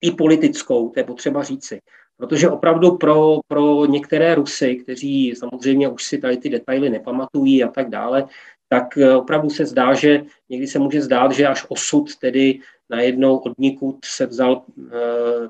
i 0.00 0.10
politickou, 0.10 0.88
to 0.88 1.00
je 1.00 1.04
potřeba 1.04 1.42
říci. 1.42 1.80
Protože 2.16 2.48
opravdu 2.48 2.96
pro, 2.96 3.38
pro 3.48 3.86
některé 3.86 4.34
Rusy, 4.34 4.76
kteří 4.76 5.34
samozřejmě 5.36 5.88
už 5.88 6.04
si 6.04 6.18
tady 6.18 6.36
ty 6.36 6.48
detaily 6.48 6.90
nepamatují 6.90 7.64
a 7.64 7.68
tak 7.68 7.90
dále, 7.90 8.28
tak 8.68 8.98
eh, 8.98 9.16
opravdu 9.16 9.50
se 9.50 9.66
zdá, 9.66 9.94
že 9.94 10.22
někdy 10.48 10.66
se 10.66 10.78
může 10.78 11.02
zdát, 11.02 11.32
že 11.32 11.46
až 11.46 11.66
osud 11.68 12.16
tedy 12.16 12.60
najednou 12.90 13.36
od 13.36 13.58
nikud 13.58 14.04
se 14.04 14.26
vzal 14.26 14.62
uh, 14.76 14.84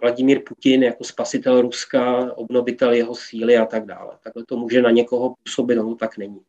Vladimír 0.01 0.41
Putin 0.49 0.83
jako 0.83 1.05
spasitel 1.05 1.61
Ruska, 1.61 2.33
obnovitel 2.35 2.93
jeho 2.93 3.15
síly 3.15 3.57
a 3.57 3.65
tak 3.65 3.87
dále. 3.87 4.13
Takhle 4.25 4.45
to 4.49 4.57
může 4.57 4.83
na 4.83 4.91
někoho 4.91 5.35
působit, 5.45 5.75
no 5.75 5.95
tak 5.95 6.19
není. 6.19 6.41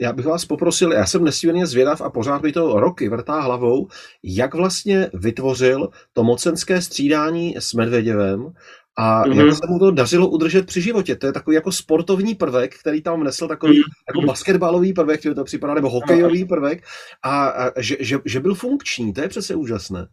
Já 0.00 0.12
bych 0.12 0.26
vás 0.26 0.44
poprosil, 0.44 0.92
já 0.92 1.06
jsem 1.06 1.24
nesmírně 1.24 1.66
zvědav 1.66 2.00
a 2.00 2.10
pořád 2.10 2.42
mi 2.42 2.52
to 2.52 2.80
roky 2.80 3.08
vrtá 3.08 3.40
hlavou, 3.40 3.88
jak 4.22 4.54
vlastně 4.54 5.10
vytvořil 5.14 5.88
to 6.12 6.24
mocenské 6.24 6.82
střídání 6.82 7.56
s 7.58 7.74
Medvěděvem 7.74 8.52
a 8.96 9.24
mm-hmm. 9.24 9.46
jak 9.46 9.54
se 9.54 9.66
mu 9.68 9.78
to 9.78 9.90
dařilo 9.90 10.28
udržet 10.28 10.66
při 10.66 10.80
životě. 10.80 11.16
To 11.16 11.26
je 11.26 11.32
takový 11.32 11.54
jako 11.54 11.72
sportovní 11.72 12.34
prvek, 12.34 12.78
který 12.80 13.02
tam 13.02 13.20
vnesl 13.20 13.48
takový 13.48 13.78
mm-hmm. 13.78 14.08
jako 14.08 14.26
basketbalový 14.26 14.92
prvek, 14.92 15.20
který 15.20 15.34
to 15.34 15.44
připadá, 15.44 15.74
nebo 15.74 15.90
hokejový 15.90 16.44
prvek 16.44 16.84
a, 17.22 17.46
a 17.48 17.80
že, 17.80 17.96
že, 18.00 18.18
že 18.24 18.40
byl 18.40 18.54
funkční, 18.54 19.12
to 19.12 19.20
je 19.20 19.28
přece 19.28 19.54
úžasné. 19.54 20.06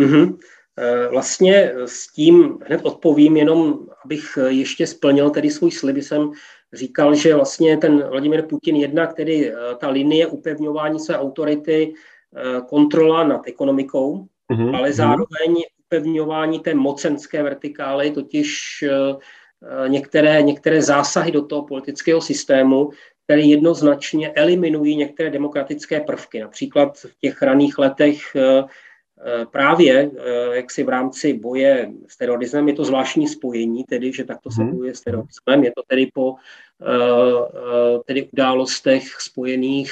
Mm-hmm. 0.00 0.36
Vlastně 1.10 1.72
s 1.84 2.12
tím 2.12 2.58
hned 2.66 2.80
odpovím, 2.82 3.36
jenom 3.36 3.78
abych 4.04 4.38
ještě 4.48 4.86
splnil 4.86 5.30
tedy 5.30 5.50
svůj 5.50 5.70
slib, 5.70 5.96
jsem 5.96 6.30
říkal, 6.72 7.14
že 7.14 7.34
vlastně 7.34 7.76
ten 7.76 8.08
Vladimir 8.08 8.42
Putin 8.42 8.76
jednak 8.76 9.14
tedy 9.14 9.52
eh, 9.52 9.54
ta 9.78 9.88
linie 9.88 10.26
upevňování 10.26 11.00
své 11.00 11.18
autority, 11.18 11.94
eh, 12.36 12.60
kontrola 12.68 13.24
nad 13.24 13.40
ekonomikou, 13.46 14.26
mm-hmm. 14.52 14.76
ale 14.76 14.92
zároveň 14.92 15.56
upevňování 15.88 16.60
té 16.60 16.74
mocenské 16.74 17.42
vertikály, 17.42 18.10
totiž 18.10 18.84
eh, 18.88 19.88
některé, 19.88 20.42
některé 20.42 20.82
zásahy 20.82 21.32
do 21.32 21.42
toho 21.42 21.62
politického 21.62 22.20
systému, 22.20 22.90
které 23.24 23.40
jednoznačně 23.40 24.32
eliminují 24.32 24.96
některé 24.96 25.30
demokratické 25.30 26.00
prvky. 26.00 26.40
Například 26.40 26.98
v 26.98 27.14
těch 27.20 27.42
raných 27.42 27.78
letech 27.78 28.20
Eh, 29.26 29.46
právě 29.46 30.10
eh, 30.18 30.56
jak 30.56 30.70
si 30.70 30.82
v 30.82 30.88
rámci 30.88 31.32
boje 31.32 31.90
s 32.08 32.16
terorismem 32.16 32.68
je 32.68 32.74
to 32.74 32.84
zvláštní 32.84 33.28
spojení, 33.28 33.84
tedy, 33.84 34.12
že 34.12 34.24
takto 34.24 34.50
se 34.50 34.62
mhm. 34.62 34.70
bojuje 34.70 34.94
s 34.94 35.00
terorismem. 35.00 35.64
Je 35.64 35.72
to 35.76 35.82
tedy 35.82 36.10
po 36.14 36.34
eh, 36.82 37.98
tedy 38.06 38.28
událostech 38.32 39.20
spojených 39.20 39.90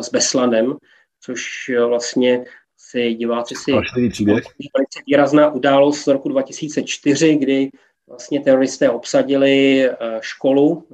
s 0.00 0.10
Beslanem, 0.10 0.76
což 1.20 1.70
vlastně 1.88 2.44
si 2.90 3.14
diváci 3.14 3.54
si 3.54 3.72
velice 3.72 5.00
výrazná 5.06 5.50
událost 5.50 6.04
z 6.04 6.06
roku 6.06 6.28
2004, 6.28 7.36
kdy 7.36 7.70
vlastně 8.08 8.40
teroristé 8.40 8.90
obsadili 8.90 9.88
školu 10.20 10.88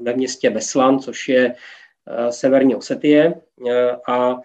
ve 0.00 0.14
městě 0.14 0.50
Beslan, 0.50 0.98
což 0.98 1.28
je 1.28 1.54
severní 2.30 2.74
Osetie 2.74 3.34
a 4.08 4.36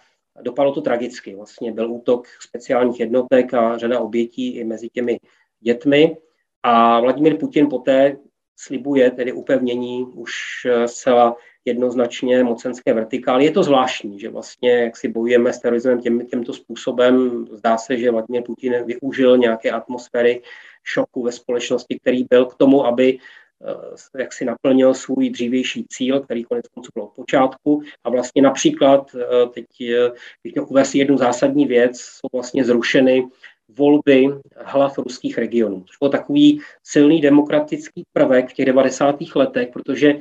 Dopadlo 0.41 0.74
to 0.74 0.82
tragicky. 0.82 1.36
Vlastně 1.36 1.72
byl 1.72 1.91
útok 1.91 2.28
speciálních 2.39 2.99
jednotek 2.99 3.53
a 3.53 3.78
řada 3.78 3.99
obětí 3.99 4.55
i 4.55 4.64
mezi 4.64 4.89
těmi 4.89 5.20
dětmi. 5.59 6.18
A 6.64 6.99
Vladimír 6.99 7.38
Putin 7.38 7.70
poté 7.70 8.18
slibuje 8.55 9.11
tedy 9.11 9.34
upevnění 9.34 10.03
už 10.03 10.34
eh, 10.66 10.88
zcela 10.88 11.36
jednoznačně 11.66 12.43
mocenské 12.43 12.93
vertikály. 12.93 13.45
Je 13.45 13.51
to 13.51 13.64
zvláštní, 13.64 14.20
že 14.20 14.30
vlastně 14.30 14.72
jak 14.72 14.97
si 14.97 15.07
bojujeme 15.07 15.53
s 15.53 15.59
terorismem 15.59 16.01
tím, 16.01 16.28
tímto 16.28 16.53
způsobem. 16.53 17.45
Zdá 17.51 17.78
se, 17.78 17.97
že 17.97 18.11
Vladimír 18.11 18.43
Putin 18.43 18.76
využil 18.86 19.38
nějaké 19.38 19.72
atmosféry 19.72 20.41
šoku 20.84 21.24
ve 21.24 21.32
společnosti, 21.32 21.99
který 21.99 22.26
byl 22.30 22.45
k 22.45 22.55
tomu, 22.55 22.86
aby 22.86 23.20
Eh, 23.64 24.20
jak 24.20 24.34
si 24.34 24.45
naplnil 24.45 24.93
svůj 24.93 25.30
dřívější 25.30 25.86
cíl, 25.89 26.20
který 26.20 26.43
konec 26.43 26.68
konců 26.68 26.89
byl 26.93 27.03
od 27.03 27.14
počátku. 27.16 27.82
A 28.03 28.09
vlastně 28.09 28.41
například, 28.41 29.16
eh, 29.16 29.47
teď 29.53 29.66
eh, 29.82 30.11
bych 30.43 30.51
chtěl 30.51 30.66
uvést 30.70 30.95
jednu 30.95 31.18
zásadní 31.18 31.66
věc, 31.66 32.01
jsou 32.01 32.28
vlastně 32.34 32.66
zrušeny 32.66 33.28
volby 33.70 34.28
hlav 34.57 34.97
ruských 34.97 35.38
regionů. 35.38 35.80
To 35.80 36.05
byl 36.05 36.09
takový 36.09 36.61
silný 36.84 37.22
demokratický 37.22 38.03
prvek 38.14 38.49
v 38.49 38.53
těch 38.53 38.66
90. 38.66 39.36
letech, 39.36 39.70
protože 39.74 40.14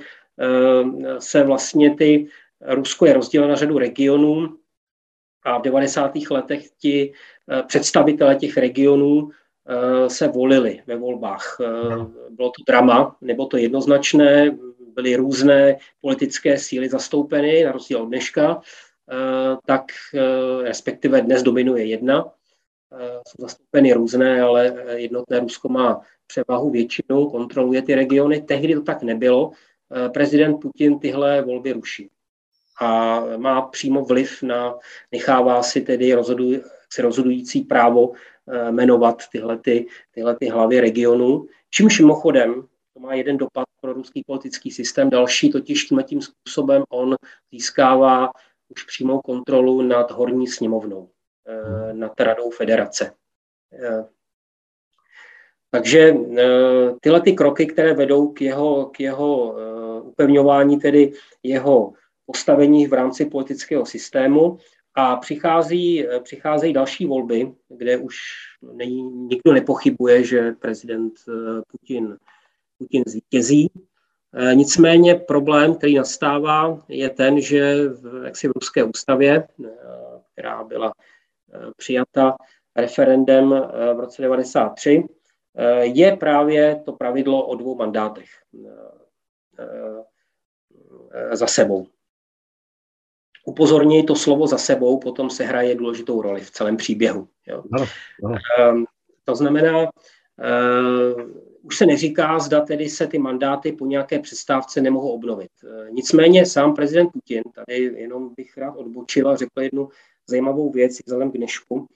se 1.19 1.43
vlastně 1.43 1.95
ty 1.95 2.27
Rusko 2.61 3.07
je 3.07 3.13
rozděleno 3.13 3.51
na 3.51 3.57
řadu 3.57 3.79
regionů 3.79 4.57
a 5.45 5.59
v 5.59 5.63
90. 5.63 6.13
letech 6.31 6.71
ti 6.79 7.13
představitelé 7.67 8.35
těch 8.37 8.57
regionů 8.57 9.31
Eh, 9.69 10.11
se 10.11 10.29
volili 10.29 10.83
ve 10.87 10.97
volbách. 10.97 11.57
Eh, 11.61 12.07
bylo 12.31 12.51
to 12.51 12.63
drama, 12.67 13.17
nebo 13.21 13.47
to 13.47 13.57
jednoznačné, 13.57 14.59
byly 14.95 15.17
různé 15.17 15.77
politické 16.01 16.59
síly 16.59 16.89
zastoupeny, 16.89 17.65
na 17.65 17.73
rozdíl 17.73 18.03
od 18.03 18.07
dneška, 18.07 18.61
eh, 19.13 19.57
tak 19.67 19.85
respektive 20.63 21.21
dnes 21.21 21.43
dominuje 21.43 21.85
jedna. 21.85 22.33
Jsou 23.29 23.43
zastoupeny 23.43 23.93
různé, 23.93 24.41
ale 24.41 24.75
jednotné 24.95 25.41
Rusko 25.41 25.69
má 25.69 26.01
převahu 26.27 26.71
většinu, 26.71 27.31
kontroluje 27.31 27.83
ty 27.83 27.95
regiony. 27.95 28.43
Tehdy 28.43 28.75
to 28.75 28.83
tak 28.83 29.03
nebylo. 29.03 29.51
Prezident 30.15 30.61
Putin 30.61 30.99
tyhle 30.99 31.43
volby 31.43 31.73
ruší 31.73 32.11
a 32.81 33.21
má 33.37 33.63
přímo 33.63 34.05
vliv 34.05 34.43
na, 34.43 34.75
nechává 35.13 35.63
si 35.63 35.81
tedy 35.81 36.15
rozhoduj, 36.15 36.63
rozhodující 36.99 37.61
právo 37.61 38.13
Eh, 38.49 38.73
jmenovat 38.73 39.23
tyhle, 39.33 39.59
ty, 39.59 39.87
tyhle 40.11 40.37
ty 40.37 40.49
hlavy 40.49 40.81
regionu. 40.81 41.47
Čímž 41.71 42.01
mimochodem 42.01 42.69
to 42.95 43.01
má 43.01 43.15
jeden 43.15 43.37
dopad 43.37 43.65
pro 43.81 43.93
ruský 43.93 44.25
politický 44.27 44.71
systém, 44.71 45.11
další 45.11 45.51
totiž 45.51 45.85
tím 45.85 46.03
tím 46.03 46.23
způsobem 46.23 46.83
on 46.89 47.17
získává 47.53 48.31
už 48.69 48.85
přímou 48.85 49.21
kontrolu 49.21 49.83
nad 49.83 50.11
horní 50.11 50.47
sněmovnou, 50.47 51.11
eh, 51.47 51.93
nad 51.93 52.21
radou 52.21 52.51
federace. 52.51 53.15
Eh, 55.75 55.79
takže 55.79 56.15
tyhle 57.01 57.21
ty 57.21 57.33
kroky, 57.33 57.67
které 57.67 57.95
vedou 57.95 58.29
k 58.29 58.41
jeho, 58.41 58.87
k 58.87 59.01
jeho 59.01 59.57
upevňování, 60.03 60.81
tedy 60.81 61.13
jeho 61.43 61.93
postavení 62.27 62.87
v 62.87 62.93
rámci 62.93 63.25
politického 63.25 63.87
systému, 63.87 64.59
a 64.95 65.17
přichází, 65.17 66.07
přicházejí 66.23 66.73
další 66.73 67.07
volby, 67.07 67.53
kde 67.69 67.97
už 67.97 68.17
není, 68.73 69.03
nikdo 69.03 69.53
nepochybuje, 69.53 70.25
že 70.25 70.53
prezident 70.53 71.13
eh, 71.29 71.63
Putin, 71.69 72.17
Putin 72.79 73.03
zvítězí. 73.07 73.71
Eh, 74.35 74.55
nicméně 74.55 75.15
problém, 75.15 75.75
který 75.75 75.95
nastává, 75.95 76.83
je 76.89 77.11
ten, 77.11 77.41
že 77.41 77.89
v, 77.89 78.25
jaksi 78.25 78.49
v 78.49 78.53
ruské 78.55 78.85
ústavě, 78.85 79.49
eh, 79.65 79.71
která 80.33 80.65
byla 80.65 80.93
přijata 81.77 82.37
referendem 82.77 83.49
v 83.95 84.01
roce 84.01 84.23
1993, 84.23 85.05
je 85.81 86.17
právě 86.17 86.83
to 86.85 86.93
pravidlo 86.93 87.47
o 87.47 87.55
dvou 87.55 87.77
mandátech 87.77 88.29
za 91.33 91.47
sebou 91.47 91.87
upozorněji 93.47 94.03
to 94.03 94.15
slovo 94.15 94.47
za 94.47 94.59
sebou, 94.59 94.99
potom 94.99 95.31
se 95.31 95.45
hraje 95.45 95.75
důležitou 95.75 96.23
roli 96.23 96.41
v 96.41 96.51
celém 96.51 96.77
příběhu. 96.77 97.29
Jo. 97.47 97.63
No, 97.71 97.87
no. 98.23 98.85
To 99.25 99.35
znamená, 99.35 99.91
už 101.63 101.79
se 101.79 101.87
neříká, 101.87 102.39
zda 102.39 102.61
tedy 102.61 102.89
se 102.89 103.07
ty 103.07 103.19
mandáty 103.19 103.73
po 103.73 103.87
nějaké 103.87 104.19
přestávce 104.19 104.81
nemohou 104.81 105.13
obnovit. 105.13 105.51
Nicméně 105.91 106.47
sám 106.47 106.75
prezident 106.75 107.11
Putin, 107.11 107.43
tady 107.55 107.75
jenom 107.77 108.35
bych 108.35 108.59
rád 108.59 108.77
odbočil 108.77 109.29
a 109.29 109.37
řekl 109.37 109.61
jednu 109.61 109.89
zajímavou 110.27 110.71
věc 110.71 110.99
vzhledem 111.07 111.31
k 111.31 111.37
dnešku, 111.37 111.87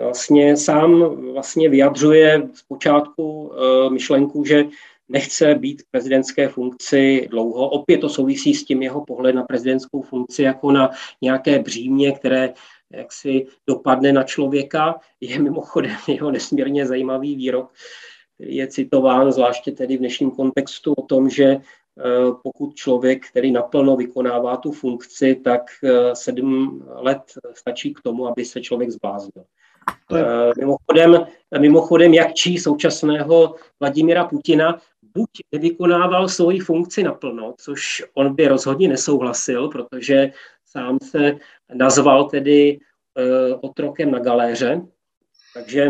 vlastně 0.00 0.56
sám 0.56 1.00
vlastně 1.32 1.68
vyjadřuje 1.68 2.48
zpočátku 2.54 3.42
uh, 3.42 3.92
myšlenku, 3.92 4.44
že 4.44 4.64
nechce 5.08 5.54
být 5.54 5.82
v 5.82 5.90
prezidentské 5.90 6.48
funkci 6.48 7.26
dlouho. 7.30 7.68
Opět 7.68 7.98
to 7.98 8.08
souvisí 8.08 8.54
s 8.54 8.64
tím 8.64 8.82
jeho 8.82 9.04
pohled 9.04 9.34
na 9.34 9.42
prezidentskou 9.42 10.02
funkci 10.02 10.42
jako 10.42 10.72
na 10.72 10.90
nějaké 11.22 11.58
břímě, 11.58 12.12
které 12.12 12.52
jak 12.92 13.12
si 13.12 13.46
dopadne 13.66 14.12
na 14.12 14.22
člověka. 14.22 15.00
Je 15.20 15.38
mimochodem 15.38 15.96
jeho 16.08 16.30
nesmírně 16.30 16.86
zajímavý 16.86 17.36
výrok, 17.36 17.72
který 18.34 18.56
je 18.56 18.66
citován 18.66 19.32
zvláště 19.32 19.72
tedy 19.72 19.96
v 19.96 20.00
dnešním 20.00 20.30
kontextu 20.30 20.92
o 20.92 21.02
tom, 21.02 21.30
že 21.30 21.56
pokud 22.42 22.74
člověk, 22.74 23.26
který 23.30 23.52
naplno 23.52 23.96
vykonává 23.96 24.56
tu 24.56 24.72
funkci, 24.72 25.34
tak 25.34 25.62
eh, 25.84 26.14
sedm 26.14 26.84
let 26.88 27.22
stačí 27.54 27.94
k 27.94 28.00
tomu, 28.00 28.26
aby 28.26 28.44
se 28.44 28.60
člověk 28.60 28.90
zbláznil. 28.90 29.44
Eh, 30.14 30.50
mimochodem, 30.58 31.26
mimochodem, 31.58 32.14
jak 32.14 32.34
čí 32.34 32.58
současného 32.58 33.54
Vladimira 33.80 34.24
Putina 34.24 34.80
buď 35.14 35.28
nevykonával 35.52 36.28
svoji 36.28 36.60
funkci 36.60 37.02
naplno, 37.02 37.54
což 37.58 38.04
on 38.14 38.34
by 38.34 38.48
rozhodně 38.48 38.88
nesouhlasil, 38.88 39.68
protože 39.68 40.30
sám 40.64 40.98
se 41.02 41.36
nazval 41.74 42.24
tedy 42.24 42.78
otrokem 43.60 44.10
na 44.10 44.18
galéře, 44.18 44.82
takže 45.54 45.88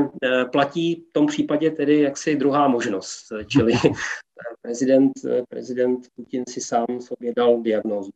platí 0.53 0.95
v 0.95 1.13
tom 1.13 1.27
případě 1.27 1.71
tedy 1.71 2.01
jaksi 2.01 2.37
druhá 2.37 2.69
možnost, 2.69 3.33
čili 3.49 3.73
prezident, 4.63 5.13
prezident 5.49 6.09
Putin 6.17 6.45
si 6.49 6.61
sám 6.61 6.87
sobě 7.01 7.33
dal 7.37 7.63
diagnózu. 7.63 8.11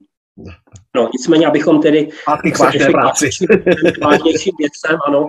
No, 0.97 1.11
nicméně, 1.13 1.47
abychom 1.47 1.83
tedy... 1.83 2.09
A 2.27 2.37
k 2.37 2.59
vážné 2.59 2.87
práci. 2.91 3.31
Vážnějším 4.03 4.53
věcem, 4.59 4.99
ano. 5.07 5.29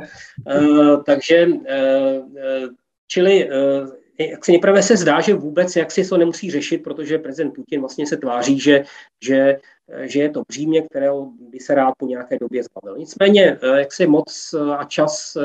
Uh, 0.59 1.03
takže, 1.03 1.47
uh, 1.47 2.69
čili 3.07 3.49
uh, 3.49 3.89
jak 4.29 4.45
se 4.45 4.51
nejprve 4.51 4.83
se 4.83 4.97
zdá, 4.97 5.21
že 5.21 5.33
vůbec 5.33 5.75
jak 5.75 5.91
si 5.91 6.09
to 6.09 6.17
nemusí 6.17 6.51
řešit, 6.51 6.77
protože 6.77 7.17
prezident 7.17 7.51
Putin 7.51 7.79
vlastně 7.79 8.07
se 8.07 8.17
tváří, 8.17 8.59
že, 8.59 8.83
že, 9.21 9.57
že 10.01 10.21
je 10.21 10.29
to 10.29 10.43
břímě, 10.47 10.81
kterého 10.81 11.31
by 11.39 11.59
se 11.59 11.75
rád 11.75 11.93
po 11.97 12.07
nějaké 12.07 12.39
době 12.39 12.63
zbavil. 12.63 12.97
Nicméně, 12.97 13.57
jak 13.77 13.93
se 13.93 14.07
moc 14.07 14.55
a 14.77 14.83
čas, 14.83 15.37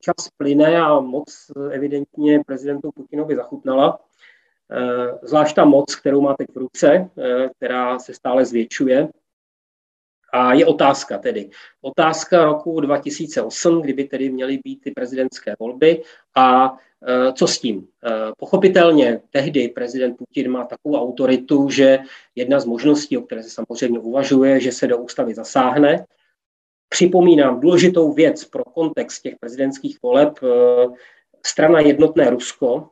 čas 0.00 0.28
plyne 0.36 0.76
a 0.76 1.00
moc 1.00 1.50
evidentně 1.70 2.40
prezidentu 2.46 2.90
Putinovi 2.94 3.36
zachutnala, 3.36 4.00
zvlášť 5.22 5.56
ta 5.56 5.64
moc, 5.64 5.94
kterou 5.94 6.20
má 6.20 6.34
teď 6.38 6.48
v 6.54 6.58
ruce, 6.58 7.10
která 7.56 7.98
se 7.98 8.14
stále 8.14 8.44
zvětšuje, 8.44 9.08
a 10.32 10.54
je 10.54 10.66
otázka 10.66 11.18
tedy. 11.18 11.50
Otázka 11.80 12.44
roku 12.44 12.80
2008, 12.80 13.82
kdyby 13.82 14.04
tedy 14.04 14.30
měly 14.30 14.58
být 14.64 14.80
ty 14.80 14.90
prezidentské 14.90 15.54
volby 15.58 16.02
a 16.34 16.76
e, 17.06 17.32
co 17.32 17.46
s 17.46 17.58
tím? 17.58 17.88
Pochopitelně 18.38 19.20
tehdy 19.30 19.68
prezident 19.68 20.16
Putin 20.16 20.50
má 20.50 20.64
takovou 20.64 20.96
autoritu, 20.96 21.70
že 21.70 21.98
jedna 22.34 22.60
z 22.60 22.64
možností, 22.64 23.16
o 23.16 23.22
které 23.22 23.42
se 23.42 23.50
samozřejmě 23.50 23.98
uvažuje, 23.98 24.60
že 24.60 24.72
se 24.72 24.86
do 24.86 24.98
ústavy 24.98 25.34
zasáhne. 25.34 26.06
Připomínám 26.88 27.60
důležitou 27.60 28.12
věc 28.12 28.44
pro 28.44 28.64
kontext 28.64 29.22
těch 29.22 29.34
prezidentských 29.40 29.98
voleb, 30.02 30.38
strana 31.46 31.80
Jednotné 31.80 32.30
Rusko, 32.30 32.88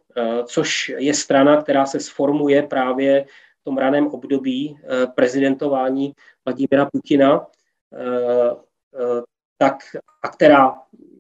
což 0.47 0.93
je 0.99 1.15
strana, 1.15 1.63
která 1.63 1.87
se 1.87 2.01
sformuje 2.01 2.63
právě 2.63 3.27
tom 3.67 3.79
raném 3.79 4.07
období 4.07 4.79
eh, 4.79 5.07
prezidentování 5.07 6.13
Vladimira 6.45 6.91
Putina, 6.93 7.47
eh, 7.93 8.57
eh, 8.95 9.23
tak, 9.59 9.77
a 10.23 10.29
která 10.29 10.75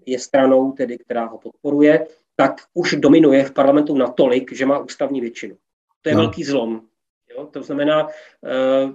je 0.06 0.18
stranou, 0.18 0.72
tedy, 0.72 0.98
která 0.98 1.24
ho 1.24 1.38
podporuje, 1.38 2.06
tak 2.36 2.62
už 2.74 2.94
dominuje 2.94 3.44
v 3.44 3.52
parlamentu 3.52 3.96
natolik, 3.96 4.52
že 4.52 4.66
má 4.66 4.78
ústavní 4.78 5.20
většinu. 5.20 5.56
To 6.02 6.08
je 6.08 6.14
no. 6.14 6.20
velký 6.20 6.44
zlom. 6.44 6.82
Jo? 7.36 7.46
To 7.46 7.62
znamená, 7.62 8.08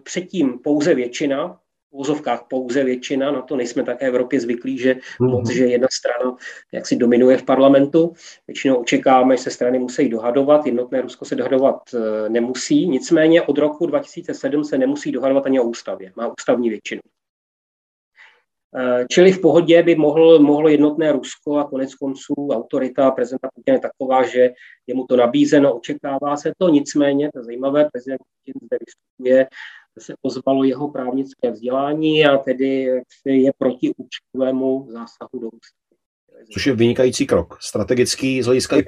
předtím 0.03 0.59
pouze 0.59 0.95
většina, 0.95 1.59
úzovkách 1.91 2.43
pouze 2.49 2.83
většina, 2.83 3.31
na 3.31 3.41
to 3.41 3.55
nejsme 3.55 3.83
také 3.83 4.05
v 4.05 4.07
Evropě 4.07 4.39
zvyklí, 4.39 4.77
že 4.77 4.95
mhm. 5.21 5.31
moc, 5.31 5.49
že 5.49 5.65
jedna 5.65 5.87
strana 5.91 6.35
jak 6.73 6.87
si 6.87 6.95
dominuje 6.95 7.37
v 7.37 7.43
parlamentu. 7.43 8.13
Většinou 8.47 8.75
očekáváme, 8.75 9.37
že 9.37 9.43
se 9.43 9.51
strany 9.51 9.79
musí 9.79 10.09
dohadovat, 10.09 10.65
jednotné 10.65 11.01
Rusko 11.01 11.25
se 11.25 11.35
dohadovat 11.35 11.77
e, 11.93 12.29
nemusí, 12.29 12.87
nicméně 12.87 13.41
od 13.41 13.57
roku 13.57 13.85
2007 13.85 14.63
se 14.63 14.77
nemusí 14.77 15.11
dohadovat 15.11 15.45
ani 15.45 15.59
o 15.59 15.63
ústavě, 15.63 16.11
má 16.15 16.27
ústavní 16.27 16.69
většinu. 16.69 17.01
E, 18.75 19.05
čili 19.09 19.31
v 19.31 19.41
pohodě 19.41 19.83
by 19.83 19.95
mohl, 19.95 20.39
mohlo 20.39 20.69
jednotné 20.69 21.11
Rusko 21.11 21.57
a 21.57 21.69
konec 21.69 21.95
konců 21.95 22.33
autorita 22.51 23.11
prezidenta 23.11 23.49
Putina 23.55 23.75
je 23.75 23.81
taková, 23.81 24.23
že 24.23 24.49
je 24.87 24.95
mu 24.95 25.05
to 25.05 25.15
nabízeno, 25.15 25.77
očekává 25.77 26.37
se 26.37 26.51
to, 26.57 26.69
nicméně, 26.69 27.29
to 27.33 27.39
je 27.39 27.43
zajímavé, 27.43 27.89
prezident 27.93 28.17
Putin 28.17 28.67
zde 28.67 28.77
vystupuje 28.85 29.47
se 29.99 30.13
ozvalo 30.21 30.63
jeho 30.63 30.91
právnické 30.91 31.51
vzdělání 31.51 32.25
a 32.25 32.37
tedy 32.37 32.87
je 33.25 33.51
proti 33.57 33.91
účelovému 33.97 34.87
zásahu 34.91 35.39
do 35.41 35.47
ústavy. 35.47 35.81
Což 36.53 36.65
je 36.65 36.75
vynikající 36.75 37.27
krok, 37.27 37.57
strategický 37.61 38.41
z 38.41 38.45
hlediska 38.45 38.75
je, 38.75 38.83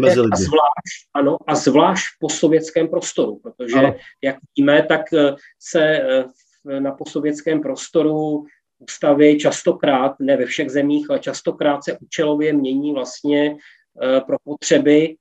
mezi 0.00 0.20
lidmi. 0.20 0.32
A 0.32 0.36
zvlášť, 0.36 1.08
ano, 1.14 1.36
a 1.46 1.54
zvlášť 1.54 2.04
v 2.04 2.18
postsovětském 2.20 2.88
prostoru, 2.88 3.40
protože, 3.42 3.74
ano. 3.78 3.94
jak 4.22 4.36
víme, 4.56 4.82
tak 4.82 5.12
eh, 5.12 5.34
se 5.58 5.82
eh, 5.82 6.80
na 6.80 6.92
postsovětském 6.92 7.60
prostoru 7.60 8.44
ústavy 8.78 9.38
častokrát, 9.38 10.20
ne 10.20 10.36
ve 10.36 10.46
všech 10.46 10.70
zemích, 10.70 11.10
ale 11.10 11.18
častokrát 11.18 11.84
se 11.84 11.98
účelově 11.98 12.52
mění 12.52 12.92
vlastně 12.92 13.56
eh, 14.02 14.20
pro 14.20 14.36
potřeby 14.44 15.16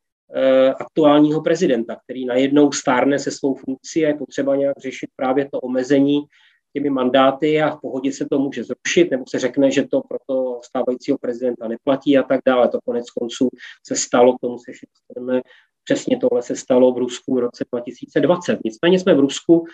aktuálního 0.80 1.42
prezidenta, 1.42 1.98
který 2.04 2.26
najednou 2.26 2.72
stárne 2.72 3.20
se 3.20 3.32
svou 3.32 3.56
funkcí 3.56 4.06
a 4.06 4.08
je 4.08 4.14
potřeba 4.14 4.56
nějak 4.56 4.78
řešit 4.80 5.10
právě 5.16 5.50
to 5.52 5.60
omezení 5.60 6.22
těmi 6.74 6.90
mandáty 6.90 7.62
a 7.62 7.76
v 7.76 7.82
pohodě 7.82 8.12
se 8.12 8.26
to 8.32 8.40
může 8.40 8.64
zrušit, 8.64 9.12
nebo 9.12 9.24
se 9.30 9.40
řekne, 9.40 9.72
že 9.72 9.88
to 9.88 10.02
pro 10.02 10.18
toho 10.26 10.62
stávajícího 10.64 11.18
prezidenta 11.18 11.68
neplatí 11.68 12.18
a 12.18 12.24
tak 12.24 12.40
dále. 12.46 12.70
To 12.70 12.80
konec 12.86 13.12
konců 13.12 13.50
se 13.88 13.96
stalo, 13.96 14.38
k 14.38 14.42
tomu 14.42 14.58
se 14.58 14.72
dostaneme. 14.72 15.42
Přesně 15.84 16.18
tohle 16.18 16.42
se 16.42 16.56
stalo 16.56 16.94
v 16.94 16.98
Rusku 16.98 17.36
v 17.36 17.40
roce 17.40 17.66
2020. 17.72 18.60
Nicméně 18.66 19.00
jsme 19.00 19.14
v 19.14 19.20
Rusku 19.20 19.66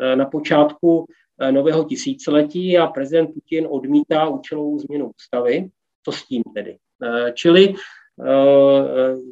eh, 0.00 0.16
na 0.16 0.26
počátku 0.26 1.06
eh, 1.40 1.52
nového 1.52 1.84
tisíciletí 1.84 2.78
a 2.78 2.86
prezident 2.86 3.26
Putin 3.26 3.66
odmítá 3.70 4.28
účelovou 4.28 4.78
změnu 4.78 5.10
ústavy. 5.16 5.68
Co 6.04 6.12
s 6.12 6.26
tím 6.26 6.42
tedy? 6.54 6.78
Čili 7.34 7.74
Eh, 7.74 7.74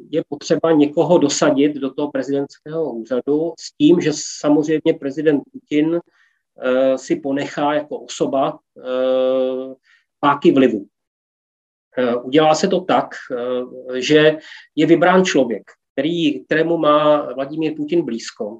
je 0.09 0.23
potřeba 0.29 0.71
někoho 0.71 1.17
dosadit 1.17 1.73
do 1.73 1.93
toho 1.93 2.11
prezidentského 2.11 2.93
úřadu 2.93 3.53
s 3.59 3.77
tím, 3.77 4.01
že 4.01 4.11
samozřejmě 4.13 4.93
prezident 4.99 5.41
Putin 5.53 5.99
eh, 6.61 6.97
si 6.97 7.15
ponechá 7.15 7.73
jako 7.73 7.99
osoba 7.99 8.59
eh, 8.77 9.73
páky 10.19 10.51
vlivu. 10.51 10.85
Udělá 12.23 12.55
se 12.55 12.67
to 12.67 12.81
tak, 12.81 13.09
že 13.95 14.37
je 14.75 14.85
vybrán 14.85 15.25
člověk, 15.25 15.63
který, 15.93 16.45
kterému 16.45 16.77
má 16.77 17.33
Vladimír 17.33 17.75
Putin 17.75 18.05
blízko. 18.05 18.59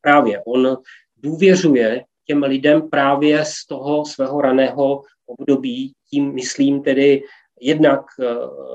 Právě 0.00 0.42
on 0.46 0.76
důvěřuje 1.16 2.04
těm 2.24 2.42
lidem 2.42 2.90
právě 2.90 3.44
z 3.44 3.66
toho 3.66 4.04
svého 4.04 4.40
raného 4.40 5.02
období, 5.26 5.92
tím 6.10 6.34
myslím 6.34 6.82
tedy 6.82 7.22
jednak 7.60 8.00
eh, 8.20 8.26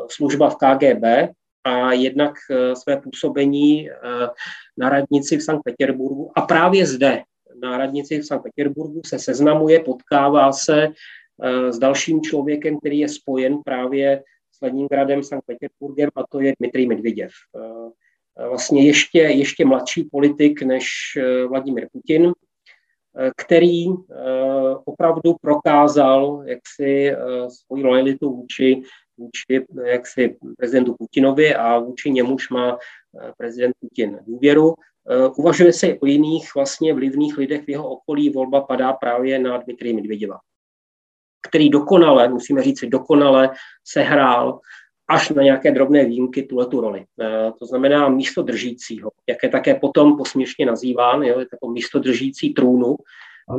služba 0.10 0.50
v 0.50 0.56
KGB 0.56 1.04
a 1.64 1.94
jednak 1.94 2.34
eh, 2.52 2.76
své 2.76 2.98
působení 2.98 3.90
eh, 3.90 3.94
na 4.78 4.90
radnici 4.90 5.38
v 5.38 5.44
Sankt 5.44 5.64
Petěrburgu. 5.64 6.32
A 6.36 6.42
právě 6.42 6.86
zde, 6.86 7.22
na 7.62 7.78
radnici 7.78 8.20
v 8.20 8.26
Sankt 8.26 8.44
Petěrburgu, 8.44 9.02
se 9.06 9.20
seznamuje, 9.20 9.80
potkává 9.80 10.52
se 10.52 10.90
s 11.70 11.80
dalším 11.80 12.22
člověkem, 12.22 12.80
který 12.80 13.00
je 13.00 13.10
spojen 13.10 13.58
právě 13.66 14.24
s 14.52 14.62
Leningradem, 14.62 15.24
Sankt 15.24 15.46
Petěrburgem, 15.46 16.10
a 16.16 16.24
to 16.30 16.40
je 16.40 16.54
Dmitrij 16.60 16.88
Medvěděv. 16.88 17.32
Vlastně 18.50 18.86
ještě, 18.86 19.20
ještě 19.20 19.66
mladší 19.66 20.04
politik 20.04 20.62
než 20.62 20.88
Vladimir 21.48 21.88
Putin, 21.92 22.34
který 23.38 23.86
eh, 23.90 23.96
opravdu 24.86 25.36
prokázal 25.42 26.44
jaksi 26.46 27.10
eh, 27.10 27.18
svoji 27.50 27.84
lojalitu 27.84 28.36
vůči, 28.36 28.82
vůči 29.18 29.66
jaksi 29.86 30.38
prezidentu 30.58 30.96
Putinovi 31.00 31.56
a 31.56 31.80
vůči 31.80 32.12
němuž 32.12 32.50
má 32.50 32.78
eh, 32.78 33.32
prezident 33.38 33.76
Putin 33.80 34.20
důvěru. 34.28 34.74
Uvažuje 35.38 35.74
se 35.74 36.00
o 36.00 36.06
jiných 36.06 36.56
vlastně 36.56 36.94
vlivných 36.94 37.38
lidech 37.38 37.66
v 37.66 37.70
jeho 37.70 37.90
okolí. 37.90 38.30
Volba 38.30 38.62
padá 38.62 38.94
právě 38.94 39.40
na 39.40 39.58
Dmitrij 39.58 39.94
Medvěděva, 39.94 40.38
který 41.48 41.70
dokonale, 41.70 42.30
musíme 42.30 42.64
říct, 42.64 42.84
dokonale 42.84 43.50
sehrál 43.84 44.60
až 45.08 45.30
na 45.30 45.44
nějaké 45.44 45.72
drobné 45.72 46.06
výjimky 46.06 46.44
tuhle 46.44 46.66
tu 46.66 46.82
roli. 46.82 47.06
E, 47.22 47.52
to 47.60 47.66
znamená 47.66 48.10
místo 48.10 48.42
držícího, 48.42 49.12
jak 49.30 49.44
je 49.44 49.50
také 49.50 49.76
potom 49.76 50.18
posměšně 50.18 50.66
nazýván, 50.66 51.24
jo, 51.24 51.40
je 51.40 51.46
to 51.46 51.68
místo 51.68 52.00
držící 52.00 52.54
trůnu. 52.54 52.96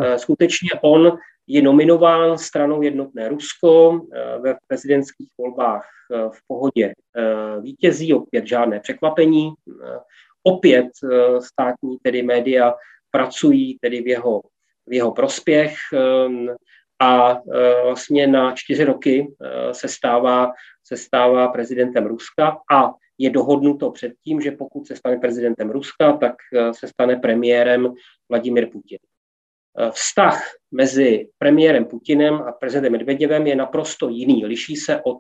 E, 0.03 0.19
skutečně 0.19 0.71
on 0.83 1.19
je 1.47 1.63
nominován 1.63 2.39
stranou 2.39 2.83
Jednotné 2.83 3.29
Rusko 3.29 4.01
e, 4.13 4.39
ve 4.39 4.55
prezidentských 4.69 5.29
volbách 5.39 5.89
v 6.11 6.39
pohodě 6.47 6.93
vítězí, 7.61 8.15
opět 8.15 8.47
žádné 8.47 8.81
překvapení. 8.81 9.53
opět 10.43 10.87
státní 11.41 11.97
tedy 12.03 12.23
média 12.23 12.75
pracují 13.11 13.79
tedy 13.81 14.03
v 14.03 14.07
jeho, 14.07 14.43
v 14.87 14.93
jeho 14.93 15.13
prospěch 15.13 15.75
a 17.03 17.41
vlastně 17.85 18.27
na 18.27 18.53
čtyři 18.55 18.85
roky 18.85 19.35
se 19.73 19.89
stává, 19.89 20.53
se 20.85 20.97
stává 20.97 21.49
prezidentem 21.49 22.07
Ruska 22.07 22.59
a 22.73 22.91
je 23.19 23.31
dohodnuto 23.31 23.91
předtím, 23.91 24.41
že 24.41 24.51
pokud 24.51 24.87
se 24.87 24.97
stane 24.97 25.17
prezidentem 25.17 25.71
Ruska, 25.71 26.13
tak 26.13 26.35
se 26.73 26.89
stane 26.89 27.17
premiérem 27.17 27.93
Vladimir 28.29 28.71
Putin. 28.71 28.99
Vztah 29.91 30.43
mezi 30.71 31.29
premiérem 31.39 31.85
Putinem 31.85 32.35
a 32.35 32.53
prezidentem 32.53 32.93
Medvedevem 32.93 33.47
je 33.47 33.57
naprosto 33.57 34.09
jiný. 34.09 34.47
Liší 34.47 34.77
se 34.77 35.01
od 35.03 35.19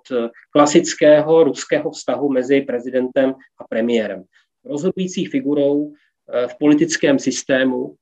klasického 0.51 1.45
ruského 1.45 1.91
vztahu 1.91 2.29
mezi 2.29 2.61
prezidentem 2.61 3.35
a 3.59 3.65
premiérem. 3.69 4.25
Rozhodující 4.65 5.27
figurou 5.27 5.93
v 6.47 6.59
politickém 6.59 7.19
systému, 7.19 7.95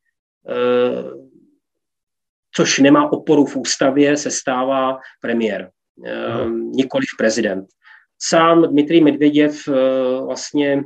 což 2.55 2.79
nemá 2.79 3.13
oporu 3.13 3.47
v 3.47 3.57
ústavě, 3.57 4.17
se 4.17 4.31
stává 4.31 4.99
premiér, 5.21 5.71
no. 5.99 6.51
nikoliv 6.51 7.09
prezident. 7.19 7.67
Sám 8.23 8.63
Dmitrij 8.63 9.01
Medveděv 9.01 9.69
vlastně 10.25 10.83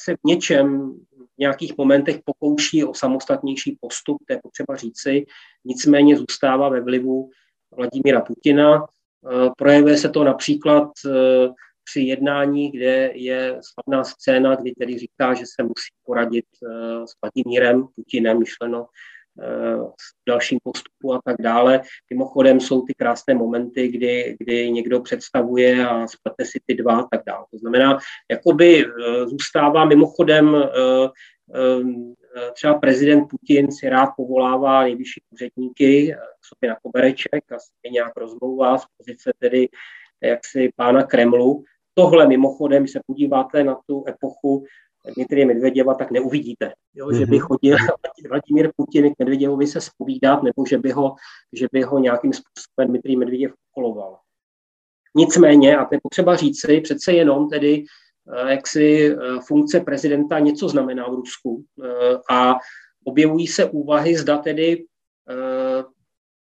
se 0.00 0.14
v 0.14 0.18
něčem 0.24 0.94
v 1.34 1.38
nějakých 1.38 1.78
momentech 1.78 2.18
pokouší 2.24 2.84
o 2.84 2.94
samostatnější 2.94 3.78
postup, 3.80 4.18
to 4.26 4.32
je 4.32 4.40
potřeba 4.42 4.76
říci, 4.76 5.24
nicméně 5.64 6.16
zůstává 6.16 6.68
ve 6.68 6.80
vlivu 6.80 7.30
Vladimíra 7.76 8.20
Putina. 8.20 8.84
Eh, 8.84 9.50
projevuje 9.58 9.96
se 9.96 10.08
to 10.08 10.24
například 10.24 10.90
eh, 11.06 11.48
při 11.84 12.00
jednání, 12.00 12.70
kde 12.70 13.10
je 13.14 13.60
slavná 13.60 14.04
scéna, 14.04 14.54
kdy 14.54 14.72
tedy 14.72 14.98
říká, 14.98 15.34
že 15.34 15.44
se 15.46 15.62
musí 15.62 15.90
poradit 16.04 16.44
eh, 16.62 17.06
s 17.06 17.10
Vladimírem 17.22 17.86
Putinem, 17.96 18.38
myšleno 18.38 18.86
s 20.00 20.28
dalším 20.28 20.58
postupu 20.62 21.14
a 21.14 21.20
tak 21.24 21.36
dále. 21.40 21.82
Mimochodem 22.10 22.60
jsou 22.60 22.82
ty 22.82 22.94
krásné 22.94 23.34
momenty, 23.34 23.88
kdy, 23.88 24.36
kdy 24.38 24.70
někdo 24.70 25.00
představuje 25.00 25.86
a 25.86 26.06
splete 26.06 26.44
si 26.44 26.60
ty 26.66 26.74
dva 26.74 27.00
a 27.00 27.06
tak 27.10 27.20
dále. 27.26 27.44
To 27.50 27.58
znamená, 27.58 27.98
jakoby 28.30 28.84
zůstává 29.26 29.84
mimochodem 29.84 30.56
třeba 32.52 32.74
prezident 32.74 33.26
Putin 33.26 33.72
si 33.72 33.88
rád 33.88 34.10
povolává 34.16 34.82
nejvyšší 34.82 35.22
úředníky 35.30 36.16
k 36.40 36.46
sobě 36.46 36.70
na 36.70 36.76
kobereček 36.82 37.52
a 37.52 37.58
se 37.58 37.90
nějak 37.90 38.12
rozmlouvá 38.16 38.78
z 38.78 38.84
pozice 38.96 39.32
tedy 39.38 39.68
jaksi 40.22 40.72
pána 40.76 41.02
Kremlu. 41.02 41.64
Tohle 41.94 42.26
mimochodem, 42.26 42.82
když 42.82 42.92
se 42.92 43.00
podíváte 43.06 43.64
na 43.64 43.78
tu 43.86 44.04
epochu 44.08 44.64
Dmitrije 45.14 45.46
Medvěděva, 45.46 45.94
tak 45.94 46.10
neuvidíte, 46.10 46.72
jo, 46.94 47.12
že 47.12 47.26
by 47.26 47.36
mhm. 47.36 47.46
chodil 47.46 47.76
Vladimír 48.28 48.70
Putin 48.76 49.14
k 49.14 49.18
Medvěděvovi 49.18 49.66
se 49.66 49.80
spovídat, 49.80 50.42
nebo 50.42 50.66
že 50.66 50.78
by 50.78 50.90
ho, 50.90 51.14
že 51.52 51.66
by 51.72 51.82
ho 51.82 51.98
nějakým 51.98 52.32
způsobem 52.32 52.88
Dmitrij 52.88 53.16
Medvěděv 53.16 53.52
ukoloval. 53.70 54.18
Nicméně, 55.16 55.76
a 55.76 55.84
to 55.84 55.94
je 55.94 56.00
potřeba 56.02 56.36
říci, 56.36 56.80
přece 56.80 57.12
jenom 57.12 57.48
tedy 57.48 57.84
Eh, 58.32 58.50
jak 58.50 58.66
si 58.66 59.12
eh, 59.12 59.16
funkce 59.46 59.80
prezidenta 59.80 60.38
něco 60.38 60.68
znamená 60.68 61.08
v 61.08 61.14
Rusku 61.14 61.64
eh, 61.84 62.16
a 62.30 62.54
objevují 63.04 63.46
se 63.46 63.64
úvahy, 63.64 64.16
zda 64.16 64.38
tedy 64.38 64.84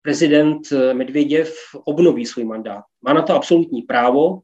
prezident 0.01 0.72
Medvěděv 0.93 1.55
obnoví 1.86 2.26
svůj 2.26 2.45
mandát. 2.45 2.84
Má 3.01 3.14
na 3.14 3.22
to 3.22 3.34
absolutní 3.34 3.82
právo. 3.82 4.39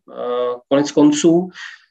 Konec 0.67 0.91
konců 0.91 1.49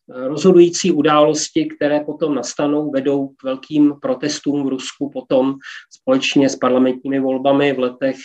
rozhodující 0.09 0.93
události, 0.93 1.67
které 1.77 2.01
potom 2.01 2.35
nastanou, 2.35 2.91
vedou 2.91 3.29
k 3.29 3.43
velkým 3.45 3.95
protestům 4.03 4.65
v 4.65 4.69
Rusku 4.69 5.11
potom 5.11 5.55
společně 5.91 6.49
s 6.49 6.57
parlamentními 6.57 7.21
volbami 7.21 7.73
v 7.73 7.79
letech 7.79 8.17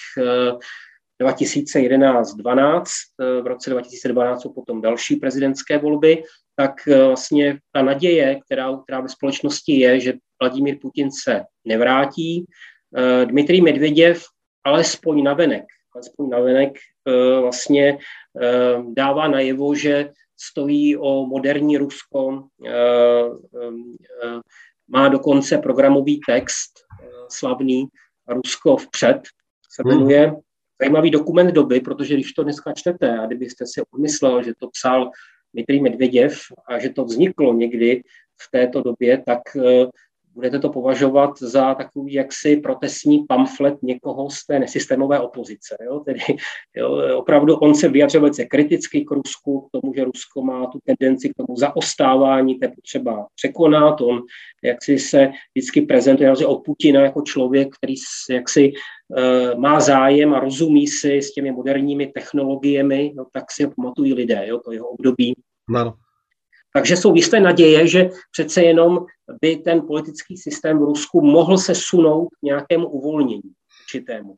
2011-12. 1.22 2.84
V 3.44 3.48
roce 3.48 3.70
2012 3.70 4.42
jsou 4.42 4.54
potom 4.54 4.82
další 4.82 5.16
prezidentské 5.16 5.78
volby 5.78 6.24
tak 6.56 6.88
eh, 6.88 7.04
vlastně 7.04 7.60
ta 7.72 7.82
naděje, 7.82 8.40
která, 8.46 8.78
která 8.84 9.02
ve 9.02 9.10
společnosti 9.10 9.80
je, 9.80 10.00
že 10.00 10.14
Vladimír 10.42 10.78
Putin 10.82 11.12
se 11.12 11.44
nevrátí, 11.66 12.46
eh, 12.98 13.26
Dmitrij 13.26 13.62
Medvěděv 13.62 14.24
alespoň 14.66 15.24
navenek, 15.24 15.66
alespoň 15.96 16.30
navenek 16.30 16.74
eh, 17.08 17.40
vlastně 17.42 17.98
dává 18.94 19.28
najevo, 19.28 19.76
že 19.76 20.10
stojí 20.50 20.98
o 20.98 21.26
moderní 21.26 21.78
Rusko, 21.78 22.44
má 24.88 25.08
dokonce 25.08 25.58
programový 25.58 26.20
text 26.28 26.72
slavný 27.30 27.88
Rusko 28.28 28.78
vpřed, 28.78 29.22
se 29.72 29.84
hmm. 29.86 29.92
jmenuje 29.92 30.28
hmm. 30.28 30.36
zajímavý 30.82 31.12
dokument 31.12 31.52
doby, 31.52 31.80
protože 31.80 32.14
když 32.14 32.34
to 32.34 32.44
dneska 32.44 32.74
čtete 32.74 33.20
a 33.20 33.26
kdybyste 33.26 33.66
si 33.68 33.82
umyslel, 33.92 34.44
že 34.44 34.54
to 34.60 34.70
psal 34.70 35.12
Dmitrij 35.54 35.82
Medvěděv 35.82 36.38
a 36.68 36.80
že 36.80 36.90
to 36.90 37.06
vzniklo 37.06 37.54
někdy 37.54 38.02
v 38.42 38.52
této 38.52 38.82
době, 38.82 39.24
tak 39.26 39.42
eh, 39.56 39.86
budete 40.34 40.60
to 40.60 40.70
považovat 40.70 41.40
za 41.40 41.74
takový 41.74 42.14
jaksi 42.14 42.58
protestní 42.58 43.26
pamflet 43.30 43.84
někoho 43.84 44.30
z 44.30 44.46
té 44.46 44.60
nesystémové 44.60 45.20
opozice. 45.20 45.78
Jo? 45.86 46.00
Tedy 46.00 46.20
jo, 46.76 47.18
opravdu 47.18 47.56
on 47.56 47.76
se 47.76 47.90
vyjadřuje 47.90 48.22
velice 48.22 48.46
kriticky 48.46 49.06
k 49.06 49.12
Rusku, 49.12 49.62
k 49.62 49.72
tomu, 49.72 49.94
že 49.96 50.04
Rusko 50.04 50.42
má 50.42 50.68
tu 50.68 50.80
tendenci 50.86 51.30
k 51.30 51.34
tomu 51.38 51.58
zaostávání, 51.58 52.60
to 52.60 52.66
je 52.66 52.72
potřeba 52.76 53.26
překonat. 53.36 54.02
On 54.02 54.22
jaksi 54.64 55.00
se 55.00 55.32
vždycky 55.56 55.82
prezentuje 55.82 56.32
o 56.46 56.60
Putina 56.60 57.02
jako 57.02 57.22
člověk, 57.22 57.76
který 57.76 57.94
jaksi 58.30 58.72
uh, 58.72 59.60
má 59.60 59.80
zájem 59.80 60.34
a 60.34 60.40
rozumí 60.40 60.88
si 60.88 61.18
s 61.18 61.34
těmi 61.34 61.52
moderními 61.52 62.08
technologiemi, 62.08 63.14
no, 63.16 63.26
tak 63.34 63.52
si 63.52 63.64
ho 63.64 63.72
pamatují 63.76 64.14
lidé, 64.14 64.44
jo, 64.48 64.60
to 64.66 64.72
jeho 64.72 64.88
období. 64.88 65.34
Ano. 65.76 65.94
Takže 66.74 66.98
jsou 66.98 67.16
jisté 67.16 67.40
naděje, 67.40 67.88
že 67.88 68.10
přece 68.32 68.64
jenom 68.64 69.06
by 69.42 69.56
ten 69.56 69.82
politický 69.82 70.38
systém 70.38 70.80
v 70.80 70.84
Rusku 70.84 71.22
mohl 71.22 71.58
se 71.58 71.76
sunout 71.76 72.30
k 72.40 72.42
nějakému 72.44 72.88
uvolnění 72.90 73.52
určitému. 73.86 74.36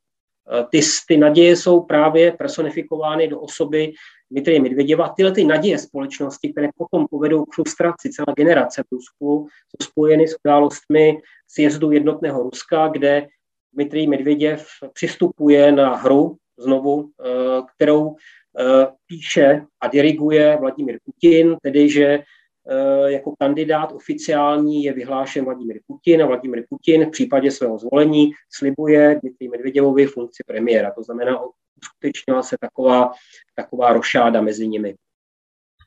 Eh, 0.51 0.65
ty, 0.69 0.79
ty 1.07 1.17
naděje 1.17 1.55
jsou 1.55 1.81
právě 1.81 2.31
personifikovány 2.31 3.27
do 3.27 3.39
osoby 3.39 3.93
Dmitrije 4.31 4.61
Medvěděva. 4.61 5.13
Tyhle 5.17 5.31
ty 5.31 5.43
naděje 5.43 5.77
společnosti, 5.77 6.51
které 6.51 6.67
potom 6.77 7.05
povedou 7.09 7.45
k 7.45 7.55
frustraci 7.55 8.09
celé 8.09 8.33
generace 8.35 8.83
v 8.83 8.91
Rusku, 8.91 9.47
jsou 9.69 9.91
spojeny 9.91 10.27
s 10.27 10.35
událostmi 10.45 11.17
sjezdu 11.47 11.91
jednotného 11.91 12.43
Ruska, 12.43 12.87
kde 12.87 13.27
Dmitrij 13.73 14.07
Medvěděv 14.07 14.67
přistupuje 14.93 15.71
na 15.71 15.95
hru 15.95 16.37
znovu, 16.57 17.09
eh, 17.25 17.61
kterou 17.75 18.15
Eh, 18.59 18.87
píše 19.07 19.65
a 19.81 19.87
diriguje 19.87 20.57
Vladimír 20.57 20.99
Putin, 21.05 21.55
tedy 21.61 21.89
že 21.89 22.05
eh, 22.05 23.11
jako 23.11 23.33
kandidát 23.39 23.91
oficiální 23.91 24.83
je 24.83 24.93
vyhlášen 24.93 25.45
Vladimír 25.45 25.79
Putin 25.87 26.23
a 26.23 26.25
Vladimír 26.25 26.65
Putin 26.69 27.05
v 27.05 27.11
případě 27.11 27.51
svého 27.51 27.77
zvolení 27.77 28.31
slibuje 28.51 29.19
Dmitrij 29.21 29.49
Medvěděvovi 29.49 30.05
funkci 30.05 30.43
premiéra. 30.47 30.91
To 30.91 31.03
znamená, 31.03 31.39
uskutečnila 31.81 32.43
se 32.43 32.57
taková, 32.59 33.11
taková 33.55 33.93
rošáda 33.93 34.41
mezi 34.41 34.67
nimi 34.67 34.95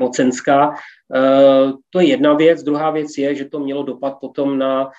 mocenská. 0.00 0.74
To 1.90 2.00
je 2.00 2.08
jedna 2.08 2.34
věc. 2.34 2.62
Druhá 2.62 2.90
věc 2.90 3.18
je, 3.18 3.34
že 3.34 3.44
to 3.44 3.60
mělo 3.60 3.82
dopad 3.82 4.18
potom 4.20 4.58
na, 4.58 4.90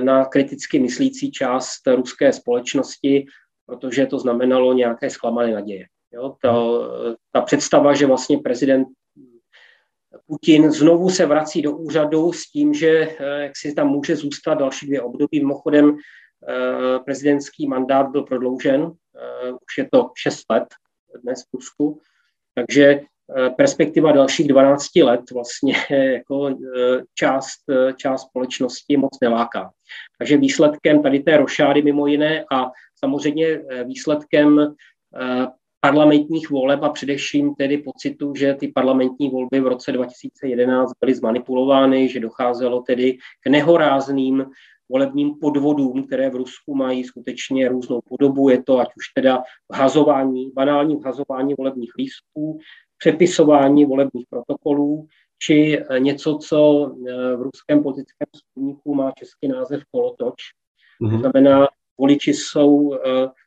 na 0.00 0.24
kriticky 0.24 0.78
myslící 0.78 1.30
část 1.30 1.86
ruské 1.86 2.32
společnosti, 2.32 3.26
protože 3.66 4.06
to 4.06 4.18
znamenalo 4.18 4.72
nějaké 4.72 5.10
zklamané 5.10 5.52
naděje. 5.52 5.86
Jo, 6.12 6.36
ta, 6.42 6.54
ta 7.32 7.40
představa, 7.40 7.94
že 7.94 8.06
vlastně 8.06 8.38
prezident 8.38 8.88
Putin 10.26 10.70
znovu 10.70 11.10
se 11.10 11.26
vrací 11.26 11.62
do 11.62 11.72
úřadu 11.72 12.32
s 12.32 12.50
tím, 12.50 12.74
že 12.74 12.88
eh, 12.88 13.42
jak 13.42 13.52
si 13.56 13.74
tam 13.74 13.88
může 13.88 14.16
zůstat 14.16 14.54
další 14.54 14.86
dvě 14.86 15.02
období. 15.02 15.40
Mimochodem, 15.40 15.96
eh, 16.48 16.98
prezidentský 17.04 17.68
mandát 17.68 18.10
byl 18.10 18.22
prodloužen, 18.22 18.82
eh, 18.82 19.52
už 19.52 19.78
je 19.78 19.88
to 19.92 20.10
6 20.16 20.44
let 20.50 20.64
dnes 21.22 21.42
v 21.42 21.54
Rusku, 21.54 22.00
takže 22.54 23.00
perspektiva 23.56 24.12
dalších 24.12 24.48
12 24.48 25.02
let 25.02 25.30
vlastně 25.30 25.74
jako 26.12 26.56
část, 27.14 27.60
část 27.96 28.22
společnosti 28.22 28.96
moc 28.96 29.18
neláká. 29.20 29.70
Takže 30.18 30.36
výsledkem 30.36 31.02
tady 31.02 31.20
té 31.20 31.36
rošády 31.36 31.82
mimo 31.82 32.06
jiné 32.06 32.44
a 32.52 32.70
samozřejmě 33.04 33.62
výsledkem 33.84 34.74
parlamentních 35.80 36.50
voleb 36.50 36.82
a 36.82 36.88
především 36.88 37.54
tedy 37.54 37.78
pocitu, 37.78 38.34
že 38.34 38.54
ty 38.54 38.68
parlamentní 38.68 39.30
volby 39.30 39.60
v 39.60 39.66
roce 39.66 39.92
2011 39.92 40.92
byly 41.00 41.14
zmanipulovány, 41.14 42.08
že 42.08 42.20
docházelo 42.20 42.82
tedy 42.82 43.18
k 43.40 43.50
nehorázným 43.50 44.46
volebním 44.88 45.34
podvodům, 45.40 46.06
které 46.06 46.30
v 46.30 46.34
Rusku 46.34 46.74
mají 46.74 47.04
skutečně 47.04 47.68
různou 47.68 48.00
podobu. 48.08 48.48
Je 48.48 48.62
to 48.62 48.78
ať 48.78 48.88
už 48.96 49.08
teda 49.14 49.42
vhazování, 49.72 50.50
banální 50.54 50.96
vhazování 50.96 51.54
volebních 51.54 51.92
lístků, 51.98 52.58
přepisování 52.98 53.84
volebních 53.84 54.26
protokolů, 54.30 55.06
či 55.38 55.82
něco, 55.98 56.38
co 56.38 56.90
v 57.36 57.42
ruském 57.42 57.82
politickém 57.82 58.26
slovníku 58.42 58.94
má 58.94 59.10
český 59.10 59.48
název 59.48 59.82
kolotoč. 59.90 60.34
Mm-hmm. 61.02 61.10
To 61.10 61.18
znamená, 61.18 61.68
voliči 61.98 62.34
jsou, 62.34 62.98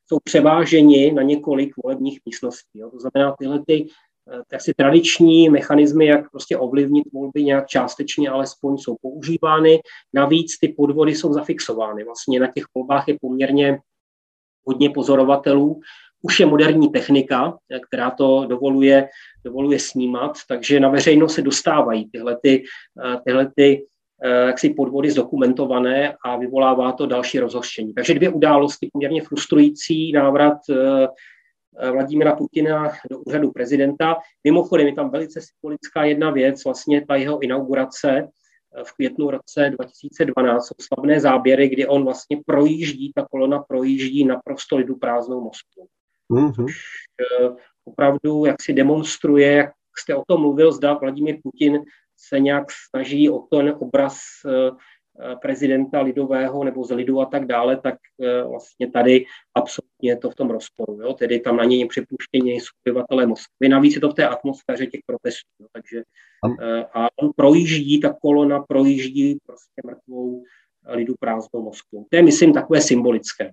jsou 0.08 0.18
převáženi 0.24 1.12
na 1.12 1.22
několik 1.22 1.74
volebních 1.84 2.20
místností. 2.26 2.80
Jo. 2.80 2.90
To 2.90 3.00
znamená, 3.00 3.36
tyhle 3.40 3.62
ty 3.68 3.88
asi 4.56 4.74
tradiční 4.74 5.50
mechanismy, 5.50 6.06
jak 6.06 6.32
prostě 6.32 6.58
ovlivnit 6.58 7.04
volby 7.14 7.44
nějak 7.44 7.68
částečně, 7.68 8.30
alespoň 8.30 8.78
jsou 8.78 8.96
používány. 9.02 9.80
Navíc 10.14 10.60
ty 10.60 10.68
podvody 10.68 11.16
jsou 11.16 11.34
zafixovány. 11.34 12.04
Vlastně 12.04 12.40
na 12.40 12.48
těch 12.48 12.64
volbách 12.76 13.08
je 13.08 13.18
poměrně 13.22 13.80
hodně 14.68 14.90
pozorovatelů. 14.90 15.80
Už 16.22 16.40
je 16.40 16.46
moderní 16.46 16.90
technika, 16.90 17.58
která 17.88 18.12
to 18.12 18.46
dovoluje, 18.46 19.10
dovoluje 19.44 19.80
snímat, 19.80 20.38
takže 20.48 20.80
na 20.80 20.90
veřejnost 20.90 21.34
se 21.34 21.42
dostávají 21.42 22.10
tyhle, 22.10 22.38
ty, 22.42 22.64
tyhle 23.26 23.52
ty, 23.56 23.86
jaksi 24.24 24.70
podvody 24.70 25.12
zdokumentované 25.12 26.16
a 26.26 26.38
vyvolává 26.38 26.92
to 26.92 27.06
další 27.06 27.40
rozhořčení. 27.40 27.94
Takže 27.94 28.14
dvě 28.14 28.30
události, 28.30 28.90
poměrně 28.94 29.22
frustrující 29.22 30.12
návrat 30.12 30.58
Eh, 31.78 31.92
Vladimira 31.92 32.36
Putina 32.36 32.92
do 33.12 33.20
úřadu 33.20 33.52
prezidenta. 33.52 34.16
Mimochodem 34.44 34.88
je 34.88 34.96
tam 34.96 35.10
velice 35.10 35.42
symbolická 35.42 36.04
jedna 36.04 36.32
věc, 36.32 36.66
vlastně 36.66 37.06
ta 37.06 37.16
jeho 37.16 37.40
inaugurace 37.40 38.10
eh, 38.12 38.84
v 38.84 38.94
květnu 38.94 39.32
roce 39.32 39.70
2012 39.70 40.68
jsou 40.68 40.76
slavné 40.80 41.20
záběry, 41.20 41.70
kdy 41.70 41.88
on 41.88 42.04
vlastně 42.04 42.42
projíždí, 42.46 43.12
ta 43.16 43.26
kolona 43.32 43.60
projíždí 43.60 44.26
naprosto 44.26 44.78
lidu 44.78 44.96
prázdnou 44.96 45.42
Moskvu. 45.42 45.88
Mm-hmm. 46.32 46.74
opravdu 47.86 48.46
jak 48.46 48.62
si 48.62 48.74
demonstruje, 48.74 49.52
jak 49.52 49.72
jste 49.98 50.16
o 50.16 50.24
tom 50.28 50.42
mluvil, 50.42 50.72
zda 50.72 50.94
Vladimír 50.94 51.38
Putin 51.44 51.80
se 52.18 52.40
nějak 52.40 52.66
snaží 52.72 53.30
o 53.30 53.40
ten 53.40 53.76
obraz 53.80 54.18
Eh, 55.20 55.36
prezidenta 55.42 56.02
lidového 56.02 56.64
nebo 56.64 56.84
z 56.84 56.92
lidu 56.92 57.22
a 57.22 57.26
tak 57.26 57.46
dále, 57.46 57.78
tak 57.78 57.96
eh, 58.22 58.44
vlastně 58.44 58.92
tady 58.92 59.26
absolutně 59.56 60.10
je 60.10 60.18
to 60.18 60.30
v 60.30 60.36
tom 60.36 60.50
rozporu. 60.50 61.02
Jo? 61.02 61.14
Tedy 61.14 61.40
tam 61.40 61.58
na 61.58 61.64
něj 61.64 61.88
připuštění 61.88 62.52
jsou 62.52 62.72
obyvatelé 62.86 63.26
Moskvy. 63.26 63.70
Navíc 63.70 63.96
je 63.96 64.02
to 64.02 64.10
v 64.10 64.14
té 64.14 64.28
atmosféře 64.28 64.88
těch 64.88 65.02
protestů. 65.06 65.50
Jo? 65.60 65.68
Takže 65.72 66.04
eh, 66.62 66.86
a 66.94 67.08
on 67.22 67.32
projíždí, 67.36 68.00
ta 68.00 68.14
kolona 68.22 68.60
projíždí 68.60 69.38
prostě 69.46 69.82
mrtvou 69.86 70.44
lidu 70.88 71.14
prázdnou 71.20 71.62
Moskvu. 71.62 72.08
To 72.10 72.16
je, 72.16 72.24
myslím, 72.24 72.54
takové 72.54 72.82
symbolické 72.82 73.52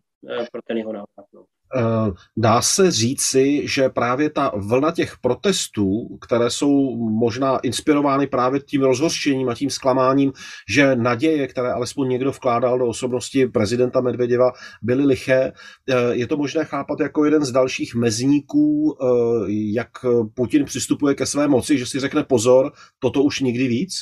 pro 0.52 0.62
ten 0.62 0.76
jeho 0.76 0.92
nápad. 0.92 1.24
No. 1.34 1.44
Eh, 1.76 2.12
dá 2.36 2.62
se 2.62 2.90
říci, 2.90 3.62
že 3.64 3.88
právě 3.88 4.30
ta 4.30 4.52
vlna 4.56 4.90
těch 4.90 5.18
protestů, 5.20 6.18
které 6.20 6.50
jsou 6.50 6.96
možná 6.96 7.58
inspirovány 7.58 8.26
právě 8.26 8.60
tím 8.60 8.82
rozhořčením 8.82 9.48
a 9.48 9.54
tím 9.54 9.70
zklamáním, 9.70 10.32
že 10.68 10.96
naděje, 10.96 11.46
které 11.46 11.72
alespoň 11.72 12.08
někdo 12.08 12.30
vkládal 12.30 12.78
do 12.78 12.86
osobnosti 12.86 13.46
prezidenta 13.46 14.00
Medvěděva, 14.00 14.52
byly 14.82 15.04
liché, 15.04 15.52
eh, 15.88 15.94
je 16.10 16.26
to 16.26 16.36
možné 16.36 16.64
chápat 16.64 17.00
jako 17.00 17.24
jeden 17.24 17.44
z 17.44 17.52
dalších 17.52 17.94
mezníků, 17.94 18.96
eh, 19.00 19.06
jak 19.48 19.88
Putin 20.34 20.64
přistupuje 20.64 21.14
ke 21.14 21.26
své 21.26 21.48
moci, 21.48 21.78
že 21.78 21.86
si 21.86 22.00
řekne 22.00 22.24
pozor, 22.24 22.72
toto 22.98 23.22
už 23.22 23.40
nikdy 23.40 23.68
víc? 23.68 23.92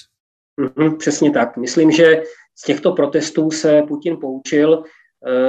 Mm-hmm, 0.61 0.97
přesně 0.97 1.31
tak. 1.31 1.57
Myslím, 1.57 1.91
že 1.91 2.23
z 2.55 2.65
těchto 2.65 2.93
protestů 2.93 3.51
se 3.51 3.83
Putin 3.89 4.17
poučil 4.17 4.83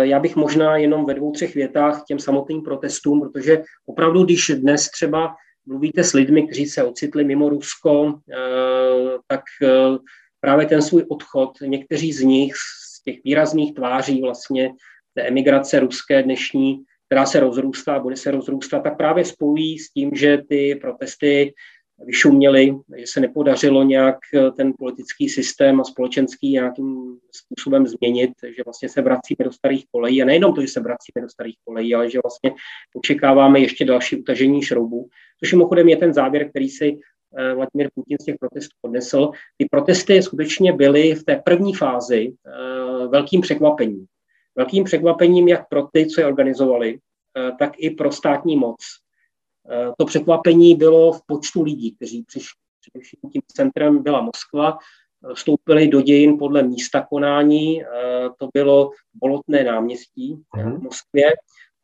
já 0.01 0.19
bych 0.19 0.35
možná 0.35 0.77
jenom 0.77 1.05
ve 1.05 1.13
dvou, 1.13 1.31
třech 1.31 1.55
větách 1.55 2.03
těm 2.07 2.19
samotným 2.19 2.61
protestům, 2.61 3.21
protože 3.21 3.63
opravdu, 3.85 4.23
když 4.23 4.51
dnes 4.55 4.89
třeba 4.89 5.35
mluvíte 5.65 6.03
s 6.03 6.13
lidmi, 6.13 6.43
kteří 6.43 6.65
se 6.65 6.83
ocitli 6.83 7.23
mimo 7.23 7.49
Rusko, 7.49 8.13
eh, 8.33 9.17
tak 9.27 9.41
eh, 9.63 9.97
právě 10.39 10.65
ten 10.65 10.81
svůj 10.81 11.05
odchod, 11.09 11.51
někteří 11.61 12.13
z 12.13 12.21
nich 12.21 12.53
z 12.55 13.03
těch 13.03 13.15
výrazných 13.23 13.73
tváří 13.73 14.21
vlastně 14.21 14.73
té 15.13 15.21
emigrace 15.21 15.79
ruské 15.79 16.23
dnešní, 16.23 16.83
která 17.05 17.25
se 17.25 17.39
rozrůstá, 17.39 17.99
bude 17.99 18.15
se 18.15 18.31
rozrůstat, 18.31 18.79
tak 18.79 18.97
právě 18.97 19.25
spojují 19.25 19.79
s 19.79 19.91
tím, 19.91 20.11
že 20.13 20.37
ty 20.49 20.75
protesty 20.75 21.53
vyšuměli, 22.05 22.75
že 22.97 23.07
se 23.07 23.19
nepodařilo 23.19 23.83
nějak 23.83 24.17
eh, 24.33 24.51
ten 24.51 24.73
politický 24.79 25.29
systém 25.29 25.81
a 25.81 25.83
společenský 25.83 26.51
nějakým 26.51 27.17
způsobem 27.35 27.87
změnit, 27.87 28.31
že 28.57 28.63
vlastně 28.65 28.89
se 28.89 29.01
vracíme 29.01 29.43
do 29.43 29.51
starých 29.51 29.85
kolejí 29.91 30.21
a 30.21 30.25
nejenom 30.25 30.53
to, 30.53 30.61
že 30.61 30.67
se 30.67 30.79
vracíme 30.79 31.21
do 31.21 31.29
starých 31.29 31.55
kolejí, 31.65 31.95
ale 31.95 32.09
že 32.09 32.19
vlastně 32.23 32.53
očekáváme 32.95 33.59
ještě 33.59 33.85
další 33.85 34.15
utažení 34.15 34.61
šroubů, 34.61 35.09
což 35.39 35.53
mimochodem 35.53 35.89
je 35.89 35.97
ten 35.97 36.13
závěr, 36.13 36.49
který 36.49 36.69
si 36.69 36.97
eh, 37.37 37.53
Vladimír 37.53 37.89
Putin 37.95 38.17
z 38.21 38.25
těch 38.25 38.35
protestů 38.39 38.75
odnesl. 38.81 39.31
Ty 39.57 39.65
protesty 39.71 40.21
skutečně 40.21 40.73
byly 40.73 41.15
v 41.15 41.23
té 41.23 41.41
první 41.45 41.73
fázi 41.73 42.33
eh, 42.47 43.07
velkým 43.07 43.41
překvapením. 43.41 44.05
Velkým 44.55 44.83
překvapením 44.83 45.47
jak 45.47 45.69
pro 45.69 45.87
ty, 45.93 46.05
co 46.05 46.21
je 46.21 46.27
organizovali, 46.27 46.99
tak 47.59 47.71
i 47.77 47.89
pro 47.89 48.11
státní 48.11 48.57
moc 48.57 48.77
to 49.97 50.05
překvapení 50.05 50.75
bylo 50.75 51.11
v 51.11 51.21
počtu 51.25 51.63
lidí, 51.63 51.95
kteří 51.95 52.23
přišli. 52.23 52.61
Především 52.81 53.19
tím 53.33 53.41
centrem 53.47 54.03
byla 54.03 54.21
Moskva, 54.21 54.77
eh, 54.77 55.33
vstoupili 55.33 55.87
do 55.87 56.01
dějin 56.01 56.37
podle 56.37 56.63
místa 56.63 57.05
konání, 57.09 57.83
eh, 57.83 57.87
to 58.37 58.47
bylo 58.53 58.91
Bolotné 59.13 59.63
náměstí 59.63 60.43
v 60.55 60.81
Moskvě 60.81 61.33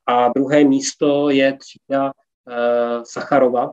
a 0.06 0.30
druhé 0.30 0.64
místo 0.64 1.30
je 1.30 1.58
třída 1.58 2.12
Sacharova. 3.04 3.72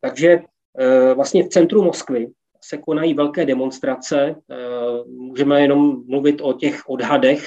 Takže 0.00 0.42
vlastně 1.14 1.44
v 1.44 1.48
centru 1.48 1.82
Moskvy 1.82 2.32
se 2.70 2.78
konají 2.78 3.14
velké 3.14 3.46
demonstrace. 3.46 4.34
Můžeme 5.06 5.62
jenom 5.62 6.04
mluvit 6.06 6.40
o 6.40 6.52
těch 6.52 6.88
odhadech. 6.88 7.46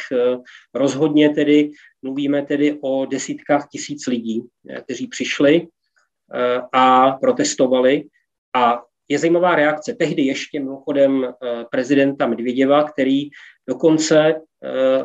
Rozhodně 0.74 1.30
tedy 1.30 1.72
mluvíme 2.02 2.46
tedy 2.46 2.78
o 2.82 3.06
desítkách 3.06 3.68
tisíc 3.72 4.08
lidí, 4.08 4.44
kteří 4.84 5.08
přišli 5.08 5.68
a 6.74 7.12
protestovali. 7.12 8.04
A 8.56 8.84
je 9.10 9.20
zajímavá 9.20 9.56
reakce. 9.56 9.94
Tehdy 9.94 10.22
ještě 10.22 10.60
mimochodem 10.60 11.34
prezidenta 11.72 12.28
Medvěděva, 12.28 12.84
který 12.84 13.30
dokonce 13.70 14.42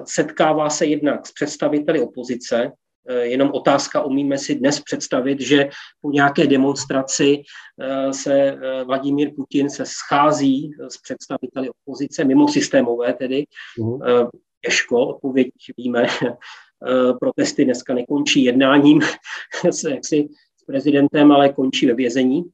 setkává 0.04 0.70
se 0.70 0.86
jednak 0.86 1.26
s 1.26 1.32
představiteli 1.32 2.00
opozice, 2.00 2.56
Eh, 2.66 2.87
jenom 3.12 3.50
otázka, 3.52 4.02
umíme 4.02 4.38
si 4.38 4.54
dnes 4.54 4.80
představit, 4.80 5.40
že 5.40 5.68
po 6.00 6.10
nějaké 6.10 6.46
demonstraci 6.46 7.42
eh, 7.80 8.12
se 8.12 8.34
eh, 8.34 8.84
Vladimír 8.84 9.34
Putin 9.36 9.70
se 9.70 9.84
schází 9.86 10.70
s 10.88 10.98
představiteli 10.98 11.68
opozice, 11.70 12.24
mimo 12.24 12.48
systémové 12.48 13.12
tedy. 13.12 13.44
Uh-huh. 13.78 14.30
Těžko, 14.64 15.06
odpověď 15.06 15.48
víme. 15.76 16.06
Protesty 17.20 17.64
dneska 17.64 17.94
nekončí 17.94 18.44
jednáním 18.44 19.00
s, 19.70 19.84
jaksi, 19.84 20.28
s 20.56 20.64
prezidentem, 20.64 21.32
ale 21.32 21.48
končí 21.48 21.86
ve 21.86 21.94
vězení. 21.94 22.44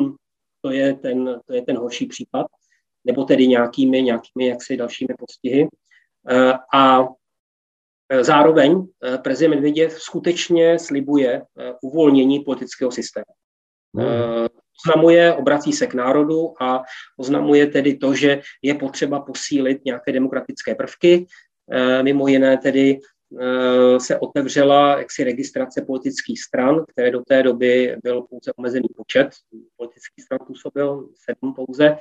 to, 0.62 0.70
je 0.70 0.94
ten, 0.94 1.40
to 1.46 1.54
je 1.54 1.62
ten 1.62 1.76
horší 1.76 2.06
případ. 2.06 2.46
Nebo 3.04 3.24
tedy 3.24 3.46
nějakými, 3.46 4.02
nějakými 4.02 4.46
jaksi 4.46 4.76
dalšími 4.76 5.14
postihy. 5.18 5.68
A 6.74 7.00
Eh, 7.00 7.08
zároveň 8.20 8.86
eh, 9.04 9.18
prezident 9.18 9.50
Medvěděv 9.50 9.92
skutečně 9.92 10.78
slibuje 10.78 11.42
eh, 11.42 11.72
uvolnění 11.82 12.40
politického 12.40 12.90
systému. 12.90 13.24
Hmm. 13.96 14.46
Oznamuje, 14.86 15.34
obrací 15.34 15.72
se 15.72 15.86
k 15.86 15.94
národu 15.94 16.62
a 16.62 16.82
oznamuje 17.18 17.66
tedy 17.66 17.96
to, 17.96 18.14
že 18.14 18.40
je 18.62 18.74
potřeba 18.74 19.20
posílit 19.20 19.84
nějaké 19.84 20.12
demokratické 20.12 20.74
prvky. 20.74 21.26
Mimo 22.02 22.28
jiné 22.28 22.58
tedy 22.58 22.98
se 23.98 24.18
otevřela 24.18 24.98
jaksi 24.98 25.24
registrace 25.24 25.82
politických 25.82 26.42
stran, 26.42 26.84
které 26.88 27.10
do 27.10 27.20
té 27.20 27.42
doby 27.42 27.96
byl 28.02 28.22
pouze 28.22 28.52
omezený 28.56 28.88
počet. 28.96 29.28
Politických 29.76 30.24
stran 30.24 30.40
působil 30.46 31.08
sedm 31.14 31.54
pouze 31.54 31.96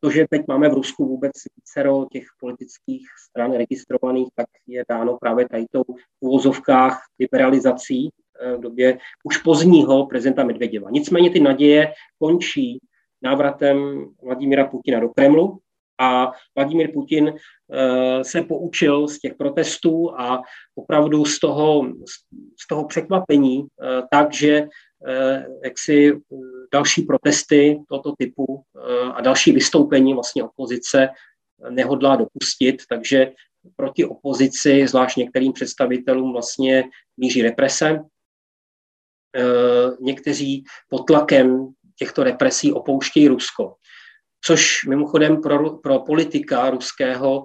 to, 0.00 0.10
že 0.10 0.26
teď 0.30 0.42
máme 0.48 0.68
v 0.68 0.74
Rusku 0.74 1.06
vůbec 1.06 1.32
vícero 1.56 2.06
těch 2.12 2.24
politických 2.40 3.06
stran 3.28 3.52
registrovaných, 3.52 4.28
tak 4.34 4.46
je 4.66 4.84
dáno 4.88 5.18
právě 5.20 5.48
tady 5.48 5.66
v 5.74 5.84
uvozovkách 6.20 7.00
liberalizací 7.20 8.10
eh, 8.40 8.56
v 8.56 8.60
době 8.60 8.98
už 9.24 9.36
pozdního 9.38 10.06
prezidenta 10.06 10.44
Medvěděva. 10.44 10.90
Nicméně 10.90 11.30
ty 11.30 11.40
naděje 11.40 11.92
končí 12.18 12.78
návratem 13.22 14.06
Vladimíra 14.22 14.66
Putina 14.66 15.00
do 15.00 15.08
Kremlu 15.08 15.58
a 15.98 16.32
Vladimír 16.56 16.92
Putin 16.92 17.34
eh, 17.34 18.24
se 18.24 18.42
poučil 18.42 19.08
z 19.08 19.18
těch 19.18 19.34
protestů 19.34 20.20
a 20.20 20.42
opravdu 20.74 21.24
z 21.24 21.38
toho, 21.38 21.92
z 22.60 22.66
toho 22.68 22.86
překvapení, 22.86 23.66
eh, 23.82 24.02
takže 24.10 24.68
jaksi 25.64 26.12
další 26.72 27.02
protesty 27.02 27.78
tohoto 27.88 28.12
typu 28.18 28.62
eh, 28.76 29.12
a 29.12 29.20
další 29.20 29.52
vystoupení 29.52 30.14
vlastně 30.14 30.44
opozice 30.44 31.08
nehodlá 31.70 32.16
dopustit, 32.16 32.82
takže 32.88 33.32
proti 33.76 34.04
opozici, 34.04 34.88
zvlášť 34.88 35.16
některým 35.16 35.52
představitelům 35.52 36.32
vlastně 36.32 36.84
míří 37.16 37.42
represe. 37.42 38.00
Eh, 39.36 39.96
někteří 40.00 40.64
pod 40.88 40.98
tlakem 40.98 41.68
těchto 41.98 42.24
represí 42.24 42.72
opouštějí 42.72 43.28
Rusko. 43.28 43.74
Což 44.46 44.84
mimochodem 44.88 45.42
pro, 45.42 45.70
pro 45.70 45.98
politika 45.98 46.70
ruského 46.70 47.44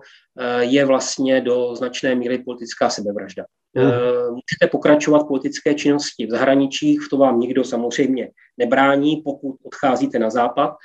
je 0.59 0.85
vlastně 0.85 1.41
do 1.41 1.75
značné 1.75 2.15
míry 2.15 2.37
politická 2.37 2.89
sebevražda. 2.89 3.45
Hmm. 3.75 3.91
Můžete 4.29 4.67
pokračovat 4.71 5.19
v 5.23 5.27
politické 5.27 5.73
činnosti 5.73 6.25
v 6.25 6.29
zahraničí, 6.29 6.97
v 6.97 7.09
to 7.09 7.17
vám 7.17 7.39
nikdo 7.39 7.63
samozřejmě 7.63 8.29
nebrání, 8.57 9.21
pokud 9.25 9.55
odcházíte 9.63 10.19
na 10.19 10.29
západ, 10.29 10.75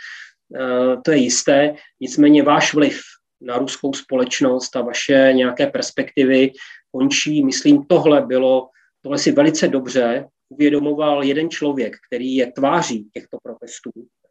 to 1.05 1.11
je 1.11 1.17
jisté. 1.17 1.75
Nicméně 2.01 2.43
váš 2.43 2.75
vliv 2.75 3.01
na 3.41 3.59
ruskou 3.59 3.93
společnost 3.93 4.77
a 4.77 4.81
vaše 4.81 5.33
nějaké 5.33 5.67
perspektivy 5.67 6.53
končí. 6.93 7.45
Myslím, 7.45 7.85
tohle 7.85 8.21
bylo, 8.21 8.69
tohle 9.03 9.19
si 9.19 9.33
velice 9.33 9.69
dobře 9.69 10.27
uvědomoval 10.49 11.25
jeden 11.25 11.51
člověk, 11.51 11.97
který 12.09 12.35
je 12.35 12.53
tváří 12.53 13.09
těchto 13.13 13.39
protestů, 13.43 13.91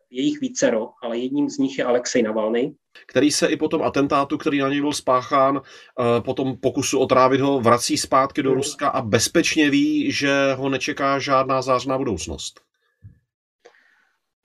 jejich 0.10 0.42
vícero, 0.42 0.90
ale 1.04 1.18
jedním 1.18 1.50
z 1.50 1.58
nich 1.58 1.78
je 1.78 1.84
Alexej 1.84 2.24
Navalny. 2.24 2.76
Který 3.08 3.32
se 3.32 3.48
i 3.48 3.58
po 3.58 3.68
tom 3.68 3.82
atentátu, 3.82 4.38
který 4.38 4.60
na 4.60 4.70
něj 4.70 4.82
byl 4.82 4.94
spáchán, 4.94 5.62
eh, 5.62 6.22
po 6.22 6.34
tom 6.34 6.58
pokusu 6.58 7.00
otrávit 7.00 7.42
ho, 7.42 7.62
vrací 7.62 7.98
zpátky 7.98 8.44
do 8.44 8.54
Ruska 8.54 8.88
a 8.88 9.02
bezpečně 9.02 9.70
ví, 9.70 10.12
že 10.12 10.54
ho 10.54 10.70
nečeká 10.70 11.20
žádná 11.20 11.62
zářná 11.62 11.98
budoucnost. 11.98 12.66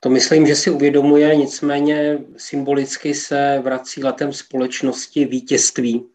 To 0.00 0.10
myslím, 0.10 0.46
že 0.46 0.56
si 0.56 0.70
uvědomuje, 0.70 1.36
nicméně 1.36 2.18
symbolicky 2.36 3.14
se 3.14 3.60
vrací 3.64 4.02
letem 4.02 4.32
společnosti 4.32 5.24
vítězství. 5.24 6.06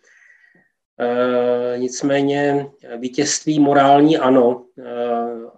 E, 0.99 1.77
nicméně 1.77 2.67
vítězství 2.97 3.59
morální 3.59 4.17
ano, 4.17 4.65
e, 4.77 4.83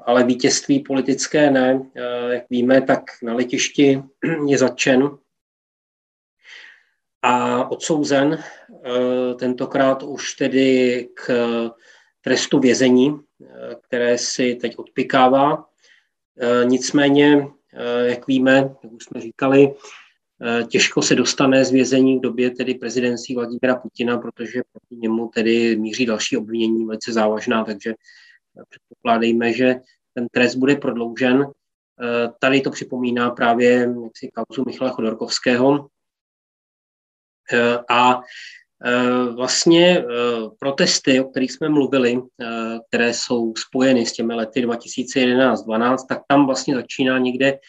ale 0.07 0.23
vítězství 0.23 0.79
politické 0.79 1.51
ne. 1.51 1.81
E, 1.95 2.33
jak 2.33 2.43
víme, 2.49 2.81
tak 2.81 3.03
na 3.23 3.33
letišti 3.33 4.03
je 4.47 4.57
zatčen 4.57 5.17
a 7.21 7.63
odsouzen 7.71 8.33
e, 8.33 9.35
tentokrát 9.35 10.03
už 10.03 10.33
tedy 10.33 11.09
k 11.13 11.31
trestu 12.21 12.59
vězení, 12.59 13.09
e, 13.09 13.19
které 13.75 14.17
si 14.17 14.55
teď 14.55 14.77
odpikává. 14.77 15.65
Nicméně 16.63 17.47
Eh, 17.73 18.09
jak 18.09 18.27
víme, 18.27 18.75
jak 18.83 18.93
už 18.93 19.03
jsme 19.03 19.21
říkali, 19.21 19.73
eh, 20.41 20.63
těžko 20.63 21.01
se 21.01 21.15
dostane 21.15 21.65
z 21.65 21.71
vězení 21.71 22.17
v 22.17 22.21
době 22.21 22.51
tedy 22.51 22.73
prezidencí 22.73 23.35
Vladimira 23.35 23.75
Putina, 23.75 24.17
protože 24.17 24.61
proti 24.71 24.95
němu 25.01 25.27
tedy 25.27 25.75
míří 25.75 26.05
další 26.05 26.37
obvinění 26.37 26.85
velice 26.85 27.13
závažná, 27.13 27.63
takže 27.63 27.93
předpokládejme, 28.69 29.53
že 29.53 29.75
ten 30.17 30.27
trest 30.31 30.55
bude 30.55 30.75
prodloužen. 30.75 31.45
Eh, 31.45 32.29
tady 32.39 32.61
to 32.61 32.71
připomíná 32.71 33.29
právě 33.31 33.93
jaksi 34.03 34.31
kauzu 34.33 34.63
Michala 34.65 34.91
Chodorkovského. 34.91 35.87
A 37.89 38.21
Eh, 38.85 39.33
vlastně 39.33 39.99
eh, 39.99 40.03
protesty, 40.59 41.19
o 41.19 41.23
kterých 41.23 41.51
jsme 41.51 41.69
mluvili, 41.69 42.21
eh, 42.41 42.45
které 42.87 43.13
jsou 43.13 43.53
spojeny 43.55 44.05
s 44.05 44.13
těmi 44.13 44.33
lety 44.33 44.61
2011-12, 44.61 46.05
tak 46.07 46.21
tam 46.27 46.45
vlastně 46.45 46.75
začíná 46.75 47.17
někde 47.17 47.59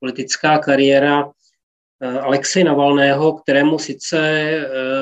politická 0.00 0.58
kariéra 0.58 1.30
Alexej 2.20 2.64
Navalného, 2.64 3.32
kterému 3.32 3.78
sice 3.78 4.50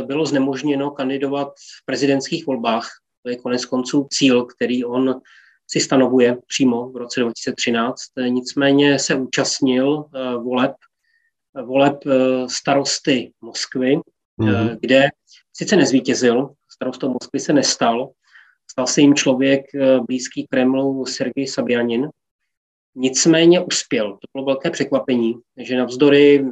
bylo 0.06 0.26
znemožněno 0.26 0.90
kandidovat 0.90 1.48
v 1.48 1.84
prezidentských 1.84 2.46
volbách. 2.46 2.88
To 3.22 3.30
je 3.30 3.36
konec 3.36 3.64
konců 3.64 4.08
cíl, 4.10 4.44
který 4.44 4.84
on 4.84 5.20
si 5.66 5.80
stanovuje 5.80 6.36
přímo 6.46 6.88
v 6.88 6.96
roce 6.96 7.20
2013. 7.20 8.00
Nicméně 8.28 8.98
se 8.98 9.14
účastnil 9.14 10.04
voleb, 10.42 10.72
voleb 11.64 11.98
starosty 12.46 13.32
Moskvy, 13.40 13.96
mm-hmm. 14.40 14.78
kde 14.80 15.08
sice 15.52 15.76
nezvítězil, 15.76 16.50
starostou 16.72 17.08
Moskvy 17.08 17.40
se 17.40 17.52
nestal, 17.52 18.10
stal 18.70 18.86
se 18.86 19.00
jim 19.00 19.14
člověk 19.14 19.74
eh, 19.74 20.00
blízký 20.00 20.46
Kremlu 20.46 21.06
Sergej 21.06 21.46
Sabjanin, 21.46 22.08
nicméně 22.94 23.60
uspěl. 23.60 24.12
To 24.12 24.26
bylo 24.32 24.44
velké 24.44 24.70
překvapení, 24.70 25.34
že 25.56 25.76
navzdory 25.76 26.44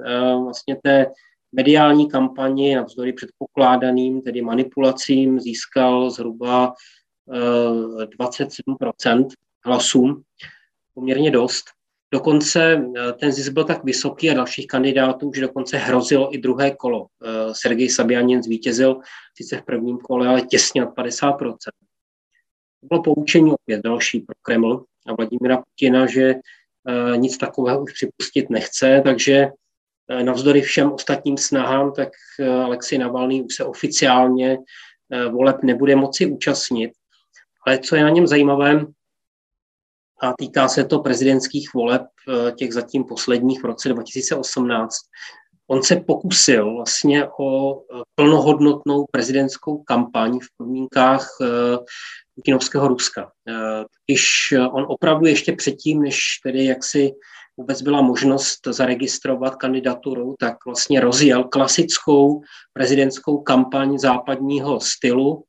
vlastně 0.45 0.77
té 0.83 1.07
mediální 1.53 2.09
kampani, 2.09 2.75
navzdory 2.75 3.13
předpokládaným, 3.13 4.23
tedy 4.23 4.43
manipulacím, 4.43 5.41
získal 5.41 6.11
zhruba 6.11 6.75
27% 7.29 9.29
hlasů, 9.65 10.23
poměrně 10.95 11.31
dost. 11.31 11.65
Dokonce 12.13 12.87
eh, 12.97 13.13
ten 13.13 13.33
zisk 13.33 13.53
byl 13.53 13.65
tak 13.65 13.85
vysoký 13.85 14.31
a 14.31 14.35
dalších 14.35 14.67
kandidátů, 14.67 15.33
že 15.35 15.41
dokonce 15.41 15.77
hrozilo 15.77 16.35
i 16.35 16.39
druhé 16.39 16.71
kolo. 16.71 17.07
Eh, 17.25 17.29
Sergej 17.53 17.91
Sabianin 17.91 18.43
zvítězil 18.43 19.01
sice 19.37 19.57
v 19.57 19.65
prvním 19.65 19.99
kole, 19.99 20.29
ale 20.29 20.43
těsně 20.43 20.81
nad 20.81 20.95
50%. 20.95 21.57
To 22.81 22.87
bylo 22.89 23.03
poučení 23.03 23.53
opět 23.53 23.81
další 23.85 24.21
pro 24.21 24.35
Kreml 24.43 24.85
a 25.07 25.15
Vladimira 25.15 25.57
Putina, 25.57 26.07
že 26.07 26.33
eh, 26.33 27.17
nic 27.17 27.39
takového 27.39 27.83
už 27.83 27.93
připustit 27.93 28.51
nechce, 28.51 29.03
takže 29.05 29.49
navzdory 30.23 30.61
všem 30.61 30.93
ostatním 30.93 31.39
snahám, 31.39 31.93
tak 31.93 32.09
Alexej 32.65 32.99
Navalný 32.99 33.43
už 33.43 33.55
se 33.55 33.65
oficiálně 33.65 34.59
voleb 35.31 35.57
nebude 35.63 35.97
moci 35.97 36.27
účastnit. 36.27 36.93
Ale 37.67 37.79
co 37.79 37.97
je 37.97 38.03
na 38.03 38.11
něm 38.11 38.27
zajímavé, 38.27 38.87
a 40.23 40.33
týká 40.39 40.69
se 40.69 40.85
to 40.85 40.99
prezidentských 40.99 41.75
voleb, 41.75 42.03
eh, 42.03 42.53
těch 42.53 42.75
zatím 42.75 43.05
posledních 43.05 43.63
v 43.63 43.67
roce 43.67 43.89
2018. 43.89 44.97
On 45.67 45.83
se 45.83 45.97
pokusil 45.97 46.75
vlastně 46.75 47.29
o 47.39 47.81
eh, 47.81 48.03
plnohodnotnou 48.15 49.05
prezidentskou 49.11 49.83
kampaň 49.83 50.39
v 50.39 50.47
podmínkách 50.57 51.29
eh, 51.43 51.79
Putinovského 52.35 52.89
Ruska. 52.89 53.31
Když 54.07 54.55
on 54.73 54.87
opravdu 54.89 55.27
ještě 55.27 55.53
předtím, 55.53 56.03
než 56.03 56.41
tedy 56.43 56.65
jaksi 56.65 57.13
vůbec 57.57 57.83
byla 57.83 58.03
možnost 58.03 58.61
zaregistrovat 58.67 59.57
kandidaturu, 59.57 60.35
tak 60.39 60.57
vlastně 60.67 61.01
rozjel 61.01 61.45
klasickou 61.45 62.41
prezidentskou 62.73 63.39
kampaň 63.39 63.99
západního 63.99 64.81
stylu, 64.81 65.45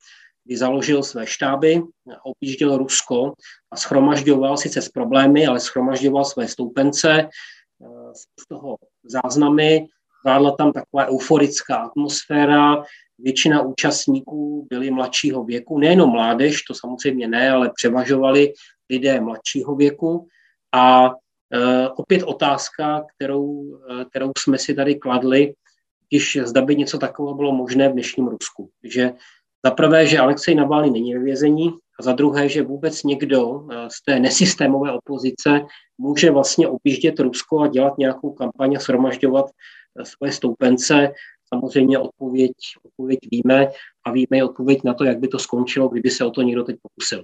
kdy 0.46 0.58
založil 0.58 1.04
své 1.04 1.28
štáby, 1.28 1.82
objížděl 2.24 2.78
Rusko 2.78 3.34
a 3.72 3.76
schromažďoval 3.76 4.58
sice 4.58 4.82
s 4.82 4.90
problémy, 4.90 5.48
ale 5.48 5.60
schromažďoval 5.60 6.26
své 6.26 6.48
stoupence, 6.48 7.10
eh, 7.12 8.14
z 8.14 8.48
toho 8.48 8.78
záznamy, 9.04 9.88
vládla 10.26 10.52
tam 10.52 10.72
taková 10.72 11.08
euforická 11.08 11.76
atmosféra, 11.76 12.84
většina 13.20 13.62
účastníků 13.62 14.68
byli 14.70 14.92
mladšího 14.92 15.44
věku, 15.44 15.80
nejenom 15.80 16.10
mládež, 16.10 16.62
to 16.62 16.74
samozřejmě 16.74 17.28
ne, 17.28 17.52
ale 17.52 17.72
převažovali 17.76 18.54
lidé 18.90 19.22
mladšího 19.22 19.76
věku. 19.76 20.28
A 20.74 21.12
e, 21.54 21.90
opět 21.90 22.24
otázka, 22.24 23.06
kterou, 23.16 23.78
e, 23.90 24.06
kterou 24.06 24.32
jsme 24.38 24.58
si 24.58 24.74
tady 24.74 24.96
kladli, 24.96 25.54
když 26.10 26.38
zda 26.44 26.62
by 26.62 26.76
něco 26.76 26.98
takového 26.98 27.36
bylo 27.36 27.52
možné 27.52 27.90
v 27.90 27.94
dnešním 27.94 28.28
Rusku. 28.28 28.70
Že 28.84 29.14
za 29.66 29.72
prvé, 29.72 30.08
že 30.08 30.20
Alexej 30.20 30.56
Navalny 30.56 30.92
není 30.92 31.14
ve 31.14 31.20
vězení 31.20 31.74
a 32.00 32.04
za 32.04 32.12
druhé, 32.12 32.50
že 32.50 32.64
vůbec 32.64 33.04
někdo 33.04 33.68
eh, 33.72 33.90
z 33.90 34.04
té 34.06 34.20
nesystémové 34.20 34.92
opozice 34.92 35.62
může 35.98 36.32
vlastně 36.32 36.68
objíždět 36.68 37.20
Rusko 37.20 37.60
a 37.60 37.68
dělat 37.68 37.98
nějakou 37.98 38.34
kampaň 38.34 38.76
a 38.76 38.80
shromažďovat 38.80 39.46
eh, 40.00 40.06
svoje 40.06 40.32
stoupence. 40.32 41.12
Samozřejmě 41.54 42.00
odpověď, 42.00 42.52
odpověď 42.86 43.20
víme 43.32 43.68
a 44.06 44.12
víme 44.12 44.38
i 44.38 44.44
odpověď 44.44 44.80
na 44.84 44.94
to, 44.94 45.04
jak 45.04 45.20
by 45.20 45.28
to 45.28 45.40
skončilo, 45.40 45.90
kdyby 45.90 46.10
se 46.10 46.26
o 46.26 46.32
to 46.32 46.42
někdo 46.42 46.64
teď 46.64 46.76
pokusil. 46.82 47.24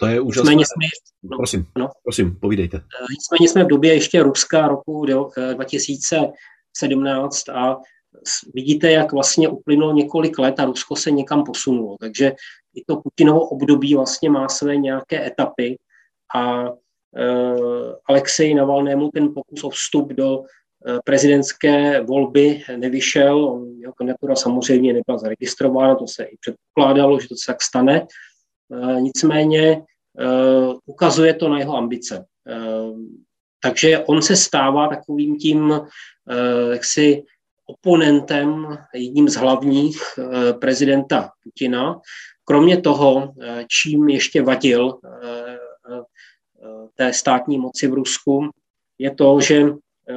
To 0.00 0.06
je 0.06 0.20
úžasné. 0.20 0.54
Nicméně 0.54 0.64
jsme, 0.64 0.86
no, 1.30 1.36
prosím, 1.36 1.66
no, 1.78 1.90
prosím, 2.02 2.36
povídejte. 2.40 2.76
Eh, 2.76 3.06
nicméně 3.10 3.48
jsme 3.48 3.64
v 3.64 3.68
době 3.68 3.94
ještě 3.94 4.22
Ruska 4.22 4.68
roku 4.68 5.06
2017 5.06 7.48
a 7.48 7.76
vidíte, 8.54 8.90
jak 8.90 9.12
vlastně 9.12 9.48
uplynulo 9.48 9.92
několik 9.92 10.38
let 10.38 10.60
a 10.60 10.64
Rusko 10.64 10.96
se 10.96 11.10
někam 11.10 11.44
posunulo. 11.44 11.96
Takže 12.00 12.32
i 12.74 12.84
to 12.86 12.96
Putinovo 12.96 13.48
období 13.48 13.94
vlastně 13.94 14.30
má 14.30 14.48
své 14.48 14.76
nějaké 14.76 15.26
etapy 15.26 15.78
a 16.34 16.64
e, 16.64 16.70
Alexej 18.08 18.54
Navalnému 18.54 19.10
ten 19.10 19.34
pokus 19.34 19.64
o 19.64 19.70
vstup 19.70 20.12
do 20.12 20.42
e, 20.42 20.98
prezidentské 21.04 22.00
volby 22.00 22.62
nevyšel. 22.76 23.66
Jeho 23.78 23.92
kandidatura 23.92 24.36
samozřejmě 24.36 24.92
nebyla 24.92 25.18
zaregistrována, 25.18 25.94
to 25.94 26.06
se 26.06 26.24
i 26.24 26.36
předpokládalo, 26.40 27.20
že 27.20 27.28
to 27.28 27.36
se 27.36 27.46
tak 27.46 27.62
stane. 27.62 28.06
E, 28.72 29.00
nicméně 29.00 29.82
ukazuje 30.86 31.34
to 31.34 31.48
na 31.48 31.58
jeho 31.58 31.76
ambice. 31.76 32.26
Takže 33.62 33.98
on 33.98 34.22
se 34.22 34.36
stává 34.36 34.88
takovým 34.88 35.38
tím, 35.38 35.72
e, 35.72 36.72
jaksi 36.72 37.24
oponentem, 37.68 38.78
jedním 38.94 39.28
z 39.28 39.34
hlavních 39.34 40.02
eh, 40.18 40.52
prezidenta 40.52 41.30
Putina. 41.44 42.00
Kromě 42.44 42.80
toho, 42.80 43.34
eh, 43.42 43.64
čím 43.68 44.08
ještě 44.08 44.42
vadil 44.42 44.98
eh, 45.04 45.58
té 46.94 47.12
státní 47.12 47.58
moci 47.58 47.88
v 47.88 47.92
Rusku, 47.92 48.50
je 48.98 49.14
to, 49.14 49.40
že 49.40 49.64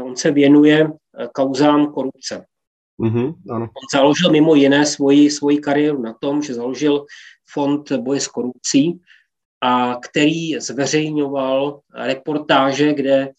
on 0.03 0.15
se 0.15 0.31
věnuje 0.31 0.89
kauzám 1.33 1.93
korupce. 1.93 2.45
Mm-hmm, 2.99 3.33
ano. 3.49 3.65
On 3.65 3.99
založil 3.99 4.31
mimo 4.31 4.55
jiné 4.55 4.85
svoji, 4.85 5.31
svoji 5.31 5.57
kariéru 5.57 6.01
na 6.01 6.13
tom, 6.13 6.41
že 6.41 6.53
založil 6.53 7.05
fond 7.53 7.91
boje 7.91 8.19
s 8.19 8.27
korupcí, 8.27 8.99
a 9.61 9.95
který 9.95 10.59
zveřejňoval 10.59 11.79
reportáže, 11.93 12.93
kde 12.93 13.29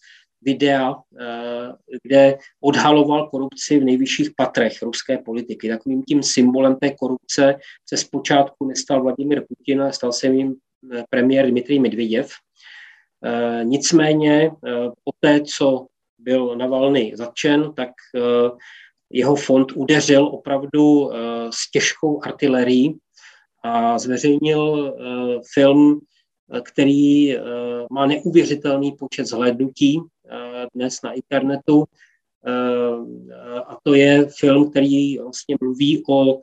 videa, 0.45 0.95
eh, 1.21 1.71
kde 2.03 2.37
odhaloval 2.61 3.29
korupci 3.29 3.79
v 3.79 3.83
nejvyšších 3.83 4.29
patrech 4.37 4.81
ruské 4.81 5.17
politiky. 5.17 5.69
Takovým 5.69 6.03
tím 6.03 6.23
symbolem 6.23 6.75
té 6.75 6.91
korupce 6.91 7.55
se 7.89 7.97
zpočátku 7.97 8.67
nestal 8.67 9.03
Vladimir 9.03 9.43
Putin, 9.47 9.81
ale 9.81 9.93
stal 9.93 10.11
se 10.11 10.27
jim 10.27 10.55
eh, 10.93 11.03
premiér 11.09 11.49
Dmitrij 11.49 11.79
Medvěděv. 11.79 12.31
Eh, 13.25 13.63
nicméně 13.63 14.51
po 15.03 15.11
té, 15.19 15.41
co 15.41 15.87
byl 16.19 16.55
Navalny 16.55 17.11
zatčen, 17.15 17.73
tak 17.73 17.89
jeho 19.09 19.35
fond 19.35 19.71
udeřil 19.75 20.25
opravdu 20.25 21.11
s 21.49 21.71
těžkou 21.71 22.23
artilerií 22.23 22.97
a 23.63 23.99
zveřejnil 23.99 24.95
film, 25.53 25.99
který 26.61 27.35
má 27.91 28.05
neuvěřitelný 28.05 28.91
počet 28.91 29.25
zhlédnutí 29.25 30.01
dnes 30.75 31.01
na 31.03 31.11
internetu. 31.11 31.85
A 33.67 33.77
to 33.83 33.93
je 33.93 34.25
film, 34.39 34.71
který 34.71 35.17
vlastně 35.17 35.55
mluví 35.61 36.03
o 36.09 36.41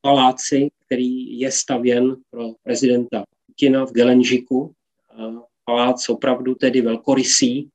paláci, 0.00 0.68
který 0.86 1.40
je 1.40 1.52
stavěn 1.52 2.16
pro 2.30 2.48
prezidenta 2.62 3.24
Putina 3.46 3.86
v 3.86 3.92
Gelenžiku. 3.92 4.74
Palác 5.64 6.08
opravdu 6.08 6.54
tedy 6.54 6.80
velkorysý, 6.80 7.68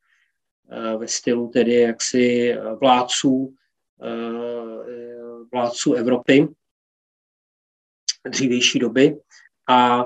ve 0.97 1.07
stylu 1.07 1.47
tedy 1.47 1.73
jaksi 1.73 2.55
vládců, 2.81 3.53
vládců 5.51 5.93
Evropy 5.93 6.47
dřívější 8.29 8.79
doby 8.79 9.19
a 9.69 10.05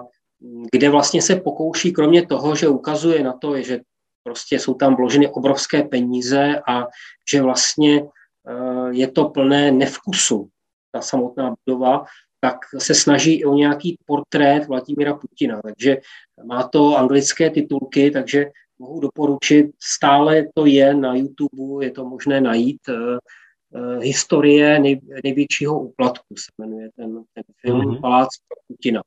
kde 0.71 0.89
vlastně 0.89 1.21
se 1.21 1.35
pokouší, 1.35 1.93
kromě 1.93 2.27
toho, 2.27 2.55
že 2.55 2.67
ukazuje 2.67 3.23
na 3.23 3.33
to, 3.33 3.61
že 3.61 3.79
prostě 4.23 4.59
jsou 4.59 4.73
tam 4.73 4.95
vloženy 4.95 5.27
obrovské 5.27 5.83
peníze 5.83 6.61
a 6.67 6.87
že 7.31 7.41
vlastně 7.41 8.01
eh, 8.01 8.89
je 8.91 9.07
to 9.07 9.29
plné 9.29 9.71
nevkusu, 9.71 10.49
ta 10.91 11.01
samotná 11.01 11.55
budova, 11.65 12.05
tak 12.39 12.57
se 12.77 12.95
snaží 12.95 13.33
i 13.33 13.45
o 13.45 13.53
nějaký 13.53 13.97
portrét 14.05 14.67
Vladimíra 14.67 15.13
Putina. 15.13 15.61
Takže 15.61 15.97
má 16.45 16.67
to 16.67 16.97
anglické 16.97 17.49
titulky, 17.49 18.11
takže 18.11 18.45
mohu 18.79 18.99
doporučit, 18.99 19.71
stále 19.79 20.45
to 20.53 20.65
je 20.65 20.93
na 20.93 21.15
YouTube, 21.15 21.85
je 21.85 21.91
to 21.91 22.05
možné 22.05 22.41
najít. 22.41 22.81
Uh, 22.89 23.17
historie 23.99 24.79
nej, 24.79 25.01
největšího 25.23 25.79
úplatku 25.79 26.35
se 26.35 26.51
jmenuje 26.57 26.89
ten, 26.95 27.23
ten 27.33 27.43
film 27.61 27.81
mm-hmm. 27.81 28.01
Palác 28.01 28.29
Putina. 28.67 29.01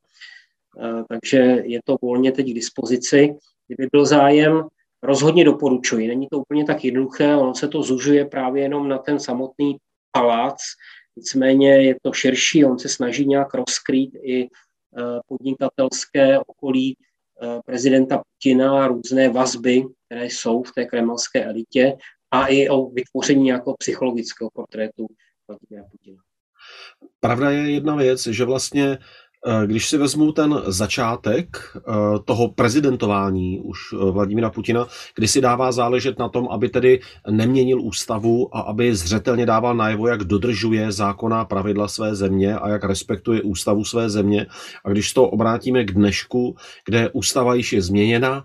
Uh, 0.76 1.02
takže 1.08 1.38
je 1.64 1.80
to 1.84 1.96
volně 2.02 2.32
teď 2.32 2.46
k 2.46 2.54
dispozici. 2.54 3.34
Kdyby 3.66 3.88
byl 3.92 4.06
zájem, 4.06 4.62
rozhodně 5.02 5.44
doporučuji. 5.44 6.08
Není 6.08 6.26
to 6.30 6.38
úplně 6.38 6.64
tak 6.64 6.84
jednoduché, 6.84 7.36
ono 7.36 7.54
se 7.54 7.68
to 7.68 7.82
zužuje 7.82 8.24
právě 8.24 8.62
jenom 8.62 8.88
na 8.88 8.98
ten 8.98 9.20
samotný 9.20 9.76
palác, 10.12 10.56
nicméně 11.16 11.82
je 11.82 11.96
to 12.02 12.12
širší, 12.12 12.64
on 12.64 12.78
se 12.78 12.88
snaží 12.88 13.26
nějak 13.26 13.54
rozkrýt 13.54 14.14
i 14.22 14.48
podnikatelské 15.26 16.38
okolí 16.38 16.96
prezidenta 17.66 18.22
Putina, 18.22 18.88
různé 18.88 19.28
vazby, 19.28 19.84
které 20.06 20.26
jsou 20.26 20.62
v 20.62 20.72
té 20.72 20.84
kremelské 20.84 21.44
elitě 21.44 21.96
a 22.30 22.46
i 22.46 22.68
o 22.68 22.90
vytvoření 22.90 23.42
nějakého 23.42 23.76
psychologického 23.76 24.50
portrétu 24.50 25.06
Vladimira 25.48 25.88
Putina. 25.90 26.22
Pravda 27.20 27.50
je 27.50 27.70
jedna 27.70 27.96
věc, 27.96 28.26
že 28.26 28.44
vlastně 28.44 28.84
eh, 28.84 28.98
když 29.66 29.88
si 29.88 29.98
vezmu 29.98 30.32
ten 30.32 30.62
začátek 30.66 31.76
eh, 31.76 31.80
toho 32.24 32.48
prezidentování 32.48 33.60
už 33.60 33.78
eh, 33.92 34.10
Vladimíra 34.10 34.50
Putina, 34.50 34.86
kdy 35.14 35.28
si 35.28 35.40
dává 35.40 35.72
záležet 35.72 36.18
na 36.18 36.28
tom, 36.28 36.48
aby 36.50 36.68
tedy 36.68 37.00
neměnil 37.30 37.80
ústavu 37.80 38.56
a 38.56 38.60
aby 38.60 38.94
zřetelně 38.94 39.46
dával 39.46 39.74
najevo, 39.74 40.08
jak 40.08 40.24
dodržuje 40.24 40.92
zákona 40.92 41.44
pravidla 41.44 41.88
své 41.88 42.14
země 42.14 42.58
a 42.58 42.68
jak 42.68 42.84
respektuje 42.84 43.42
ústavu 43.42 43.84
své 43.84 44.10
země. 44.10 44.46
A 44.84 44.90
když 44.90 45.12
to 45.12 45.28
obrátíme 45.28 45.84
k 45.84 45.92
dnešku, 45.92 46.56
kde 46.84 47.10
ústava 47.10 47.54
již 47.54 47.72
je 47.72 47.82
změněna 47.82 48.44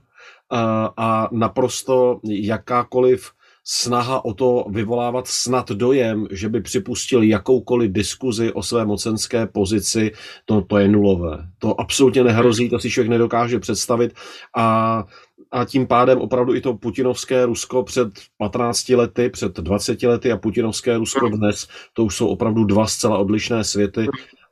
a 0.98 1.30
naprosto 1.32 2.20
jakákoliv 2.24 3.32
snaha 3.68 4.26
o 4.26 4.34
to 4.34 4.66
vyvolávat 4.70 5.28
snad 5.28 5.72
dojem, 5.72 6.28
že 6.32 6.50
by 6.50 6.62
připustil 6.62 7.24
jakoukoliv 7.24 7.92
diskuzi 7.92 8.54
o 8.54 8.64
své 8.64 8.86
mocenské 8.86 9.48
pozici, 9.48 10.12
to, 10.46 10.62
to 10.62 10.78
je 10.78 10.88
nulové. 10.88 11.38
To 11.58 11.80
absolutně 11.82 12.24
nehrozí, 12.24 12.70
to 12.70 12.80
si 12.80 12.90
člověk 12.90 13.10
nedokáže 13.10 13.60
představit 13.60 14.14
a 14.58 15.04
a 15.52 15.66
tím 15.66 15.88
pádem 15.88 16.18
opravdu 16.18 16.56
i 16.56 16.62
to 16.62 16.74
putinovské 16.74 17.46
Rusko 17.46 17.84
před 17.84 18.08
15 18.38 18.90
lety, 18.90 19.30
před 19.30 19.56
20 19.56 20.04
lety 20.04 20.32
a 20.32 20.38
putinovské 20.38 20.98
Rusko 20.98 21.30
dnes, 21.30 21.68
to 21.94 22.06
už 22.06 22.16
jsou 22.16 22.28
opravdu 22.28 22.64
dva 22.64 22.88
zcela 22.88 23.18
odlišné 23.18 23.64
světy 23.64 24.08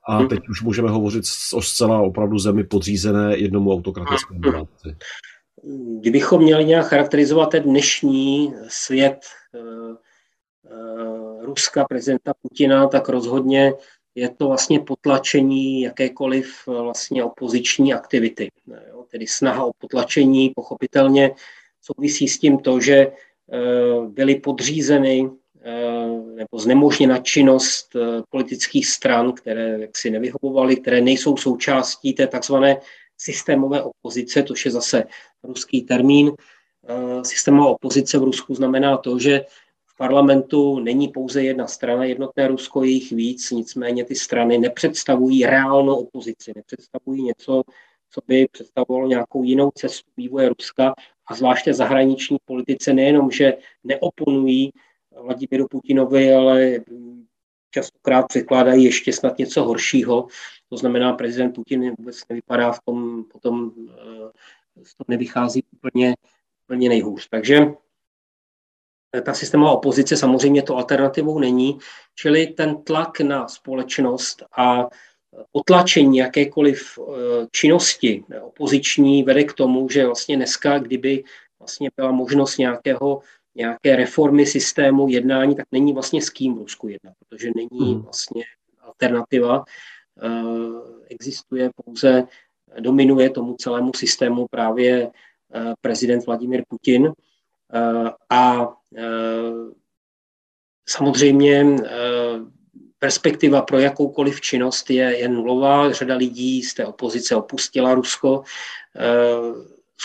a 0.10 0.24
teď 0.24 0.50
už 0.50 0.62
můžeme 0.62 0.90
hovořit 0.90 1.24
o 1.54 1.62
zcela 1.62 2.02
opravdu 2.02 2.40
zemi 2.40 2.64
podřízené 2.64 3.38
jednomu 3.38 3.74
autokratickému 3.74 4.42
vládci. 4.52 4.96
Kdybychom 6.00 6.42
měli 6.42 6.66
nějak 6.66 6.88
charakterizovat 6.88 7.52
ten 7.52 7.64
dnešní 7.64 8.54
svět 8.68 9.20
uh, 9.54 9.96
uh, 10.72 11.46
Ruska, 11.46 11.86
prezidenta 11.90 12.34
Putina, 12.42 12.88
tak 12.88 13.10
rozhodně 13.10 13.74
je 14.16 14.30
to 14.30 14.48
vlastně 14.48 14.80
potlačení 14.80 15.82
jakékoliv 15.82 16.56
eh, 16.68 16.72
vlastně 16.72 17.24
opoziční 17.24 17.94
aktivity. 17.94 18.52
Jo, 18.90 19.06
tedy 19.12 19.28
snaha 19.28 19.66
o 19.66 19.72
potlačení 19.78 20.50
pochopitelně 20.56 21.32
souvisí 21.82 22.28
s 22.28 22.40
tím 22.40 22.58
to, 22.58 22.80
že 22.80 23.12
byly 24.08 24.36
podřízeny 24.36 25.30
nebo 26.36 26.60
znemožněna 26.60 27.18
činnost 27.18 27.96
politických 28.30 28.88
stran, 28.88 29.32
které 29.34 29.80
jaksi 29.80 30.10
nevyhovovaly, 30.10 30.76
které 30.76 31.02
nejsou 31.02 31.38
součástí 31.38 32.14
té 32.14 32.28
takzvané 32.28 32.78
systémové 33.18 33.84
opozice, 33.84 34.44
což 34.44 34.66
je 34.66 34.72
zase 34.72 35.04
ruský 35.44 35.82
termín. 35.82 36.32
Eh, 36.88 37.26
systémová 37.26 37.68
opozice 37.68 38.18
v 38.18 38.24
Rusku 38.24 38.56
znamená 38.56 38.98
to, 38.98 39.20
že 39.20 39.46
v 39.86 39.98
parlamentu 39.98 40.80
není 40.80 41.08
pouze 41.08 41.44
jedna 41.44 41.68
strana, 41.68 42.06
jednotné 42.06 42.48
Rusko 42.48 42.84
je 42.84 42.90
jich 42.90 43.12
víc, 43.12 43.52
nicméně 43.52 44.06
ty 44.06 44.16
strany 44.16 44.58
nepředstavují 44.58 45.46
reálnou 45.46 45.96
opozici, 45.96 46.54
nepředstavují 46.56 47.24
něco, 47.24 47.64
co 48.10 48.22
by 48.28 48.48
představovalo 48.52 49.08
nějakou 49.08 49.44
jinou 49.44 49.72
cestu 49.76 50.12
vývoje 50.18 50.50
Ruska 50.50 50.94
a 51.28 51.36
zvláště 51.36 51.74
zahraniční 51.74 52.38
politice 52.46 52.94
nejenom, 52.94 53.32
že 53.32 53.54
neoponují 53.84 54.72
Vladimíru 55.22 55.68
Putinovi, 55.68 56.34
ale 56.34 56.80
častokrát 57.74 58.28
překládají 58.28 58.84
ještě 58.84 59.14
snad 59.14 59.38
něco 59.38 59.64
horšího. 59.64 60.28
To 60.70 60.78
znamená, 60.78 61.14
prezident 61.14 61.52
Putin 61.52 61.96
vůbec 61.98 62.28
nevypadá 62.30 62.72
v 62.72 62.80
tom, 62.86 63.24
potom 63.24 63.72
eh, 63.90 64.84
z 64.84 64.96
toho 64.96 65.06
nevychází 65.08 65.64
úplně, 65.72 66.16
úplně 66.68 66.90
nejhůř. 66.90 67.30
Takže 67.30 67.68
eh, 69.16 69.22
ta 69.22 69.34
systémová 69.34 69.72
opozice 69.72 70.18
samozřejmě 70.18 70.62
to 70.62 70.78
alternativou 70.78 71.40
není, 71.40 71.78
čili 72.16 72.48
ten 72.48 72.84
tlak 72.84 73.20
na 73.20 73.48
společnost 73.48 74.44
a 74.58 74.88
potlačení 75.52 76.18
jakékoliv 76.18 77.00
eh, 77.00 77.48
činnosti 77.52 78.24
opoziční 78.42 79.24
vede 79.24 79.44
k 79.44 79.54
tomu, 79.54 79.90
že 79.90 80.06
vlastně 80.06 80.36
dneska, 80.36 80.80
kdyby 80.80 81.24
vlastně 81.60 81.90
byla 81.96 82.12
možnost 82.12 82.58
nějakého 82.58 83.22
nějaké 83.56 83.96
reformy 83.96 84.46
systému 84.46 85.08
jednání, 85.10 85.56
tak 85.56 85.66
není 85.72 85.94
vlastně 85.94 86.22
s 86.22 86.30
kým 86.30 86.56
v 86.56 86.58
Rusku 86.58 86.88
jednat, 86.88 87.14
protože 87.30 87.52
není 87.56 87.94
hmm. 87.94 88.02
vlastně 88.02 88.44
alternativa. 88.82 89.64
Eh, 90.22 91.10
existuje 91.10 91.70
pouze, 91.86 92.28
dominuje 92.80 93.30
tomu 93.30 93.54
celému 93.54 93.92
systému 93.96 94.48
právě 94.52 95.12
eh, 95.54 95.74
prezident 95.82 96.26
Vladimír 96.26 96.64
Putin 96.68 97.12
eh, 97.74 98.12
a 98.30 98.74
samozřejmě 100.90 101.66
perspektiva 103.00 103.62
pro 103.62 103.80
jakoukoliv 103.80 104.42
činnost 104.42 104.90
je, 104.90 105.18
je 105.18 105.28
nulová. 105.28 105.92
Řada 105.92 106.16
lidí 106.16 106.64
z 106.64 106.74
té 106.74 106.86
opozice 106.86 107.36
opustila 107.36 107.94
Rusko. 107.94 108.44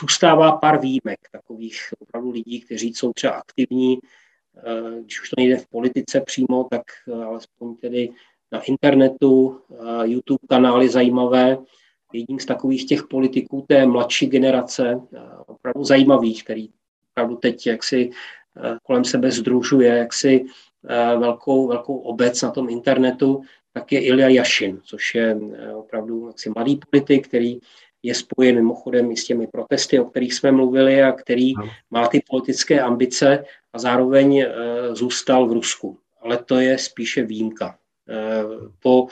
Zůstává 0.01 0.53
pár 0.53 0.81
výjimek, 0.81 1.19
takových 1.33 1.81
opravdu 1.99 2.31
lidí, 2.31 2.61
kteří 2.61 2.95
jsou 2.95 3.13
třeba 3.13 3.33
aktivní, 3.33 3.99
eh, 4.57 5.01
když 5.01 5.21
už 5.21 5.31
to 5.31 5.35
nejde 5.39 5.57
v 5.57 5.67
politice 5.67 6.21
přímo, 6.21 6.65
tak 6.71 6.83
eh, 7.09 7.25
alespoň 7.25 7.77
tedy 7.77 8.11
na 8.53 8.61
internetu, 8.61 9.61
eh, 9.71 9.75
YouTube 10.03 10.47
kanály 10.49 10.89
zajímavé. 10.89 11.59
Jedním 12.13 12.41
z 12.41 12.47
takových 12.47 12.87
těch 12.87 13.05
politiků 13.05 13.65
té 13.69 13.87
mladší 13.87 14.27
generace, 14.27 15.01
opravdu 15.47 15.85
zajímavých, 15.85 16.45
který 16.45 16.69
opravdu 17.13 17.37
teď 17.37 17.67
jaksi 17.67 18.11
kolem 18.83 19.05
sebe 19.05 19.31
združuje 19.31 19.97
jaksi 19.97 20.45
velkou, 21.19 21.69
velkou 21.69 21.99
obec 21.99 22.43
na 22.43 22.51
tom 22.51 22.69
internetu, 22.69 23.43
tak 23.73 23.93
je 23.93 24.05
Ilja 24.05 24.29
Jašin, 24.29 24.81
což 24.85 25.15
je 25.15 25.39
opravdu 25.75 26.27
jaksi 26.27 26.51
mladý 26.57 26.81
politik, 26.91 27.29
který 27.29 27.61
je 28.03 28.15
spojen 28.15 28.55
mimochodem 28.55 29.11
i 29.11 29.17
s 29.17 29.25
těmi 29.25 29.47
protesty, 29.47 30.01
o 30.01 30.05
kterých 30.05 30.35
jsme 30.35 30.53
mluvili 30.53 31.03
a 31.03 31.13
který 31.13 31.53
má 31.91 32.09
ty 32.09 32.23
politické 32.31 32.81
ambice 32.81 33.45
a 33.73 33.79
zároveň 33.79 34.47
zůstal 34.93 35.49
v 35.49 35.53
Rusku. 35.53 35.99
Ale 36.23 36.39
to 36.39 36.57
je 36.57 36.79
spíše 36.79 37.23
výjimka. 37.23 37.79
Po 38.83 39.07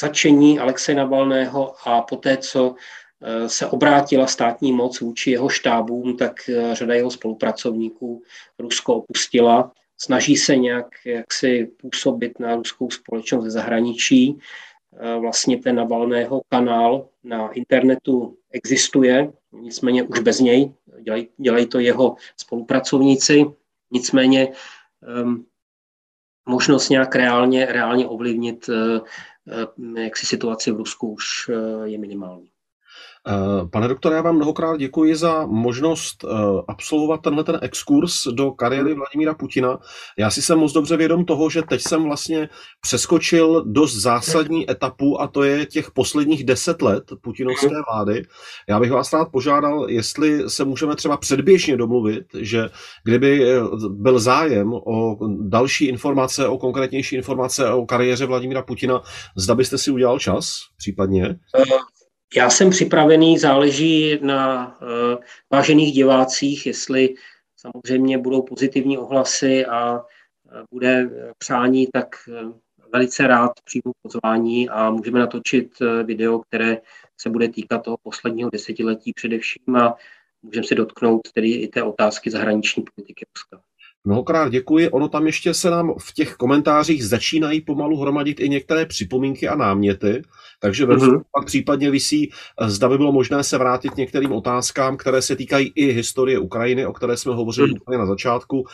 začení 0.00 0.58
Alexeje 0.58 0.96
Navalného 0.96 1.74
a 1.88 2.02
poté, 2.02 2.36
co 2.36 2.74
Eh, 3.22 3.48
se 3.48 3.66
obrátila 3.66 4.26
státní 4.26 4.72
moc 4.72 5.00
vůči 5.00 5.30
jeho 5.30 5.48
štábům, 5.48 6.16
tak 6.16 6.48
eh, 6.48 6.74
řada 6.74 6.94
jeho 6.94 7.10
spolupracovníků 7.10 8.22
Rusko 8.58 8.94
opustila. 8.94 9.72
Snaží 9.98 10.36
se 10.36 10.56
nějak 10.56 10.86
jaksi 11.04 11.70
působit 11.76 12.40
na 12.40 12.54
ruskou 12.54 12.90
společnost 12.90 13.44
ze 13.44 13.50
zahraničí. 13.50 14.38
Eh, 14.98 15.18
vlastně 15.18 15.58
ten 15.58 15.76
Navalného 15.76 16.42
kanál 16.48 17.08
na 17.24 17.48
internetu 17.48 18.38
existuje, 18.50 19.32
nicméně 19.52 20.02
už 20.02 20.18
bez 20.18 20.40
něj, 20.40 20.74
dělají, 21.02 21.28
dělají 21.36 21.66
to 21.66 21.78
jeho 21.78 22.16
spolupracovníci, 22.36 23.44
nicméně 23.90 24.52
um, 25.22 25.46
možnost 26.48 26.88
nějak 26.88 27.16
reálně, 27.16 27.66
reálně 27.66 28.06
ovlivnit 28.06 28.68
uh, 28.68 29.98
jaksi 29.98 30.26
situaci 30.26 30.70
v 30.70 30.76
Rusku 30.76 31.12
už 31.12 31.48
uh, 31.48 31.84
je 31.84 31.98
minimální. 31.98 32.50
Eh, 33.28 33.66
pane 33.72 33.88
doktore, 33.88 34.16
já 34.16 34.22
vám 34.22 34.36
mnohokrát 34.36 34.76
děkuji 34.76 35.16
za 35.16 35.46
možnost 35.46 36.24
eh, 36.24 36.28
absolvovat 36.68 37.20
tenhle 37.22 37.44
ten 37.44 37.58
exkurs 37.62 38.24
do 38.26 38.50
kariéry 38.50 38.94
Vladimíra 38.94 39.34
Putina. 39.34 39.78
Já 40.18 40.30
si 40.30 40.42
jsem 40.42 40.58
moc 40.58 40.72
dobře 40.72 40.96
vědom 40.96 41.24
toho, 41.24 41.50
že 41.50 41.62
teď 41.62 41.80
jsem 41.80 42.04
vlastně 42.04 42.48
přeskočil 42.80 43.64
dost 43.66 43.96
zásadní 43.96 44.70
etapu 44.70 45.20
a 45.20 45.26
to 45.26 45.42
je 45.42 45.66
těch 45.66 45.90
posledních 45.90 46.44
deset 46.44 46.82
let 46.82 47.04
putinovské 47.20 47.74
vlády. 47.90 48.22
Já 48.68 48.80
bych 48.80 48.92
vás 48.92 49.12
rád 49.12 49.28
požádal, 49.32 49.86
jestli 49.90 50.50
se 50.50 50.64
můžeme 50.64 50.96
třeba 50.96 51.16
předběžně 51.16 51.76
domluvit, 51.76 52.24
že 52.40 52.68
kdyby 53.04 53.50
eh, 53.50 53.60
byl 53.88 54.18
zájem 54.18 54.72
o 54.72 55.16
další 55.40 55.86
informace, 55.88 56.48
o 56.48 56.58
konkrétnější 56.58 57.16
informace 57.16 57.70
o 57.70 57.86
kariéře 57.86 58.26
Vladimíra 58.26 58.62
Putina, 58.62 59.02
zda 59.36 59.54
byste 59.54 59.78
si 59.78 59.90
udělal 59.90 60.18
čas 60.18 60.58
případně? 60.76 61.38
Já 62.36 62.50
jsem 62.50 62.70
připravený, 62.70 63.38
záleží 63.38 64.18
na 64.22 64.68
uh, 64.80 64.88
vážených 65.50 65.94
divácích, 65.94 66.66
jestli 66.66 67.14
samozřejmě 67.56 68.18
budou 68.18 68.42
pozitivní 68.42 68.98
ohlasy 68.98 69.66
a 69.66 69.94
uh, 69.94 70.00
bude 70.70 71.10
přání, 71.38 71.86
tak 71.92 72.16
uh, 72.28 72.52
velice 72.92 73.26
rád 73.26 73.52
přijmu 73.64 73.92
pozvání 74.02 74.68
a 74.68 74.90
můžeme 74.90 75.18
natočit 75.18 75.72
video, 76.04 76.38
které 76.38 76.78
se 77.20 77.30
bude 77.30 77.48
týkat 77.48 77.78
toho 77.78 77.96
posledního 78.02 78.50
desetiletí 78.50 79.12
především 79.12 79.76
a 79.76 79.96
můžeme 80.42 80.66
se 80.66 80.74
dotknout 80.74 81.32
tedy 81.32 81.50
i 81.50 81.68
té 81.68 81.82
otázky 81.82 82.30
zahraniční 82.30 82.84
politiky 82.94 83.24
Ruska. 83.36 83.66
Mnohokrát 84.06 84.48
děkuji. 84.48 84.90
Ono 84.90 85.08
tam 85.08 85.26
ještě 85.26 85.54
se 85.54 85.70
nám 85.70 85.94
v 85.98 86.14
těch 86.14 86.34
komentářích 86.34 87.04
začínají 87.04 87.60
pomalu 87.60 88.00
hromadit 88.00 88.40
i 88.40 88.48
některé 88.48 88.86
připomínky 88.86 89.48
a 89.48 89.56
náměty, 89.56 90.22
takže 90.60 90.86
ve 90.86 90.96
mm-hmm. 90.96 91.22
pak 91.32 91.46
případně 91.46 91.90
vysí, 91.90 92.30
zda 92.66 92.88
by 92.88 92.96
bylo 92.96 93.12
možné 93.12 93.42
se 93.42 93.58
vrátit 93.58 93.90
k 93.90 93.96
některým 93.96 94.32
otázkám, 94.32 94.96
které 94.96 95.22
se 95.22 95.36
týkají 95.36 95.72
i 95.74 95.92
historie 95.92 96.38
Ukrajiny, 96.38 96.86
o 96.86 96.92
které 96.92 97.16
jsme 97.16 97.34
hovořili 97.34 97.68
mm-hmm. 97.68 97.78
úplně 97.82 97.98
na 97.98 98.06
začátku. 98.06 98.60
Uh, 98.60 98.66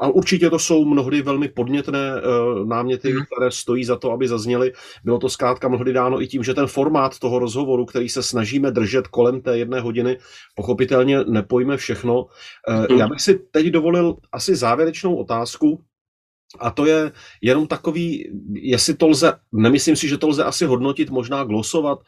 a 0.00 0.08
určitě 0.08 0.50
to 0.50 0.58
jsou 0.58 0.84
mnohdy 0.84 1.22
velmi 1.22 1.48
podnětné 1.48 2.14
uh, 2.14 2.68
náměty, 2.68 3.14
mm-hmm. 3.14 3.26
které 3.26 3.50
stojí 3.50 3.84
za 3.84 3.96
to, 3.96 4.12
aby 4.12 4.28
zazněly. 4.28 4.72
Bylo 5.04 5.18
to 5.18 5.28
zkrátka 5.28 5.68
mnohdy 5.68 5.92
dáno 5.92 6.22
i 6.22 6.26
tím, 6.26 6.42
že 6.42 6.54
ten 6.54 6.66
formát 6.66 7.18
toho 7.18 7.38
rozhovoru, 7.38 7.84
který 7.84 8.08
se 8.08 8.22
snažíme 8.22 8.70
držet 8.70 9.08
kolem 9.08 9.40
té 9.40 9.58
jedné 9.58 9.80
hodiny, 9.80 10.18
pochopitelně 10.54 11.24
nepojme 11.24 11.76
všechno. 11.76 12.22
Uh, 12.22 12.28
mm-hmm. 12.68 12.98
Já 12.98 13.08
bych 13.08 13.20
si 13.20 13.40
teď 13.50 13.66
dovolil 13.66 14.16
asi 14.32 14.56
závěrečnou 14.56 15.16
otázku, 15.16 15.84
a 16.58 16.70
to 16.70 16.86
je 16.86 17.12
jenom 17.42 17.66
takový, 17.66 18.30
jestli 18.52 18.94
to 18.94 19.08
lze, 19.08 19.32
nemyslím 19.52 19.96
si, 19.96 20.08
že 20.08 20.18
to 20.18 20.28
lze 20.28 20.44
asi 20.44 20.64
hodnotit, 20.64 21.10
možná 21.10 21.44
glosovat. 21.44 21.98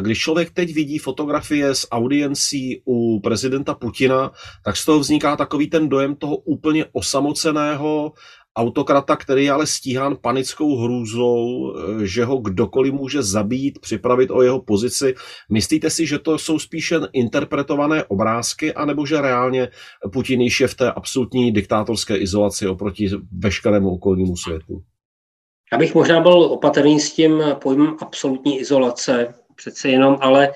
Když 0.00 0.18
člověk 0.18 0.50
teď 0.50 0.74
vidí 0.74 0.98
fotografie 0.98 1.74
z 1.74 1.86
audiencí 1.90 2.82
u 2.84 3.20
prezidenta 3.20 3.74
Putina, 3.74 4.32
tak 4.64 4.76
z 4.76 4.84
toho 4.84 4.98
vzniká 4.98 5.36
takový 5.36 5.70
ten 5.70 5.88
dojem 5.88 6.16
toho 6.16 6.36
úplně 6.36 6.86
osamoceného 6.92 8.12
autokrata, 8.56 9.16
který 9.16 9.44
je 9.44 9.52
ale 9.52 9.66
stíhán 9.66 10.16
panickou 10.16 10.76
hrůzou, 10.76 11.72
eh, 11.76 12.06
že 12.06 12.24
ho 12.24 12.36
kdokoliv 12.36 12.92
může 12.92 13.22
zabít, 13.22 13.78
připravit 13.78 14.30
o 14.30 14.42
jeho 14.42 14.62
pozici. 14.62 15.14
Myslíte 15.52 15.90
si, 15.90 16.06
že 16.06 16.18
to 16.18 16.38
jsou 16.38 16.58
spíše 16.58 17.00
interpretované 17.12 18.04
obrázky, 18.04 18.74
anebo 18.74 19.06
že 19.06 19.20
reálně 19.20 19.68
Putin 20.12 20.40
již 20.40 20.60
je 20.60 20.68
v 20.68 20.74
té 20.74 20.92
absolutní 20.92 21.52
diktátorské 21.52 22.16
izolaci 22.16 22.68
oproti 22.68 23.10
veškerému 23.38 23.90
okolnímu 23.94 24.36
světu? 24.36 24.82
Já 25.72 25.78
bych 25.78 25.94
možná 25.94 26.20
byl 26.20 26.42
opatrný 26.42 27.00
s 27.00 27.12
tím 27.12 27.42
pojmem 27.62 27.96
absolutní 28.00 28.60
izolace, 28.60 29.34
přece 29.56 29.88
jenom, 29.88 30.18
ale 30.20 30.52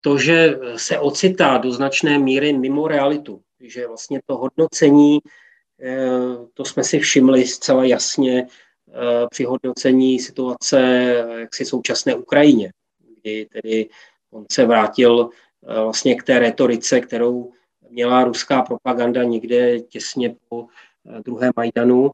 to, 0.00 0.18
že 0.18 0.58
se 0.76 0.98
ocitá 0.98 1.58
do 1.58 1.72
značné 1.72 2.18
míry 2.18 2.52
mimo 2.52 2.88
realitu, 2.88 3.40
že 3.60 3.86
vlastně 3.86 4.20
to 4.26 4.36
hodnocení 4.36 5.18
to 6.54 6.64
jsme 6.64 6.84
si 6.84 6.98
všimli 6.98 7.46
zcela 7.46 7.84
jasně 7.84 8.46
eh, 8.88 9.26
při 9.30 9.44
hodnocení 9.44 10.18
situace 10.18 10.80
jaksi 11.38 11.64
současné 11.64 12.14
Ukrajině, 12.14 12.72
kdy 13.22 13.46
tedy 13.52 13.88
on 14.30 14.44
se 14.52 14.66
vrátil 14.66 15.30
eh, 15.68 15.80
vlastně 15.80 16.14
k 16.14 16.22
té 16.22 16.38
retorice, 16.38 17.00
kterou 17.00 17.52
měla 17.90 18.24
ruská 18.24 18.62
propaganda 18.62 19.24
někde 19.24 19.80
těsně 19.80 20.36
po 20.48 20.66
druhé 21.24 21.50
Majdanu. 21.56 22.10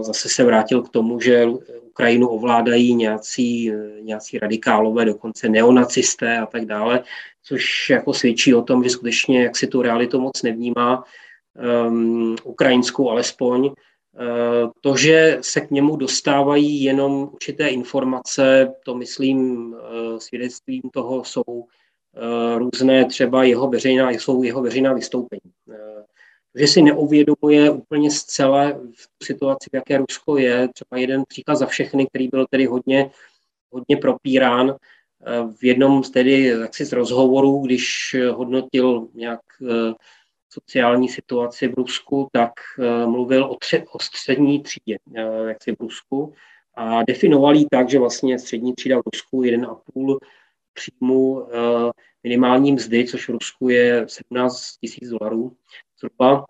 Zase 0.00 0.28
se 0.28 0.44
vrátil 0.44 0.82
k 0.82 0.88
tomu, 0.88 1.20
že 1.20 1.46
Ukrajinu 1.82 2.28
ovládají 2.28 2.94
nějací, 2.94 3.72
nějací 4.00 4.38
radikálové, 4.38 5.04
dokonce 5.04 5.48
neonacisté 5.48 6.38
a 6.38 6.46
tak 6.46 6.64
dále, 6.64 7.04
což 7.42 7.90
jako 7.90 8.14
svědčí 8.14 8.54
o 8.54 8.62
tom, 8.62 8.84
že 8.84 8.90
skutečně 8.90 9.42
jak 9.42 9.56
si 9.56 9.66
tu 9.66 9.82
realitu 9.82 10.20
moc 10.20 10.42
nevnímá 10.42 11.04
um, 11.88 12.36
ukrajinskou 12.44 13.10
alespoň, 13.10 13.64
uh, 13.66 13.72
to, 14.80 14.96
že 14.96 15.38
se 15.40 15.60
k 15.60 15.70
němu 15.70 15.96
dostávají 15.96 16.82
jenom 16.82 17.30
určité 17.32 17.68
informace, 17.68 18.74
to 18.84 18.94
myslím 18.94 19.66
uh, 19.72 20.18
svědectvím 20.18 20.82
toho 20.92 21.24
jsou 21.24 21.64
různé 22.56 23.04
třeba 23.04 23.44
jeho 23.44 23.68
veřejná, 23.68 24.10
jsou 24.10 24.42
jeho 24.42 24.62
veřejná 24.62 24.92
vystoupení. 24.92 25.40
Že 26.54 26.66
si 26.66 26.82
neuvědomuje 26.82 27.70
úplně 27.70 28.10
zcela 28.10 28.72
v 29.20 29.24
situaci, 29.24 29.70
v 29.72 29.74
jaké 29.76 29.98
Rusko 29.98 30.36
je. 30.36 30.68
Třeba 30.68 31.00
jeden 31.00 31.22
příklad 31.28 31.54
za 31.54 31.66
všechny, 31.66 32.06
který 32.06 32.28
byl 32.28 32.46
tedy 32.50 32.66
hodně, 32.66 33.10
hodně 33.70 33.96
propírán 33.96 34.76
v 35.56 35.64
jednom 35.64 36.04
z 36.04 36.10
tedy 36.10 36.54
z 36.72 36.92
rozhovorů, 36.92 37.58
když 37.58 38.16
hodnotil 38.32 39.08
nějak 39.14 39.40
sociální 40.52 41.08
situaci 41.08 41.68
v 41.68 41.74
Rusku, 41.74 42.28
tak 42.32 42.52
eh, 42.78 43.06
mluvil 43.06 43.44
o, 43.44 43.54
tře- 43.54 43.84
o 43.92 43.98
střední 43.98 44.62
třídě, 44.62 44.98
eh, 45.16 45.48
jak 45.48 45.62
si 45.62 45.72
v 45.72 45.80
Rusku, 45.80 46.34
a 46.74 47.02
definoval 47.02 47.56
ji 47.56 47.66
tak, 47.70 47.90
že 47.90 47.98
vlastně 47.98 48.38
střední 48.38 48.74
třída 48.74 48.98
v 48.98 49.02
Rusku 49.12 49.42
1,5 49.42 50.18
příjmu 50.72 51.46
eh, 51.46 51.90
minimální 52.22 52.72
mzdy, 52.72 53.04
což 53.04 53.28
v 53.28 53.32
Rusku 53.32 53.68
je 53.68 54.06
17 54.08 54.76
tisíc 54.76 55.08
dolarů 55.08 55.56
zhruba. 55.98 56.46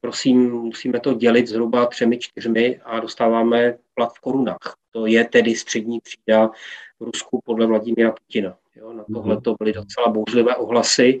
Prosím, 0.00 0.50
musíme 0.52 1.00
to 1.00 1.14
dělit 1.14 1.48
zhruba 1.48 1.86
třemi, 1.86 2.18
čtyřmi 2.18 2.80
a 2.84 3.00
dostáváme 3.00 3.78
plat 3.94 4.12
v 4.14 4.20
korunách. 4.20 4.76
To 4.90 5.06
je 5.06 5.24
tedy 5.24 5.54
střední 5.54 6.00
třída 6.00 6.48
v 7.00 7.04
Rusku 7.04 7.40
podle 7.44 7.66
Vladimíra 7.66 8.12
Putina. 8.12 8.56
Jo, 8.76 8.92
na 8.92 9.04
tohle 9.14 9.40
to 9.40 9.54
byly 9.58 9.72
docela 9.72 10.08
bouřlivé 10.08 10.56
ohlasy. 10.56 11.20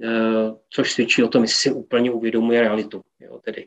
Eh, 0.00 0.54
což 0.70 0.92
svědčí 0.92 1.22
o 1.22 1.28
tom, 1.28 1.42
jestli 1.42 1.56
si 1.56 1.70
úplně 1.70 2.10
uvědomuje 2.10 2.60
realitu. 2.60 3.02
Jo, 3.20 3.40
tedy. 3.44 3.66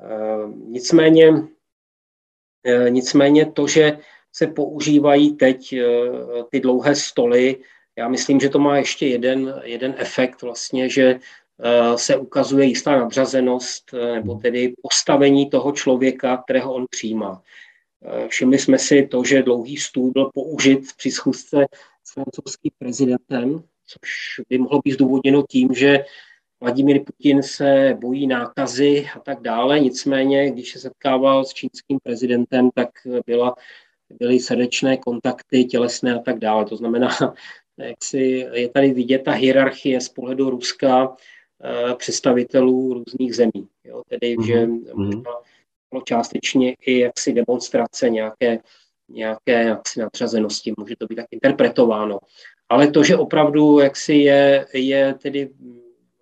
Eh, 0.00 0.48
nicméně, 0.54 1.32
eh, 2.64 2.90
nicméně 2.90 3.46
to, 3.46 3.66
že 3.66 3.98
se 4.34 4.46
používají 4.46 5.36
teď 5.36 5.74
ty 6.50 6.60
dlouhé 6.60 6.94
stoly, 6.94 7.56
já 7.96 8.08
myslím, 8.08 8.40
že 8.40 8.48
to 8.48 8.58
má 8.58 8.76
ještě 8.76 9.06
jeden, 9.06 9.62
jeden 9.64 9.94
efekt 9.98 10.42
vlastně, 10.42 10.88
že 10.88 11.20
se 11.96 12.16
ukazuje 12.16 12.66
jistá 12.66 12.96
nadřazenost 12.98 13.92
nebo 13.92 14.34
tedy 14.34 14.72
postavení 14.82 15.50
toho 15.50 15.72
člověka, 15.72 16.36
kterého 16.36 16.74
on 16.74 16.86
přijímá. 16.90 17.42
Všimli 18.28 18.58
jsme 18.58 18.78
si 18.78 19.06
to, 19.06 19.24
že 19.24 19.42
dlouhý 19.42 19.76
stůl 19.76 20.10
byl 20.10 20.30
použit 20.34 20.80
při 20.96 21.10
schůzce 21.10 21.66
s 22.04 22.12
francouzským 22.12 22.70
prezidentem 22.78 23.64
což 24.00 24.44
by 24.48 24.58
mohlo 24.58 24.80
být 24.84 24.92
zdůvodněno 24.92 25.44
tím, 25.50 25.74
že 25.74 26.04
Vladimír 26.62 27.04
Putin 27.04 27.42
se 27.42 27.96
bojí 28.00 28.26
nákazy 28.26 29.06
a 29.16 29.20
tak 29.20 29.40
dále, 29.40 29.80
nicméně, 29.80 30.50
když 30.50 30.72
se 30.72 30.78
setkával 30.78 31.44
s 31.44 31.52
čínským 31.52 31.98
prezidentem, 32.02 32.70
tak 32.74 32.88
byla, 33.26 33.54
byly 34.18 34.40
srdečné 34.40 34.96
kontakty, 34.96 35.64
tělesné 35.64 36.14
a 36.14 36.18
tak 36.18 36.38
dále. 36.38 36.64
To 36.64 36.76
znamená, 36.76 37.08
jak 37.78 38.04
si 38.04 38.48
je 38.52 38.68
tady 38.68 38.92
vidět 38.92 39.18
ta 39.18 39.32
hierarchie 39.32 40.00
z 40.00 40.08
pohledu 40.08 40.50
Ruska 40.50 41.16
eh, 41.64 41.94
představitelů 41.94 42.94
různých 42.94 43.36
zemí. 43.36 43.68
Jo? 43.84 44.02
Tedy, 44.08 44.36
mm-hmm. 44.36 44.46
že 44.46 44.66
možná 44.94 45.32
bylo 45.90 46.02
částečně 46.04 46.76
i 46.86 46.98
jaksi 46.98 47.32
demonstrace 47.32 48.10
nějaké, 48.10 48.58
nějaké 49.08 49.62
jaksi 49.62 50.00
nadřazenosti, 50.00 50.72
může 50.78 50.96
to 50.96 51.06
být 51.06 51.16
tak 51.16 51.26
interpretováno. 51.30 52.18
Ale 52.72 52.88
to, 52.88 53.04
že 53.04 53.16
opravdu 53.16 53.78
jaksi 53.78 54.14
je, 54.14 54.66
je 54.72 55.14
tedy 55.14 55.50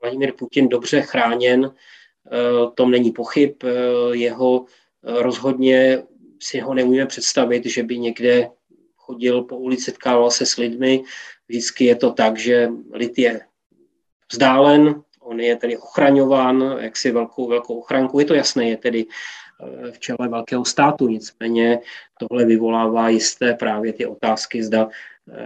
Vladimír 0.03 0.33
Putin 0.33 0.69
dobře 0.69 1.01
chráněn, 1.01 1.71
eh, 1.71 2.71
tom 2.75 2.91
není 2.91 3.11
pochyb. 3.11 3.55
Eh, 3.65 3.69
jeho 4.13 4.65
rozhodně 5.03 6.03
si 6.43 6.61
ho 6.61 6.75
neumíme 6.75 7.07
představit, 7.07 7.67
že 7.67 7.83
by 7.83 7.99
někde 7.99 8.51
chodil 8.97 9.43
po 9.43 9.57
ulici, 9.57 9.85
setkával 9.85 10.31
se 10.31 10.47
s 10.47 10.57
lidmi. 10.57 11.03
Vždycky 11.49 11.85
je 11.85 11.97
to 11.97 12.13
tak, 12.13 12.39
že 12.39 12.69
lid 12.93 13.19
je 13.19 13.41
vzdálen, 14.33 15.03
on 15.21 15.41
je 15.41 15.57
tedy 15.57 15.77
ochraňován, 15.77 16.79
jaksi 16.81 17.11
velkou, 17.11 17.49
velkou 17.49 17.79
ochranku. 17.79 18.19
Je 18.19 18.25
to 18.27 18.35
jasné, 18.35 18.69
je 18.69 18.77
tedy 18.77 19.07
v 19.91 19.99
čele 19.99 20.29
velkého 20.29 20.65
státu. 20.65 21.09
Nicméně 21.09 21.79
tohle 22.19 22.45
vyvolává 22.45 23.09
jisté 23.09 23.55
právě 23.55 23.93
ty 23.93 24.07
otázky, 24.07 24.63
zda 24.63 24.89
eh, 24.89 24.91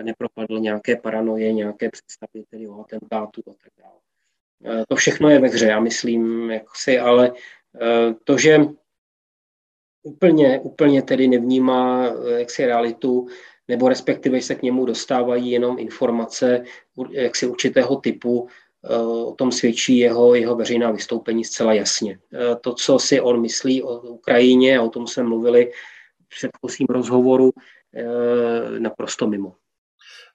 nepropadl 0.03 0.59
nějaké 0.59 0.97
paranoje, 0.97 1.53
nějaké 1.53 1.91
představy 1.91 2.45
tedy 2.51 2.69
o 2.69 2.81
atentátu 2.81 3.43
a 3.47 3.55
tak 3.63 3.73
dále. 3.79 4.01
Eh, 4.65 4.85
to 4.89 4.97
všechno 4.97 5.29
je 5.29 5.39
ve 5.39 5.49
hře, 5.49 5.67
já 5.67 5.81
myslím, 5.81 6.51
jak 6.51 6.77
si, 6.77 6.99
ale 6.99 7.33
eh, 7.81 8.15
to, 8.25 8.39
že 8.39 8.59
úplně, 10.03 10.61
úplně 10.61 11.03
tedy 11.03 11.29
nevnímá 11.29 12.13
jaksi 12.37 12.67
realitu, 12.67 13.27
nebo 13.69 13.89
respektive 13.89 14.43
se 14.43 14.55
k 14.55 14.63
němu 14.63 14.85
dostávají 14.85 15.51
jenom 15.51 15.79
informace 15.79 16.65
jaksi 17.11 17.47
určitého 17.47 17.97
typu, 17.97 18.49
o 19.27 19.35
tom 19.35 19.53
svědčí 19.53 19.99
jeho, 19.99 20.35
jeho 20.35 20.57
veřejná 20.57 20.91
vystoupení 20.91 21.45
zcela 21.45 21.73
jasně. 21.73 22.19
To, 22.61 22.75
co 22.75 22.99
si 22.99 23.21
on 23.21 23.41
myslí 23.41 23.83
o 23.83 24.01
Ukrajině, 24.01 24.79
a 24.79 24.83
o 24.83 24.89
tom 24.89 25.07
jsme 25.07 25.23
mluvili 25.23 25.73
v 26.21 26.29
předchozím 26.29 26.87
rozhovoru, 26.91 27.51
naprosto 28.79 29.27
mimo. 29.27 29.55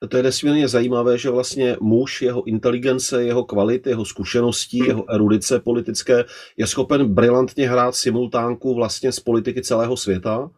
To 0.10 0.18
je 0.18 0.24
nesmírně 0.24 0.68
zajímavé, 0.68 1.18
že 1.18 1.30
vlastně 1.30 1.78
muž, 1.82 2.22
jeho 2.22 2.44
inteligence, 2.44 3.24
jeho 3.24 3.44
kvality, 3.44 3.90
jeho 3.90 4.06
zkušeností, 4.06 4.78
jeho 4.78 5.14
erudice 5.14 5.60
politické 5.60 6.26
je 6.58 6.68
schopen 6.68 7.14
brilantně 7.14 7.70
hrát 7.70 7.96
simultánku 7.96 8.76
vlastně 8.76 9.12
z 9.12 9.20
politiky 9.20 9.62
celého 9.62 9.98
světa 9.98 10.50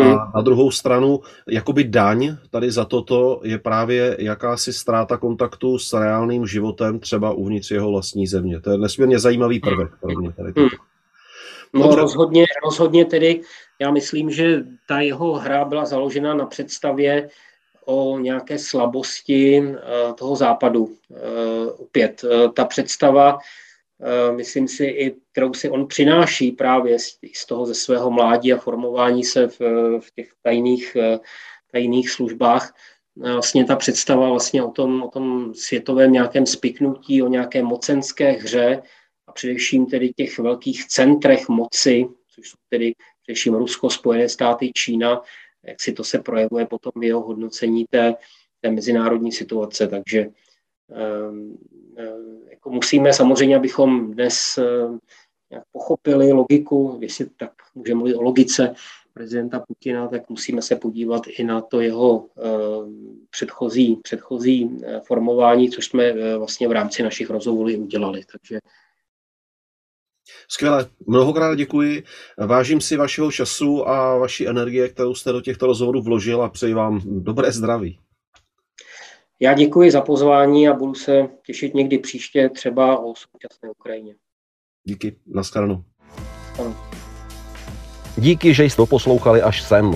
a 0.00 0.04
hmm. 0.04 0.18
na 0.34 0.40
druhou 0.40 0.70
stranu, 0.70 1.20
jakoby 1.48 1.84
daň 1.84 2.36
tady 2.50 2.70
za 2.70 2.84
toto 2.84 3.40
je 3.44 3.58
právě 3.58 4.16
jakási 4.18 4.72
ztráta 4.72 5.16
kontaktu 5.16 5.78
s 5.78 5.92
reálným 5.92 6.46
životem 6.46 6.98
třeba 6.98 7.32
uvnitř 7.32 7.70
jeho 7.70 7.90
vlastní 7.90 8.26
země. 8.26 8.60
To 8.60 8.70
je 8.70 8.78
nesmírně 8.78 9.18
zajímavý 9.18 9.60
prvek 9.60 9.90
pro 10.00 10.20
mě 10.20 10.32
tady. 10.32 10.52
Hmm. 10.56 10.68
No 11.74 11.94
rozhodně, 11.94 12.44
rozhodně 12.64 13.04
tedy, 13.04 13.40
já 13.80 13.90
myslím, 13.90 14.30
že 14.30 14.64
ta 14.88 15.00
jeho 15.00 15.32
hra 15.32 15.64
byla 15.64 15.84
založena 15.84 16.34
na 16.34 16.46
představě 16.46 17.28
o 17.84 18.18
nějaké 18.18 18.58
slabosti 18.58 19.62
eh, 19.62 20.12
toho 20.14 20.36
západu. 20.36 20.96
Eh, 21.14 21.72
opět, 21.78 22.24
eh, 22.24 22.48
ta 22.48 22.64
představa 22.64 23.38
myslím 24.36 24.68
si, 24.68 24.84
i 24.84 25.14
kterou 25.32 25.54
si 25.54 25.70
on 25.70 25.86
přináší 25.86 26.52
právě 26.52 26.98
z, 26.98 27.46
toho 27.48 27.66
ze 27.66 27.74
svého 27.74 28.10
mládí 28.10 28.52
a 28.52 28.58
formování 28.58 29.24
se 29.24 29.48
v, 29.48 29.60
v 30.00 30.10
těch 30.16 30.32
tajných, 30.42 30.96
tajných 31.72 32.10
službách. 32.10 32.74
Vlastně 33.16 33.64
ta 33.64 33.76
představa 33.76 34.28
vlastně 34.28 34.62
o 34.62 34.70
tom, 34.70 35.02
o 35.02 35.08
tom 35.08 35.54
světovém 35.54 36.12
nějakém 36.12 36.46
spiknutí, 36.46 37.22
o 37.22 37.28
nějaké 37.28 37.62
mocenské 37.62 38.30
hře 38.30 38.82
a 39.26 39.32
především 39.32 39.86
tedy 39.86 40.12
těch 40.16 40.38
velkých 40.38 40.86
centrech 40.86 41.48
moci, 41.48 42.06
což 42.34 42.48
jsou 42.48 42.56
tedy 42.68 42.94
především 43.22 43.54
Rusko, 43.54 43.90
Spojené 43.90 44.28
státy, 44.28 44.72
Čína, 44.74 45.22
jak 45.66 45.80
si 45.80 45.92
to 45.92 46.04
se 46.04 46.18
projevuje 46.18 46.66
potom 46.66 46.92
v 46.96 47.04
jeho 47.04 47.20
hodnocení 47.20 47.84
té, 47.90 48.14
té 48.60 48.70
mezinárodní 48.70 49.32
situace. 49.32 49.88
Takže 49.88 50.26
um, 51.30 51.58
jako 52.50 52.70
musíme 52.70 53.12
samozřejmě, 53.12 53.56
abychom 53.56 54.12
dnes 54.12 54.58
eh, 54.58 55.60
pochopili 55.72 56.32
logiku, 56.32 56.98
jestli 57.00 57.26
tak 57.36 57.52
můžeme 57.74 57.98
mluvit 57.98 58.14
o 58.14 58.22
logice 58.22 58.74
prezidenta 59.12 59.60
Putina, 59.60 60.08
tak 60.08 60.28
musíme 60.28 60.62
se 60.62 60.76
podívat 60.76 61.22
i 61.26 61.44
na 61.44 61.60
to 61.60 61.80
jeho 61.80 62.26
eh, 62.38 62.42
předchozí, 63.30 63.96
předchozí 63.96 64.78
eh, 64.82 65.00
formování, 65.00 65.70
což 65.70 65.86
jsme 65.86 66.38
vlastně 66.38 66.68
v 66.68 66.72
rámci 66.72 67.02
našich 67.02 67.30
rozhovorů 67.30 67.70
udělali. 67.78 68.22
Takže 68.32 68.60
Skvěle, 70.54 70.86
mnohokrát 71.06 71.54
děkuji. 71.54 72.02
Vážím 72.46 72.80
si 72.80 72.96
vašeho 72.96 73.32
času 73.32 73.88
a 73.88 74.18
vaší 74.18 74.48
energie, 74.48 74.88
kterou 74.88 75.14
jste 75.14 75.32
do 75.32 75.40
těchto 75.40 75.66
rozhovorů 75.66 76.02
vložil 76.02 76.42
a 76.42 76.48
přeji 76.48 76.74
vám 76.74 77.00
dobré 77.04 77.52
zdraví. 77.52 77.98
Já 79.40 79.54
děkuji 79.54 79.90
za 79.90 80.00
pozvání 80.00 80.68
a 80.68 80.72
budu 80.72 80.94
se 80.94 81.28
těšit 81.46 81.74
někdy 81.74 81.98
příště 81.98 82.50
třeba 82.54 82.98
o 82.98 83.14
současné 83.14 83.70
Ukrajině. 83.70 84.14
Díky, 84.84 85.16
nashledanou. 85.26 85.84
Díky, 88.16 88.54
že 88.54 88.64
jste 88.64 88.86
poslouchali 88.86 89.42
až 89.42 89.62
sem. 89.62 89.90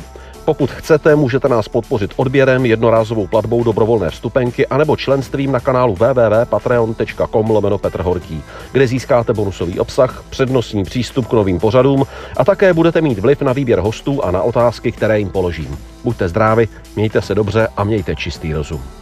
Pokud 0.49 0.71
chcete, 0.71 1.17
můžete 1.17 1.49
nás 1.49 1.69
podpořit 1.69 2.13
odběrem, 2.17 2.67
jednorázovou 2.67 3.27
platbou 3.27 3.65
dobrovolné 3.65 4.11
vstupenky 4.11 4.67
anebo 4.67 4.97
členstvím 4.97 5.53
na 5.53 5.61
kanálu 5.61 5.95
www.patreon.com 5.95 7.51
lomeno 7.51 7.79
Petr 7.79 8.01
Horký, 8.01 8.43
kde 8.73 8.87
získáte 8.87 9.33
bonusový 9.33 9.81
obsah, 9.81 10.25
přednostní 10.31 10.85
přístup 10.85 11.27
k 11.27 11.33
novým 11.33 11.61
pořadům 11.61 12.05
a 12.37 12.45
také 12.45 12.73
budete 12.73 13.01
mít 13.01 13.19
vliv 13.19 13.43
na 13.43 13.53
výběr 13.53 13.81
hostů 13.81 14.25
a 14.25 14.31
na 14.31 14.43
otázky, 14.43 14.93
které 14.93 15.19
jim 15.19 15.31
položím. 15.31 15.79
Buďte 16.05 16.29
zdraví, 16.29 16.69
mějte 16.97 17.23
se 17.23 17.35
dobře 17.35 17.69
a 17.77 17.85
mějte 17.85 18.17
čistý 18.17 18.53
rozum. 18.53 18.98